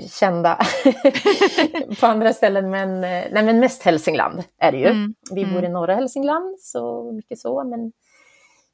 kända 0.00 0.58
på 2.00 2.06
andra 2.06 2.32
ställen, 2.32 2.70
men, 2.70 2.94
eh, 2.94 3.24
nej, 3.32 3.44
men 3.44 3.60
mest 3.60 3.82
Hälsingland 3.82 4.44
är 4.58 4.72
det 4.72 4.78
ju. 4.78 4.86
Mm. 4.86 5.14
Vi 5.30 5.44
bor 5.44 5.58
mm. 5.58 5.64
i 5.64 5.68
norra 5.68 5.94
Hälsingland, 5.94 6.60
så 6.60 7.12
mycket 7.12 7.38
så, 7.38 7.64
men 7.64 7.92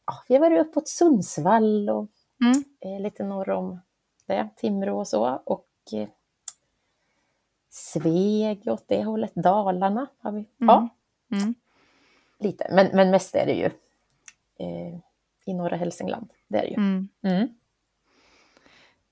ja, 0.06 0.12
vi 0.28 0.34
har 0.34 0.40
varit 0.40 0.66
uppåt 0.66 0.88
Sundsvall 0.88 1.90
och 1.90 2.08
mm. 2.40 2.64
eh, 2.80 3.02
lite 3.02 3.24
norr 3.24 3.50
om 3.50 3.80
det, 4.26 4.48
Timrå 4.56 4.98
och 4.98 5.08
så, 5.08 5.42
och 5.44 5.68
eh, 5.92 6.08
Sveg 7.70 8.68
åt 8.68 8.84
det 8.88 9.04
hållet, 9.04 9.34
Dalarna 9.34 10.06
har 10.18 10.32
vi. 10.32 10.48
Ja, 10.58 10.88
mm. 11.32 11.42
Mm. 11.42 11.54
lite, 12.40 12.66
men, 12.70 12.90
men 12.92 13.10
mest 13.10 13.34
är 13.34 13.46
det 13.46 13.54
ju 13.54 13.70
eh, 14.58 14.98
i 15.46 15.54
norra 15.54 15.76
Hälsingland. 15.76 16.32
Det 16.48 16.58
är 16.58 16.62
det 16.62 16.68
ju. 16.68 16.76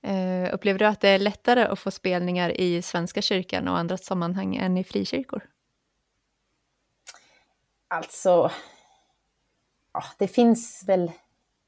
Uh, 0.07 0.53
upplever 0.53 0.79
du 0.79 0.85
att 0.85 1.01
det 1.01 1.09
är 1.09 1.19
lättare 1.19 1.63
att 1.63 1.79
få 1.79 1.91
spelningar 1.91 2.61
i 2.61 2.81
Svenska 2.81 3.21
kyrkan 3.21 3.67
och 3.67 3.77
andra 3.77 3.97
sammanhang 3.97 4.55
än 4.55 4.77
i 4.77 4.83
frikyrkor? 4.83 5.49
Alltså, 7.87 8.51
ja, 9.93 10.03
det 10.17 10.27
finns 10.27 10.83
väl 10.87 11.11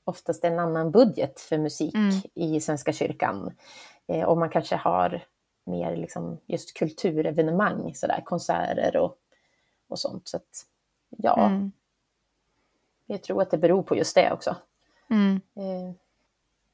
oftast 0.04 0.44
en 0.44 0.60
annan 0.60 0.92
budget 0.92 1.40
för 1.40 1.58
musik 1.58 1.96
mm. 1.96 2.22
i 2.34 2.62
Svenska 2.62 2.94
kyrkan. 2.94 3.56
Eh, 4.08 4.24
och 4.24 4.38
man 4.38 4.50
kanske 4.50 4.76
har 4.76 5.26
mer 5.64 5.96
liksom 5.96 6.38
just 6.46 6.78
kulturevenemang, 6.78 7.96
sådär, 7.96 8.22
konserter 8.26 8.98
och, 8.98 9.18
och 9.88 10.00
sånt. 10.00 10.28
Så 10.28 10.38
att, 10.38 10.66
ja, 11.10 11.46
mm. 11.46 11.72
jag 13.06 13.24
tror 13.24 13.42
att 13.42 13.52
det 13.52 13.58
beror 13.58 13.84
på 13.84 13.96
just 13.96 14.16
det 14.16 14.32
också. 14.32 14.56
Mm. 15.10 15.42
Eh, 15.56 15.96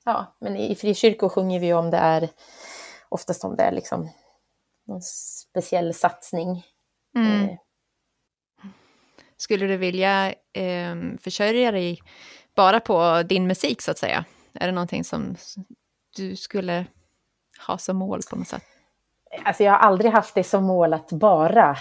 ja, 0.06 0.36
men 0.39 0.56
i 0.56 0.76
frikyrkor 0.76 1.30
sjunger 1.30 1.60
vi 1.60 1.74
om 1.74 1.91
det 1.91 1.97
är 1.97 2.30
oftast 3.10 3.43
om 3.43 3.56
det 3.56 3.64
är 3.64 3.72
liksom 3.72 4.10
någon 4.88 5.02
speciell 5.02 5.93
satsning. 5.93 6.66
Mm. 7.16 7.49
Eh. 7.49 7.58
Skulle 9.38 9.68
du 9.68 9.78
vilja 9.78 10.34
eh, 10.54 10.95
försörja 11.22 11.72
dig 11.72 11.99
bara 12.56 12.80
på 12.80 13.24
din 13.24 13.47
musik 13.47 13.82
så 13.82 13.91
att 13.91 13.97
säga? 13.97 14.26
Är 14.54 14.66
det 14.66 14.74
någonting 14.74 15.04
som 15.04 15.36
du 16.16 16.36
skulle 16.36 16.86
ha 17.68 17.78
som 17.78 17.97
mål 17.97 18.20
på 18.30 18.36
något 18.36 18.47
sätt? 18.47 18.64
Alltså 19.43 19.64
jag 19.64 19.72
har 19.72 19.80
aldrig 19.80 20.12
haft 20.12 20.36
det 20.36 20.43
som 20.43 20.64
mål 20.64 20.93
att 20.93 21.12
bara 21.12 21.78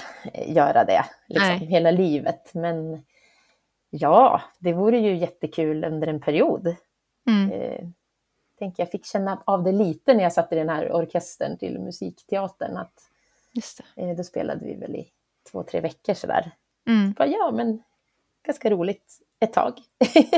göra 0.46 0.84
det 0.84 1.04
liksom, 1.28 1.50
hela 1.50 1.90
livet. 1.90 2.54
Men 2.54 3.04
ja, 3.90 4.42
det 4.58 4.72
vore 4.72 4.98
ju 4.98 5.16
jättekul 5.16 5.84
under 5.84 6.06
en 6.06 6.20
period. 6.20 6.76
Mm. 7.28 7.52
Eh, 7.52 7.88
tänker 8.60 8.82
jag 8.82 8.90
fick 8.90 9.06
känna 9.06 9.42
av 9.44 9.62
det 9.62 9.72
lite 9.72 10.14
när 10.14 10.22
jag 10.22 10.32
satt 10.32 10.52
i 10.52 10.56
den 10.56 10.68
här 10.68 10.92
orkestern 10.92 11.58
till 11.58 11.78
musikteatern. 11.78 12.76
Att. 12.76 12.92
Eh, 13.96 14.16
då 14.16 14.24
spelade 14.24 14.64
vi 14.64 14.74
väl 14.74 14.96
i 14.96 15.08
två, 15.50 15.62
tre 15.62 15.80
veckor 15.80 16.14
sådär. 16.14 16.50
Mm. 16.88 17.12
Bara, 17.12 17.28
ja, 17.28 17.50
men 17.50 17.82
ganska 18.46 18.70
roligt 18.70 19.18
ett 19.40 19.52
tag. 19.52 19.80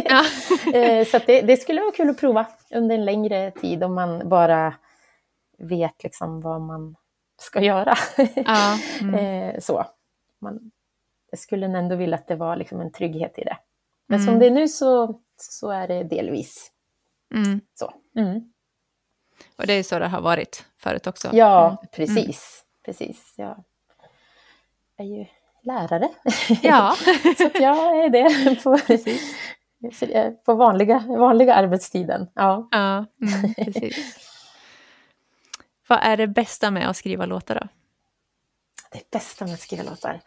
Ja. 0.05 0.25
Eh, 0.75 1.07
så 1.07 1.19
det, 1.27 1.43
det, 1.43 1.57
skulle 1.57 1.81
vara 1.81 1.93
kul 1.93 2.11
att 2.11 2.21
prova 2.21 2.47
under 2.71 2.95
en 2.95 3.05
längre 3.05 3.51
tid 3.51 3.85
om 3.85 3.95
man 3.95 4.29
bara 4.29 4.75
vet 5.59 6.03
liksom 6.03 6.41
vad 6.41 6.61
man 6.61 6.97
ska 7.41 7.61
göra. 7.61 7.95
Ja. 8.35 8.79
Mm. 9.01 9.15
Eh, 9.15 9.61
så. 9.61 9.87
Man, 10.39 10.71
jag 11.31 11.39
skulle 11.39 11.67
ändå 11.67 11.97
vilja 11.97 12.17
att 12.17 12.27
det 12.27 12.37
var 12.37 12.57
liksom 12.57 12.81
en 12.81 12.93
trygghet 12.93 13.39
i 13.39 13.45
det. 13.45 13.57
Men 14.07 14.21
mm. 14.21 14.27
som 14.27 14.39
det 14.39 14.47
är 14.47 14.51
nu 14.51 14.69
så, 14.69 15.21
så 15.37 15.71
är 15.71 15.89
det 15.89 16.03
delvis 16.03 16.73
mm. 17.35 17.61
så. 17.75 17.95
Mm. 18.17 18.53
Och 19.57 19.67
det 19.67 19.73
är 19.73 19.83
så 19.83 19.99
det 19.99 20.09
har 20.09 20.21
varit 20.21 20.65
förut 20.79 21.07
också? 21.07 21.31
Ja, 21.33 21.67
mm. 21.67 21.77
precis. 21.93 22.65
precis. 22.85 23.35
Jag 23.37 23.65
är 24.97 25.05
ju 25.05 25.27
lärare. 25.63 26.09
Ja. 26.63 26.97
så 27.39 27.47
att 27.47 27.61
jag 27.61 28.05
är 28.05 28.09
det 28.09 28.63
på, 28.63 28.79
på 30.45 30.55
vanliga, 30.55 30.99
vanliga 30.99 31.55
arbetstiden. 31.55 32.29
Ja, 32.35 32.69
ja 32.71 33.07
mm, 33.23 33.55
precis. 33.55 34.29
Vad 35.89 35.99
är 36.03 36.17
det 36.17 36.27
bästa 36.27 36.71
med 36.71 36.89
att 36.89 36.97
skriva 36.97 37.27
låtar 37.27 37.55
då? 37.55 37.69
Det 38.93 39.11
bästa 39.11 39.45
med 39.45 39.55
att 39.55 39.61
skriva 39.61 39.83
låtar? 39.83 40.21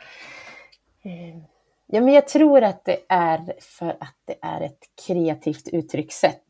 Eh, 1.04 1.38
ja, 1.86 2.02
men 2.02 2.14
jag 2.14 2.28
tror 2.28 2.64
att 2.64 2.86
det 2.86 2.98
är 3.10 3.54
för 3.62 3.98
att 4.00 4.16
det 4.26 4.36
är 4.42 4.62
ett 4.62 4.84
kreativt 5.08 5.68
uttryckssätt. 5.68 6.42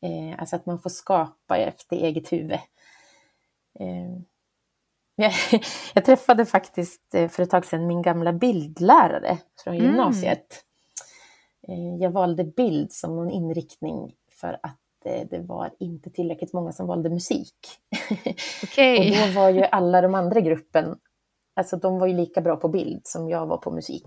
Eh, 0.00 0.38
alltså 0.38 0.56
att 0.56 0.66
man 0.66 0.78
får 0.78 0.90
skapa 0.90 1.56
efter 1.56 1.96
eget 1.96 2.32
huvud. 2.32 2.58
Eh, 3.80 4.18
jag, 5.16 5.32
jag, 5.94 6.04
träffade 6.04 6.46
faktiskt 6.46 7.14
eh, 7.14 7.28
för 7.28 7.42
ett 7.42 7.50
tag 7.50 7.64
sedan 7.64 7.86
min 7.86 8.02
gamla 8.02 8.32
bildlärare 8.32 9.38
från 9.64 9.74
mm. 9.74 9.86
gymnasiet. 9.86 10.64
Mm. 11.68 11.98
jag 11.98 12.10
valde 12.10 12.44
bild 12.44 12.92
som 12.92 13.16
någon 13.16 13.30
inriktning 13.30 14.14
för 14.40 14.58
att 14.62 14.78
eh, 15.04 15.28
det 15.30 15.38
var 15.38 15.74
inte 15.78 16.10
tillräckligt 16.10 16.52
många 16.52 16.72
som 16.72 16.86
valde 16.86 17.10
musik. 17.10 17.56
Okay. 18.62 19.10
och 19.10 19.16
då 19.16 19.40
var 19.40 19.48
ju 19.48 19.62
alla 19.62 20.00
de 20.00 20.14
andra 20.14 20.38
i 20.38 20.42
gruppen, 20.42 20.98
alltså 21.54 21.76
de 21.76 21.98
var 21.98 22.06
ju 22.06 22.14
lika 22.14 22.40
bra 22.40 22.56
på 22.56 22.68
bild 22.68 23.00
som 23.04 23.28
jag 23.28 23.46
var 23.46 23.56
på 23.56 23.70
musik. 23.70 24.06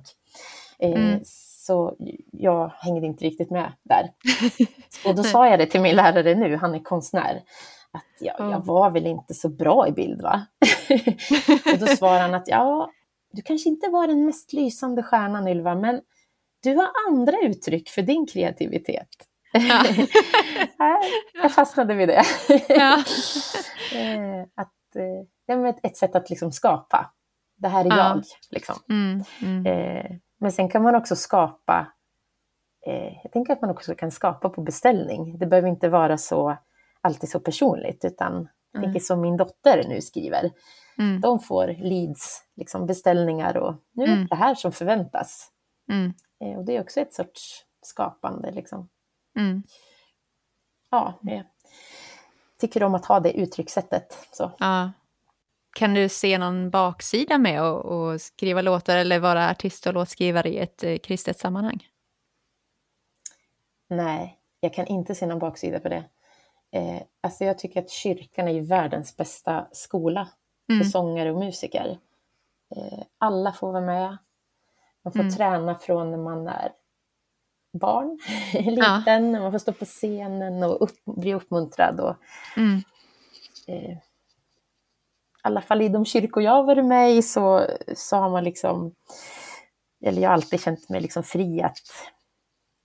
Eh, 0.80 0.91
mm. 0.91 1.24
Så 1.66 1.95
jag 2.32 2.72
hängde 2.80 3.05
inte 3.05 3.26
riktigt 3.26 3.49
med 3.49 3.74
där. 3.84 4.11
Och 5.09 5.16
då 5.16 5.24
sa 5.24 5.49
jag 5.49 5.59
det 5.59 5.66
till 5.66 5.82
min 5.82 5.95
lärare 5.95 6.36
nu, 6.36 6.55
han 6.55 6.76
är 6.76 6.80
konstnär, 6.80 7.43
att 7.91 8.03
jag, 8.20 8.36
jag 8.39 8.66
var 8.66 8.91
väl 8.91 9.05
inte 9.05 9.34
så 9.34 9.49
bra 9.49 9.88
i 9.88 9.91
bild 9.91 10.22
va? 10.22 10.45
och 11.74 11.80
då 11.80 11.88
svarade 11.88 12.22
han 12.22 12.34
att 12.34 12.47
ja, 12.47 12.91
du 13.32 13.41
kanske 13.41 13.70
inte 13.70 13.89
var 13.89 14.07
den 14.07 14.26
mest 14.26 14.53
lysande 14.53 15.03
stjärnan 15.03 15.47
Ylva, 15.47 15.76
men 15.76 16.01
du 16.63 16.76
har 16.76 16.89
andra 17.07 17.38
uttryck 17.41 17.89
för 17.89 18.01
din 18.01 18.28
kreativitet. 18.28 19.09
Ja. 19.51 19.84
jag 21.34 21.51
fastnade 21.51 21.93
vid 21.93 22.07
det. 22.07 22.24
Ja. 22.70 23.03
Eh, 23.93 24.41
att, 24.55 24.95
eh, 25.49 25.70
ett, 25.70 25.86
ett 25.86 25.97
sätt 25.97 26.16
att 26.16 26.30
liksom 26.30 26.51
skapa. 26.51 27.11
Det 27.57 27.68
här 27.68 27.86
är 27.86 27.89
ja. 27.89 27.97
jag. 27.97 28.24
Liksom. 28.51 28.76
Mm, 28.89 29.24
mm. 29.41 30.20
Men 30.38 30.51
sen 30.51 30.69
kan 30.69 30.83
man 30.83 30.95
också 30.95 31.15
skapa, 31.15 31.88
eh, 32.88 33.13
jag 33.23 33.31
tänker 33.31 33.53
att 33.53 33.61
man 33.61 33.69
också 33.69 33.95
kan 33.95 34.11
skapa 34.11 34.49
på 34.49 34.61
beställning. 34.61 35.38
Det 35.38 35.45
behöver 35.45 35.69
inte 35.69 35.89
vara 35.89 36.17
så 36.17 36.57
alltid 37.01 37.29
så 37.29 37.39
personligt, 37.39 38.05
utan 38.05 38.47
jag 38.71 38.81
tänker 38.81 38.99
mm. 38.99 38.99
som 38.99 39.21
min 39.21 39.38
dotter 39.38 39.83
nu 39.88 40.01
skriver. 40.01 40.51
Mm. 40.97 41.21
De 41.21 41.39
får 41.39 41.67
leads, 41.67 42.43
liksom 42.55 42.86
beställningar 42.86 43.57
och 43.57 43.75
nu 43.91 44.03
är 44.03 44.07
det 44.07 44.13
mm. 44.13 44.27
det 44.27 44.36
här 44.36 44.55
som 44.55 44.71
förväntas. 44.71 45.51
Mm. 45.91 46.13
Eh, 46.41 46.57
och 46.57 46.65
det 46.65 46.75
är 46.75 46.81
också 46.81 46.99
ett 46.99 47.13
sorts 47.13 47.65
skapande. 47.81 48.51
Liksom. 48.51 48.89
Mm. 49.38 49.63
Ja, 50.89 51.13
jag 51.21 51.45
tycker 52.59 52.83
om 52.83 52.95
att 52.95 53.05
ha 53.05 53.19
det 53.19 53.38
uttryckssättet. 53.38 54.27
Så. 54.31 54.51
Ja. 54.59 54.91
Kan 55.76 55.93
du 55.93 56.09
se 56.09 56.38
någon 56.38 56.69
baksida 56.69 57.38
med 57.38 57.61
att 57.61 58.21
skriva 58.21 58.61
låtar 58.61 58.97
eller 58.97 59.19
vara 59.19 59.49
artist 59.49 59.88
och 59.88 59.93
låtskrivare 59.93 60.49
i 60.49 60.57
ett 60.57 60.84
eh, 60.84 60.97
kristet 60.97 61.39
sammanhang? 61.39 61.88
Nej, 63.89 64.39
jag 64.59 64.73
kan 64.73 64.88
inte 64.88 65.15
se 65.15 65.26
någon 65.26 65.39
baksida 65.39 65.80
på 65.80 65.89
det. 65.89 66.03
Eh, 66.71 67.01
alltså 67.21 67.43
jag 67.43 67.59
tycker 67.59 67.82
att 67.82 67.89
kyrkan 67.89 68.47
är 68.47 68.61
världens 68.61 69.17
bästa 69.17 69.67
skola 69.71 70.28
för 70.67 70.73
Mm. 70.73 70.88
sångare 70.88 71.32
och 71.32 71.39
musiker. 71.39 71.97
Eh, 72.76 72.99
alla 73.17 73.51
får 73.53 73.71
vara 73.71 73.86
med. 73.86 74.17
Man 75.03 75.13
får 75.13 75.19
Mm. 75.19 75.34
träna 75.36 75.76
från 75.80 76.11
när 76.11 76.17
man 76.17 76.47
är 76.47 76.71
barn, 77.73 78.19
liten, 78.53 79.32
man 79.32 79.51
får 79.51 79.59
stå 79.59 79.71
på 79.71 79.86
scenen 79.86 80.63
och 80.63 80.82
upp, 80.84 81.05
bli 81.05 81.34
uppmuntrad. 81.34 81.99
Och, 81.99 82.15
Mm. 82.57 82.82
eh, 83.67 83.97
alla 85.48 85.62
fall 85.62 85.82
i 85.82 85.89
de 85.89 86.06
kyrkor 86.06 86.43
jag 86.43 86.52
har 86.52 86.64
varit 86.64 86.86
med 86.86 87.12
i 87.16 87.22
så, 87.22 87.68
så 87.96 88.16
har 88.18 88.30
man 88.30 88.43
liksom, 88.43 88.96
eller 90.06 90.22
jag 90.22 90.30
har 90.30 90.34
alltid 90.34 90.62
känt 90.62 90.89
mig 90.89 91.02
liksom 91.02 91.24
fri 91.24 91.62
att 91.62 91.78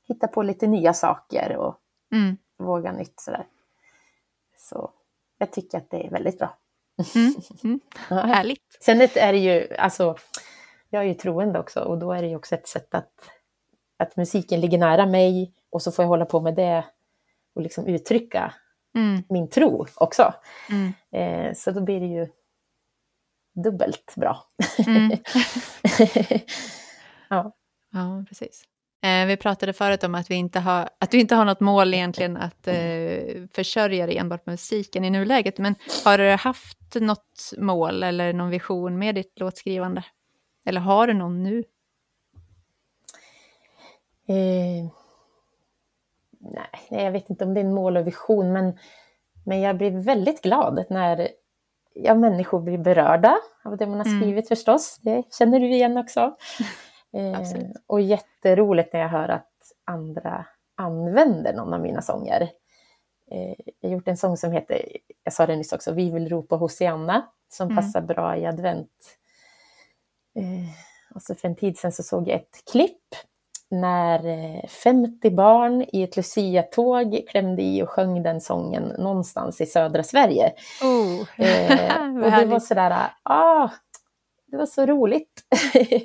hitta 0.09 0.29
på 0.29 0.43
lite 0.43 0.67
nya 0.67 0.93
saker 0.95 1.57
och 1.57 1.77
Mm. 2.13 2.37
våga 2.59 2.93
nytt 2.93 3.21
sådär. 3.21 3.47
Så 4.57 4.91
jag 5.39 5.53
tycker 5.53 5.79
att 5.79 5.91
det 5.91 6.07
är 6.07 6.11
väldigt 6.11 6.39
bra. 6.39 6.57
Mm. 7.15 7.35
Mm. 7.65 7.81
Ja. 8.11 8.17
Härligt. 8.17 8.63
Sen 8.81 9.01
är 9.01 9.33
det 9.33 9.39
ju, 9.39 9.77
alltså, 9.77 10.17
jag 10.91 11.03
är 11.03 11.07
ju 11.09 11.15
troende 11.15 11.59
också 11.59 11.81
och 11.81 11.99
då 11.99 12.13
är 12.13 12.23
det 12.23 12.29
ju 12.29 12.37
också 12.37 12.55
ett 12.55 12.69
sätt 12.69 12.95
att, 12.95 13.13
att 13.99 14.17
musiken 14.17 14.61
ligger 14.61 14.79
nära 14.79 15.07
mig 15.07 15.53
och 15.71 15.83
så 15.83 15.93
får 15.93 16.03
jag 16.03 16.09
hålla 16.09 16.25
på 16.25 16.41
med 16.41 16.55
det 16.55 16.85
och 17.55 17.63
liksom 17.63 17.87
uttrycka 17.87 18.55
Mm. 18.95 19.23
min 19.29 19.49
tro 19.49 19.87
också. 19.97 20.35
Mm. 20.71 20.93
Eh, 21.13 21.55
så 21.55 21.71
då 21.71 21.81
blir 21.81 22.01
det 22.01 22.07
ju 22.07 22.29
dubbelt 23.63 24.15
bra. 24.17 24.45
Mm. 24.87 25.11
ja. 27.29 27.57
Ja, 27.93 28.25
precis. 28.29 28.65
Eh, 29.03 29.27
vi 29.27 29.37
pratade 29.37 29.73
förut 29.73 30.05
om 30.05 30.15
att, 30.15 30.31
vi 30.31 30.35
inte 30.35 30.61
har, 30.61 30.89
att 30.99 31.11
du 31.11 31.21
inte 31.21 31.35
har 31.35 31.45
något 31.45 31.61
mål 31.61 31.95
egentligen 31.95 32.37
att 32.37 32.67
eh, 32.67 33.47
försörja 33.53 34.07
dig 34.07 34.19
enbart 34.19 34.47
med 34.47 34.53
musiken 34.53 35.05
i 35.05 35.11
nuläget. 35.11 35.59
Men 35.59 35.75
har 36.05 36.19
du 36.19 36.31
haft 36.31 36.95
något 36.95 37.53
mål 37.59 38.03
eller 38.03 38.33
någon 38.33 38.51
vision 38.51 38.99
med 38.99 39.15
ditt 39.15 39.41
låtskrivande? 39.41 40.05
Eller 40.67 40.81
har 40.81 41.07
du 41.07 41.15
någon 41.15 41.43
nu? 41.43 41.59
Eh, 44.27 44.87
nej, 46.39 46.71
nej, 46.91 47.05
jag 47.05 47.13
vet 47.13 47.31
inte 47.31 47.45
om 47.45 47.55
det 47.55 47.61
är 47.61 47.65
en 47.65 47.75
mål 47.75 47.97
och 47.97 48.07
vision, 48.07 48.53
men, 48.53 48.79
men 49.45 49.61
jag 49.61 49.77
blir 49.77 49.91
väldigt 49.91 50.43
glad 50.43 50.85
när 50.91 51.29
ja, 51.95 52.14
människor 52.14 52.61
blir 52.61 52.78
berörda 52.78 53.38
av 53.64 53.76
det 53.76 53.86
man 53.86 53.99
har 53.99 54.07
Mm. 54.07 54.20
skrivit 54.20 54.49
förstås. 54.49 54.99
Det 55.03 55.22
känner 55.38 55.61
du 55.61 55.66
igen 55.74 55.97
också. 55.99 56.36
Eh, 57.12 57.41
och 57.86 58.01
jätteroligt 58.01 58.93
när 58.93 59.01
jag 59.01 59.09
hör 59.09 59.28
att 59.28 59.53
andra 59.84 60.47
använder 60.74 61.53
någon 61.55 61.72
av 61.74 61.80
mina 61.80 62.03
sånger. 62.03 62.41
Eh, 63.30 63.55
jag 63.80 63.88
har 63.88 63.95
gjort 63.95 64.09
en 64.09 64.16
sång 64.16 64.36
som 64.36 64.53
heter, 64.53 64.82
jag 65.24 65.32
sa 65.32 65.47
det 65.47 65.57
nyss 65.57 65.72
också, 65.72 65.93
Vi 65.93 66.11
vill 66.11 66.28
ropa 66.28 66.57
Hosianna, 66.57 67.26
som 67.49 67.66
Mm. 67.70 67.76
passar 67.76 68.01
bra 68.01 68.36
i 68.36 68.47
advent. 68.47 69.16
Eh, 70.34 71.14
och 71.14 71.22
så 71.22 71.34
för 71.34 71.49
en 71.49 71.57
tid 71.57 71.78
sedan 71.78 71.93
så 71.93 72.03
såg 72.03 72.28
jag 72.28 72.36
ett 72.36 72.62
klipp 72.72 73.14
när 73.71 74.27
eh, 74.27 74.66
50 74.66 75.31
barn 75.31 75.85
i 75.93 76.03
ett 76.03 76.16
Lucia-tåg 76.16 77.25
klämde 77.29 77.62
i 77.62 77.83
och 77.83 77.89
sjöng 77.91 78.23
den 78.23 78.41
sången 78.41 78.83
någonstans 78.83 79.61
i 79.61 79.66
södra 79.66 80.03
Sverige. 80.03 80.53
Oh, 80.83 81.21
Eh, 81.37 82.14
och 82.25 82.31
det 82.31 82.45
var 82.45 82.61
sådär, 82.61 83.11
ah, 83.23 83.68
det 84.47 84.57
var 84.57 84.66
så 84.66 84.87
roligt. 84.87 85.43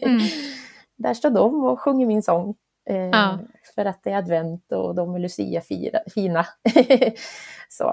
Mm. 0.01 0.19
Där 0.95 1.13
står 1.13 1.29
de 1.29 1.63
och 1.63 1.79
sjunger 1.79 2.05
min 2.05 2.23
sång. 2.23 2.55
Eh, 2.89 2.95
Ja. 3.09 3.39
För 3.75 3.85
att 3.85 4.03
det 4.03 4.11
är 4.11 4.17
advent 4.17 4.71
och 4.71 4.95
de 4.95 5.15
är 5.15 5.19
Lucia 5.19 5.61
fira, 5.61 5.99
fina. 6.15 6.45
så. 7.69 7.89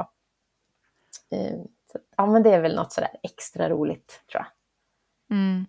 Eh, 1.31 1.59
så. 1.93 1.99
Ja, 2.16 2.27
men 2.27 2.43
det 2.43 2.51
är 2.51 2.61
väl 2.61 2.77
något 2.77 2.93
sådär 2.93 3.11
extra 3.23 3.68
roligt, 3.68 4.23
tror 4.31 4.43
jag. 4.43 4.47
Mm. 5.37 5.66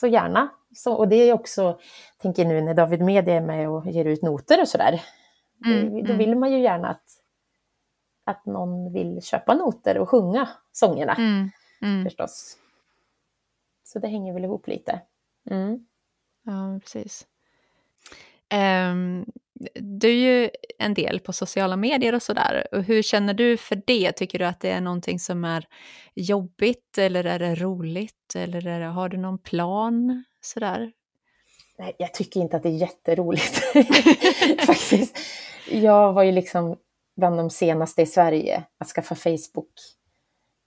Så 0.00 0.06
gärna. 0.06 0.48
Så, 0.74 0.94
och 0.94 1.08
det 1.08 1.16
är 1.16 1.32
också, 1.32 1.78
tänker 2.18 2.44
nu 2.44 2.60
när 2.60 2.74
David 2.74 3.00
Media 3.00 3.34
är 3.34 3.40
med 3.40 3.68
och 3.68 3.86
ger 3.86 4.04
ut 4.04 4.22
noter 4.22 4.60
och 4.60 4.68
sådär. 4.68 5.02
Mm, 5.66 5.90
Då 5.92 5.98
mm. 5.98 6.18
vill 6.18 6.36
man 6.36 6.52
ju 6.52 6.60
gärna 6.60 6.88
att, 6.88 7.20
att 8.24 8.46
någon 8.46 8.92
vill 8.92 9.22
köpa 9.22 9.54
noter 9.54 9.98
och 9.98 10.08
sjunga 10.08 10.48
sångerna 10.72 11.14
Mm. 11.14 11.50
Mm. 11.82 12.04
förstås. 12.04 12.58
Så 13.84 13.98
det 13.98 14.08
hänger 14.08 14.32
väl 14.34 14.44
ihop 14.44 14.66
lite. 14.68 15.00
Mm. 15.50 15.86
Ja, 16.44 16.80
precis. 16.80 17.26
Ehm, 18.48 19.26
du 19.74 20.08
är 20.08 20.42
ju 20.42 20.50
en 20.78 20.94
del 20.94 21.20
på 21.20 21.32
sociala 21.32 21.76
medier 21.76 22.14
och 22.14 22.22
sådär. 22.22 22.66
Hur 22.86 23.02
känner 23.02 23.34
du 23.34 23.56
för 23.56 23.82
det? 23.86 24.12
Tycker 24.12 24.38
du 24.38 24.44
att 24.44 24.60
det 24.60 24.70
är 24.70 24.80
någonting 24.80 25.18
som 25.18 25.44
är 25.44 25.66
jobbigt 26.14 26.98
eller 26.98 27.24
är 27.24 27.38
det 27.38 27.54
roligt? 27.54 28.34
Eller 28.34 28.66
är 28.66 28.80
det, 28.80 28.86
har 28.86 29.08
du 29.08 29.16
någon 29.16 29.38
plan? 29.38 30.24
Sådär. 30.40 30.92
Nej, 31.78 31.94
jag 31.98 32.14
tycker 32.14 32.40
inte 32.40 32.56
att 32.56 32.62
det 32.62 32.68
är 32.68 32.76
jätteroligt 32.76 33.62
faktiskt. 34.66 35.18
Jag 35.70 36.12
var 36.12 36.22
ju 36.22 36.32
liksom 36.32 36.76
bland 37.16 37.36
de 37.36 37.50
senaste 37.50 38.02
i 38.02 38.06
Sverige 38.06 38.64
att 38.78 38.88
skaffa 38.88 39.14
Facebook. 39.14 39.72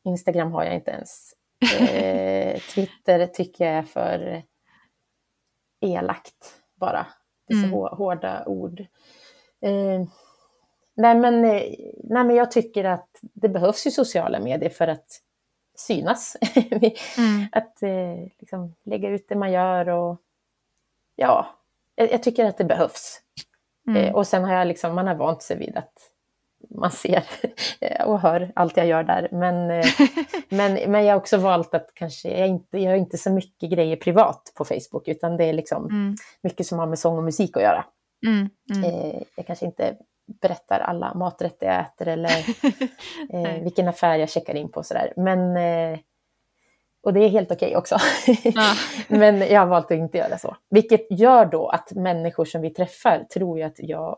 Instagram 0.05 0.51
har 0.51 0.63
jag 0.63 0.75
inte 0.75 0.91
ens. 0.91 1.33
Eh, 1.79 2.59
Twitter 2.59 3.27
tycker 3.27 3.65
jag 3.65 3.73
är 3.73 3.83
för 3.83 4.43
elakt 5.81 6.61
bara. 6.79 7.07
Det 7.47 7.53
är 7.53 7.57
så 7.61 7.65
Mm. 7.67 7.73
hå- 7.79 7.95
hårda 7.95 8.45
ord. 8.45 8.79
Eh, 9.61 10.01
nej, 10.93 11.15
men, 11.15 11.45
eh, 11.45 11.61
nej, 12.03 12.23
men 12.23 12.35
jag 12.35 12.51
tycker 12.51 12.83
att 12.83 13.09
det 13.21 13.49
behövs 13.49 13.87
ju 13.87 13.91
sociala 13.91 14.39
medier 14.39 14.69
för 14.69 14.87
att 14.87 15.21
synas. 15.75 16.37
Mm. 17.17 17.45
att 17.51 17.83
eh, 17.83 18.27
liksom, 18.39 18.75
lägga 18.83 19.09
ut 19.09 19.29
det 19.29 19.35
man 19.35 19.51
gör 19.51 19.89
och 19.89 20.17
ja, 21.15 21.47
jag, 21.95 22.11
jag 22.11 22.23
tycker 22.23 22.45
att 22.45 22.57
det 22.57 22.63
behövs. 22.63 23.21
Eh, 23.87 23.95
Mm. 23.95 24.15
och 24.15 24.27
sen 24.27 24.43
har 24.43 24.53
jag 24.53 24.67
liksom, 24.67 24.95
man 24.95 25.07
har 25.07 25.15
vant 25.15 25.41
sig 25.41 25.57
vid 25.57 25.77
att 25.77 26.11
man 26.69 26.91
ser 26.91 27.23
och 28.05 28.19
hör 28.19 28.51
allt 28.55 28.77
jag 28.77 28.85
gör 28.87 29.03
där. 29.03 29.27
Men, 29.31 29.71
eh, 29.71 29.85
men, 30.49 30.91
men 30.91 31.05
jag 31.05 31.13
har 31.13 31.19
också 31.19 31.37
valt 31.37 31.73
att 31.73 31.91
kanske, 31.93 32.39
jag, 32.39 32.47
inte, 32.47 32.77
jag 32.77 32.91
har 32.91 32.97
inte 32.97 33.17
så 33.17 33.31
mycket 33.31 33.69
grejer 33.71 33.95
privat 33.95 34.53
på 34.57 34.65
Facebook, 34.65 35.07
utan 35.07 35.37
det 35.37 35.45
är 35.45 35.53
liksom 35.53 35.85
Mm. 35.85 36.15
mycket 36.43 36.65
som 36.67 36.79
har 36.79 36.87
med 36.87 36.99
sång 36.99 37.17
och 37.17 37.23
musik 37.23 37.57
att 37.57 37.63
göra. 37.63 37.85
Mm. 38.25 38.49
Mm. 38.75 38.83
Eh, 38.83 39.21
jag 39.35 39.47
kanske 39.47 39.65
inte 39.65 39.95
berättar 40.41 40.79
alla 40.79 41.13
maträtter 41.13 41.67
jag 41.67 41.79
äter 41.81 42.07
eller 42.07 42.29
eh, 43.33 43.63
vilken 43.63 43.87
affär 43.87 44.15
jag 44.15 44.29
checkar 44.29 44.55
in 44.55 44.71
på 44.71 44.79
och 44.79 44.85
sådär. 44.85 45.13
Men, 45.15 45.57
och 47.03 47.13
det 47.13 47.19
är 47.19 47.29
helt 47.29 47.51
okej 47.51 47.77
också. 47.77 47.97
Ja. 48.43 48.73
Men 49.07 49.41
jag 49.41 49.59
har 49.61 49.67
valt 49.67 49.85
att 49.85 49.97
inte 49.97 50.17
göra 50.17 50.37
så. 50.37 50.55
Vilket 50.69 51.07
gör 51.09 51.45
då 51.45 51.67
att 51.69 51.91
människor 51.91 52.45
som 52.45 52.61
vi 52.61 52.69
träffar 52.69 53.23
tror 53.33 53.57
ju 53.57 53.63
att 53.63 53.79
jag, 53.79 54.17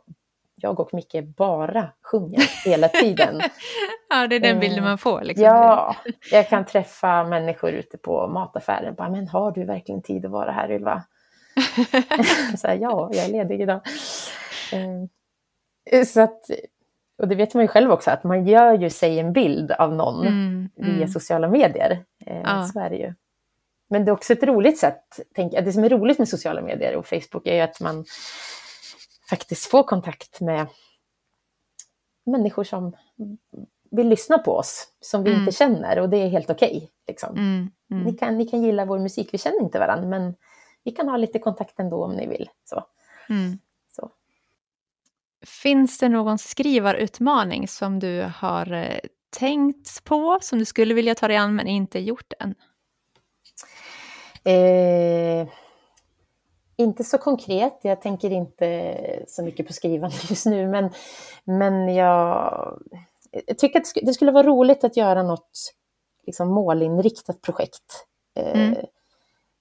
jag 0.61 0.79
och 0.79 0.93
Micke 0.93 1.15
bara 1.37 1.89
sjunger 2.11 2.65
hela 2.69 2.87
tiden. 2.87 3.41
ja, 4.09 4.27
det 4.27 4.35
är 4.35 4.39
den 4.39 4.55
Eh, 4.55 4.59
bilden 4.59 4.83
man 4.83 4.97
får. 4.97 5.21
Liksom. 5.21 5.45
Ja, 5.45 5.95
jag 6.31 6.49
kan 6.49 6.65
träffa 6.65 7.23
människor 7.23 7.69
ute 7.71 7.97
på 7.97 8.27
mataffären. 8.27 8.95
Bara, 8.95 9.09
men 9.09 9.27
har 9.27 9.51
du 9.51 9.65
verkligen 9.65 10.01
tid 10.01 10.25
att 10.25 10.31
vara 10.31 10.51
här 10.51 10.71
Ylva? 10.71 11.03
så 12.57 12.67
här, 12.67 12.75
ja, 12.81 13.09
jag 13.13 13.25
är 13.25 13.29
ledig 13.31 13.61
idag. 13.61 13.81
Eh, 14.73 16.03
Så 16.05 16.21
att, 16.21 16.41
och 17.21 17.27
det 17.27 17.35
vet 17.35 17.53
man 17.53 17.63
ju 17.63 17.67
själv 17.67 17.91
också, 17.91 18.11
att 18.11 18.23
man 18.23 18.47
gör 18.47 18.73
ju 18.73 18.89
sig 18.89 19.19
en 19.19 19.33
bild 19.33 19.71
av 19.71 19.95
någon 19.95 20.27
Mm. 20.27 20.69
via 20.75 20.93
Mm. 20.93 21.07
sociala 21.07 21.47
medier. 21.47 22.03
Eh, 22.25 22.41
Ja. 22.43 22.63
Så 22.73 22.79
är 22.79 22.89
det 22.89 22.95
ju. 22.95 23.13
Men 23.89 24.05
det 24.05 24.11
är 24.11 24.13
också 24.13 24.33
ett 24.33 24.43
roligt 24.43 24.79
sätt, 24.79 25.19
tänk, 25.35 25.51
det 25.51 25.73
som 25.73 25.83
är 25.83 25.89
roligt 25.89 26.19
med 26.19 26.29
sociala 26.29 26.61
medier 26.61 26.95
och 26.95 27.07
Facebook 27.07 27.47
är 27.47 27.55
ju 27.55 27.61
att 27.61 27.79
man 27.81 28.05
faktiskt 29.29 29.65
får 29.65 29.83
kontakt 29.83 30.41
med 30.41 30.67
människor 32.25 32.63
som 32.63 32.95
vill 33.91 34.07
lyssna 34.09 34.37
på 34.37 34.55
oss, 34.57 34.87
som 34.99 35.23
vi 35.23 35.29
Mm. 35.29 35.41
inte 35.41 35.51
känner 35.51 35.99
och 35.99 36.09
det 36.09 36.17
är 36.17 36.29
helt 36.29 36.49
okej. 36.49 36.91
liksom. 37.07 37.37
Mm. 37.37 37.71
ni, 37.87 37.95
Mm. 38.01 38.17
kan, 38.17 38.37
ni 38.37 38.45
kan 38.45 38.61
gilla 38.63 38.85
vår 38.85 38.99
musik, 38.99 39.29
vi 39.33 39.37
känner 39.37 39.61
inte 39.61 39.79
varandra 39.79 40.07
men 40.07 40.35
vi 40.83 40.91
kan 40.91 41.09
ha 41.09 41.17
lite 41.17 41.39
kontakt 41.39 41.79
ändå 41.79 42.03
om 42.03 42.11
ni 42.13 42.27
vill. 42.27 42.49
Så, 42.63 42.85
Mm. 43.29 43.59
så. 43.95 44.11
Finns 45.45 45.97
det 45.97 46.09
någon 46.09 46.37
skrivarutmaning 46.37 47.67
som 47.67 47.99
du 47.99 48.31
har 48.35 48.71
eh, 48.73 48.99
tänkt 49.29 50.03
på, 50.03 50.39
som 50.41 50.59
du 50.59 50.65
skulle 50.65 50.93
vilja 50.93 51.15
ta 51.15 51.27
dig 51.27 51.37
an 51.37 51.55
men 51.55 51.67
inte 51.67 51.99
gjort 51.99 52.33
än? 52.39 52.55
Eh, 54.43 55.47
inte 56.79 57.03
så 57.03 57.17
konkret, 57.17 57.79
jag 57.81 58.01
tänker 58.01 58.31
inte 58.31 59.25
så 59.27 59.43
mycket 59.43 59.67
på 59.67 59.73
skrivande 59.73 60.15
just 60.29 60.45
nu, 60.45 60.67
men, 60.67 60.89
men 61.43 61.95
jag, 61.95 62.81
jag 63.31 63.57
tycker 63.57 63.79
att 63.79 63.85
det 64.03 64.13
skulle 64.13 64.31
vara 64.31 64.47
roligt 64.47 64.83
att 64.83 64.97
göra 64.97 65.23
något 65.23 65.73
liksom, 66.25 66.49
målinriktat 66.49 67.41
projekt. 67.41 68.05
Eh, 68.35 68.61
mm. 68.61 68.85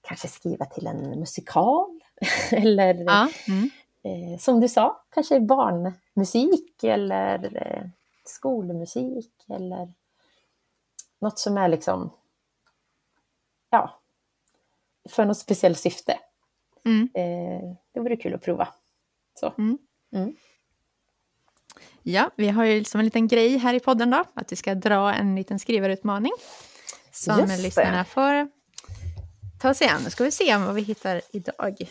kanske 0.01 0.27
skriva 0.27 0.65
till 0.65 0.87
en 0.87 1.19
musikal, 1.19 1.99
eller 2.51 2.93
ja. 2.93 3.29
mm. 3.47 3.69
eh, 4.03 4.39
som 4.39 4.59
du 4.59 4.69
sa, 4.69 5.01
kanske 5.09 5.39
barnmusik 5.39 6.83
eller 6.83 7.57
eh, 7.67 7.83
skolmusik 8.25 9.33
eller 9.49 9.93
något 11.19 11.39
som 11.39 11.57
är 11.57 11.67
liksom, 11.67 12.09
ja, 13.69 13.99
för 15.09 15.25
något 15.25 15.37
speciellt 15.37 15.79
syfte. 15.79 16.19
Mm. 16.85 17.09
Eh, 17.13 17.75
det 17.93 17.99
vore 17.99 18.15
kul 18.15 18.33
att 18.33 18.41
prova. 18.41 18.67
Så. 19.39 19.53
Mm. 19.57 19.77
Mm. 20.13 20.35
Ja, 22.03 22.31
vi 22.35 22.49
har 22.49 22.65
ju 22.65 22.83
som 22.83 22.99
en 22.99 23.05
liten 23.05 23.27
grej 23.27 23.57
här 23.57 23.73
i 23.73 23.79
podden 23.79 24.09
då, 24.09 24.23
att 24.33 24.51
vi 24.51 24.55
ska 24.55 24.75
dra 24.75 25.13
en 25.13 25.35
liten 25.35 25.59
skrivarutmaning 25.59 26.31
som 27.11 27.39
Just 27.39 27.63
lyssnarna 27.63 27.97
det. 27.97 28.05
får 28.05 28.49
ta 29.61 29.73
sig 29.73 29.87
an. 29.87 30.01
Nu 30.03 30.09
ska 30.09 30.23
vi 30.23 30.31
se 30.31 30.57
vad 30.57 30.75
vi 30.75 30.81
hittar 30.81 31.21
idag. 31.31 31.89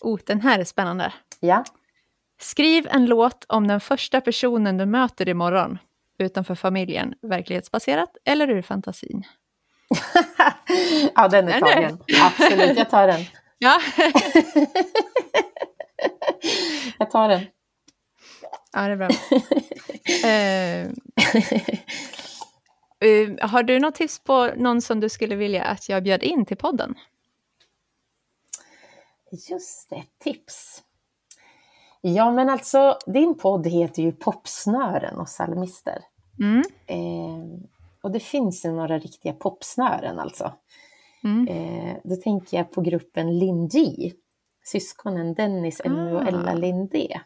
Oh, 0.00 0.20
den 0.26 0.40
här 0.40 0.58
är 0.58 0.64
spännande. 0.64 1.12
Ja. 1.40 1.64
Skriv 2.40 2.86
en 2.90 3.06
låt 3.06 3.44
om 3.48 3.68
den 3.68 3.80
första 3.80 4.20
personen 4.20 4.76
du 4.78 4.86
möter 4.86 5.28
imorgon 5.28 5.78
utanför 6.18 6.54
familjen, 6.54 7.14
verklighetsbaserat 7.22 8.16
eller 8.24 8.50
ur 8.50 8.62
fantasin? 8.62 9.24
ja, 11.14 11.28
den 11.28 11.48
är 11.48 11.60
tagen. 11.60 11.98
Absolut, 12.20 12.78
jag 12.78 12.90
tar 12.90 13.06
den. 13.06 13.24
Ja. 13.58 13.80
jag 16.98 17.10
tar 17.10 17.28
den. 17.28 17.40
Ja, 18.72 18.80
det 18.80 18.92
är 18.92 18.96
bra. 18.96 19.08
uh, 20.24 20.90
uh, 23.04 23.48
har 23.48 23.62
du 23.62 23.80
något 23.80 23.94
tips 23.94 24.18
på 24.18 24.50
någon 24.56 24.82
som 24.82 25.00
du 25.00 25.08
skulle 25.08 25.36
vilja 25.36 25.64
att 25.64 25.88
jag 25.88 26.02
bjöd 26.02 26.22
in 26.22 26.44
till 26.46 26.56
podden? 26.56 26.94
Just 29.50 29.90
det, 29.90 30.04
tips. 30.18 30.82
Ja, 32.00 32.30
men 32.30 32.48
alltså 32.48 32.98
din 33.06 33.38
podd 33.38 33.66
heter 33.66 34.02
ju 34.02 34.12
Popsnören 34.12 35.18
och 35.18 35.26
psalmister. 35.26 36.04
Mm. 36.40 36.62
Eh, 36.86 37.68
och 38.02 38.10
det 38.10 38.20
finns 38.20 38.64
ju 38.64 38.72
några 38.72 38.98
riktiga 38.98 39.32
popsnören 39.32 40.18
alltså. 40.18 40.52
Mm. 41.24 41.48
Eh, 41.48 41.96
då 42.04 42.16
tänker 42.16 42.56
jag 42.56 42.70
på 42.72 42.80
gruppen 42.80 43.38
Lindji, 43.38 44.12
syskonen 44.64 45.34
Dennis, 45.34 45.80
Emmy 45.84 46.12
och 46.12 46.28
Ella 46.28 46.52
ah. 46.52 46.54
Lindé. 46.54 47.20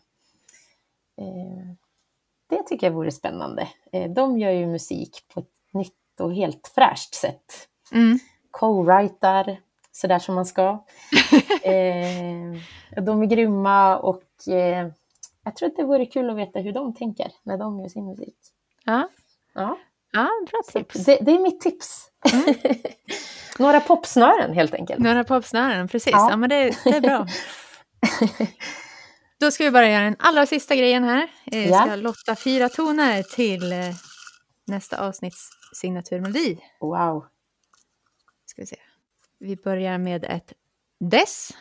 Eh, 1.18 1.74
det 2.49 2.62
tycker 2.62 2.87
jag 2.87 2.95
vore 2.95 3.11
spännande. 3.11 3.68
Eh, 3.93 4.11
de 4.11 4.39
gör 4.39 4.51
ju 4.51 4.66
musik 4.66 5.24
på 5.35 5.41
ett 5.41 5.53
nytt 5.72 6.20
och 6.20 6.35
helt 6.35 6.72
fräscht 6.74 7.14
sätt. 7.14 7.68
Mm. 7.93 8.18
Co-writar, 8.51 9.57
sådär 9.93 10.18
som 10.18 10.35
man 10.35 10.47
ska. 10.47 10.68
eh, 11.62 13.03
de 13.03 13.22
är 13.22 13.27
grymma 13.27 13.99
och 13.99 14.49
eh, 14.49 14.89
jag 15.45 15.57
tror 15.57 15.68
att 15.68 15.77
det 15.77 15.85
vore 15.85 16.07
kul 16.07 16.31
att 16.31 16.37
veta 16.37 16.59
hur 16.59 16.72
de 16.72 16.95
tänker 16.95 17.33
när 17.43 17.59
de 17.59 17.81
gör 17.81 17.89
sin 17.89 18.07
musik. 18.07 18.37
Ja. 18.85 19.09
Ja. 19.55 19.79
Ja, 20.12 20.28
bra 20.50 20.61
tips. 20.72 21.04
Det, 21.04 21.18
det 21.20 21.30
är 21.30 21.38
mitt 21.38 21.61
tips. 21.61 22.11
Mm. 22.32 22.54
Några 23.59 23.80
popsnören 23.80 24.54
helt 24.54 24.74
enkelt. 24.74 25.00
Några 25.00 25.24
popsnören, 25.24 25.88
precis. 25.88 26.12
Ja. 26.12 26.30
ja 26.30 26.36
men 26.36 26.48
det, 26.48 26.76
det 26.84 26.90
är 26.90 27.00
bra. 27.00 27.26
Då 29.40 29.50
ska 29.50 29.64
vi 29.64 29.70
bara 29.70 29.88
göra 29.88 30.04
den 30.04 30.16
allra 30.18 30.46
sista 30.46 30.76
grejen 30.76 31.04
här. 31.04 31.28
Vi 31.44 31.66
ska 31.66 31.86
ja. 31.86 31.96
lotta 31.96 32.36
fyra 32.36 32.68
toner 32.68 33.22
till 33.22 33.72
eh, 33.72 33.78
nästa 34.66 35.00
avsnitts 35.00 35.50
signaturmelodi. 35.72 36.59
Wow. 36.80 37.26
Ska 38.46 38.62
vi 38.62 38.66
se. 38.66 38.76
Vi 39.38 39.57
börjar 39.57 39.98
med 39.98 40.24
ett 40.24 40.52
dess. 41.00 41.52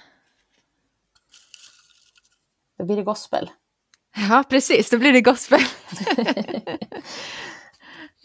Då 2.78 2.86
blir 2.86 2.96
det 2.96 3.04
gospel. 3.04 3.50
Ja, 4.30 4.44
precis. 4.50 4.90
Då 4.90 4.98
blir 4.98 5.14
det 5.14 5.22
gospel. 5.22 5.60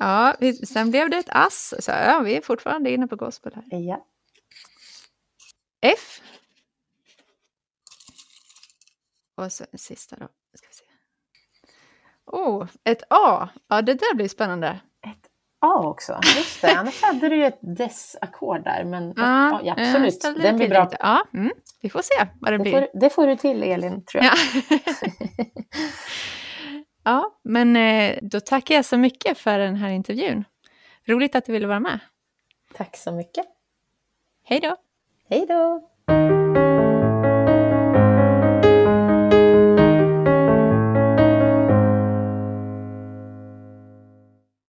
Ja, 0.01 0.34
sen 0.66 0.90
blev 0.90 1.11
det 1.11 1.16
ett 1.16 1.28
ass. 1.28 1.74
Så 1.78 1.90
ja, 1.90 2.20
vi 2.24 2.36
är 2.36 2.40
fortfarande 2.40 2.90
inne 2.90 3.07
på 3.07 3.16
gospel 3.16 3.53
här. 3.55 3.78
Ja. 3.78 4.07
F. 5.80 6.20
Och 9.34 9.53
så 9.53 9.64
sista 9.74 10.16
då. 10.16 10.28
Ska 10.55 10.68
vi 10.68 10.74
se. 10.74 10.84
Oh, 12.26 12.66
ett 12.84 13.03
A. 13.11 13.48
Ja, 13.68 13.82
det 13.82 13.94
där 13.94 14.14
blir 14.14 14.28
spännande. 14.28 14.80
Ett 15.07 15.30
A 15.61 15.88
också, 15.88 16.20
just 16.36 16.62
det. 16.62 16.78
Annars 16.78 17.03
hade 17.03 17.28
du 17.28 17.36
ju 17.36 17.44
ett 17.44 17.59
dess-ackord 17.61 18.64
där. 18.64 18.84
Men 18.84 19.14
ja, 19.16 19.61
ja 19.64 19.74
absolut, 19.78 20.42
den 20.42 20.57
blir 20.57 20.68
bra. 20.68 20.90
Ja, 20.98 21.24
mm. 21.34 21.53
Vi 21.80 21.90
får 21.90 22.03
se 22.03 22.28
vad 22.40 22.53
det, 22.53 22.59
det 22.59 22.62
blir. 22.62 22.72
Får, 22.72 23.01
det 23.01 23.11
får 23.11 23.26
du 23.26 23.36
till, 23.36 23.62
Elin, 23.62 24.05
tror 24.05 24.24
jag. 24.24 24.34
Ja. 24.68 25.07
Ja, 27.05 27.38
men 27.42 27.76
eh, 27.76 28.18
då 28.22 28.40
tackar 28.40 28.74
jag 28.74 28.84
så 28.84 28.98
mycket 28.98 29.38
för 29.38 29.59
den 29.59 29.76
här 29.76 29.90
intervjun. 29.90 30.44
Roligt 31.05 31.34
att 31.34 31.44
du 31.44 31.53
ville 31.53 31.66
vara 31.66 31.80
med. 31.80 31.98
Tack 32.74 32.96
så 32.96 33.12
mycket. 33.12 33.46
Hej 34.44 34.61
då. 34.61 34.76
Hej 35.28 35.46
då. 35.46 35.90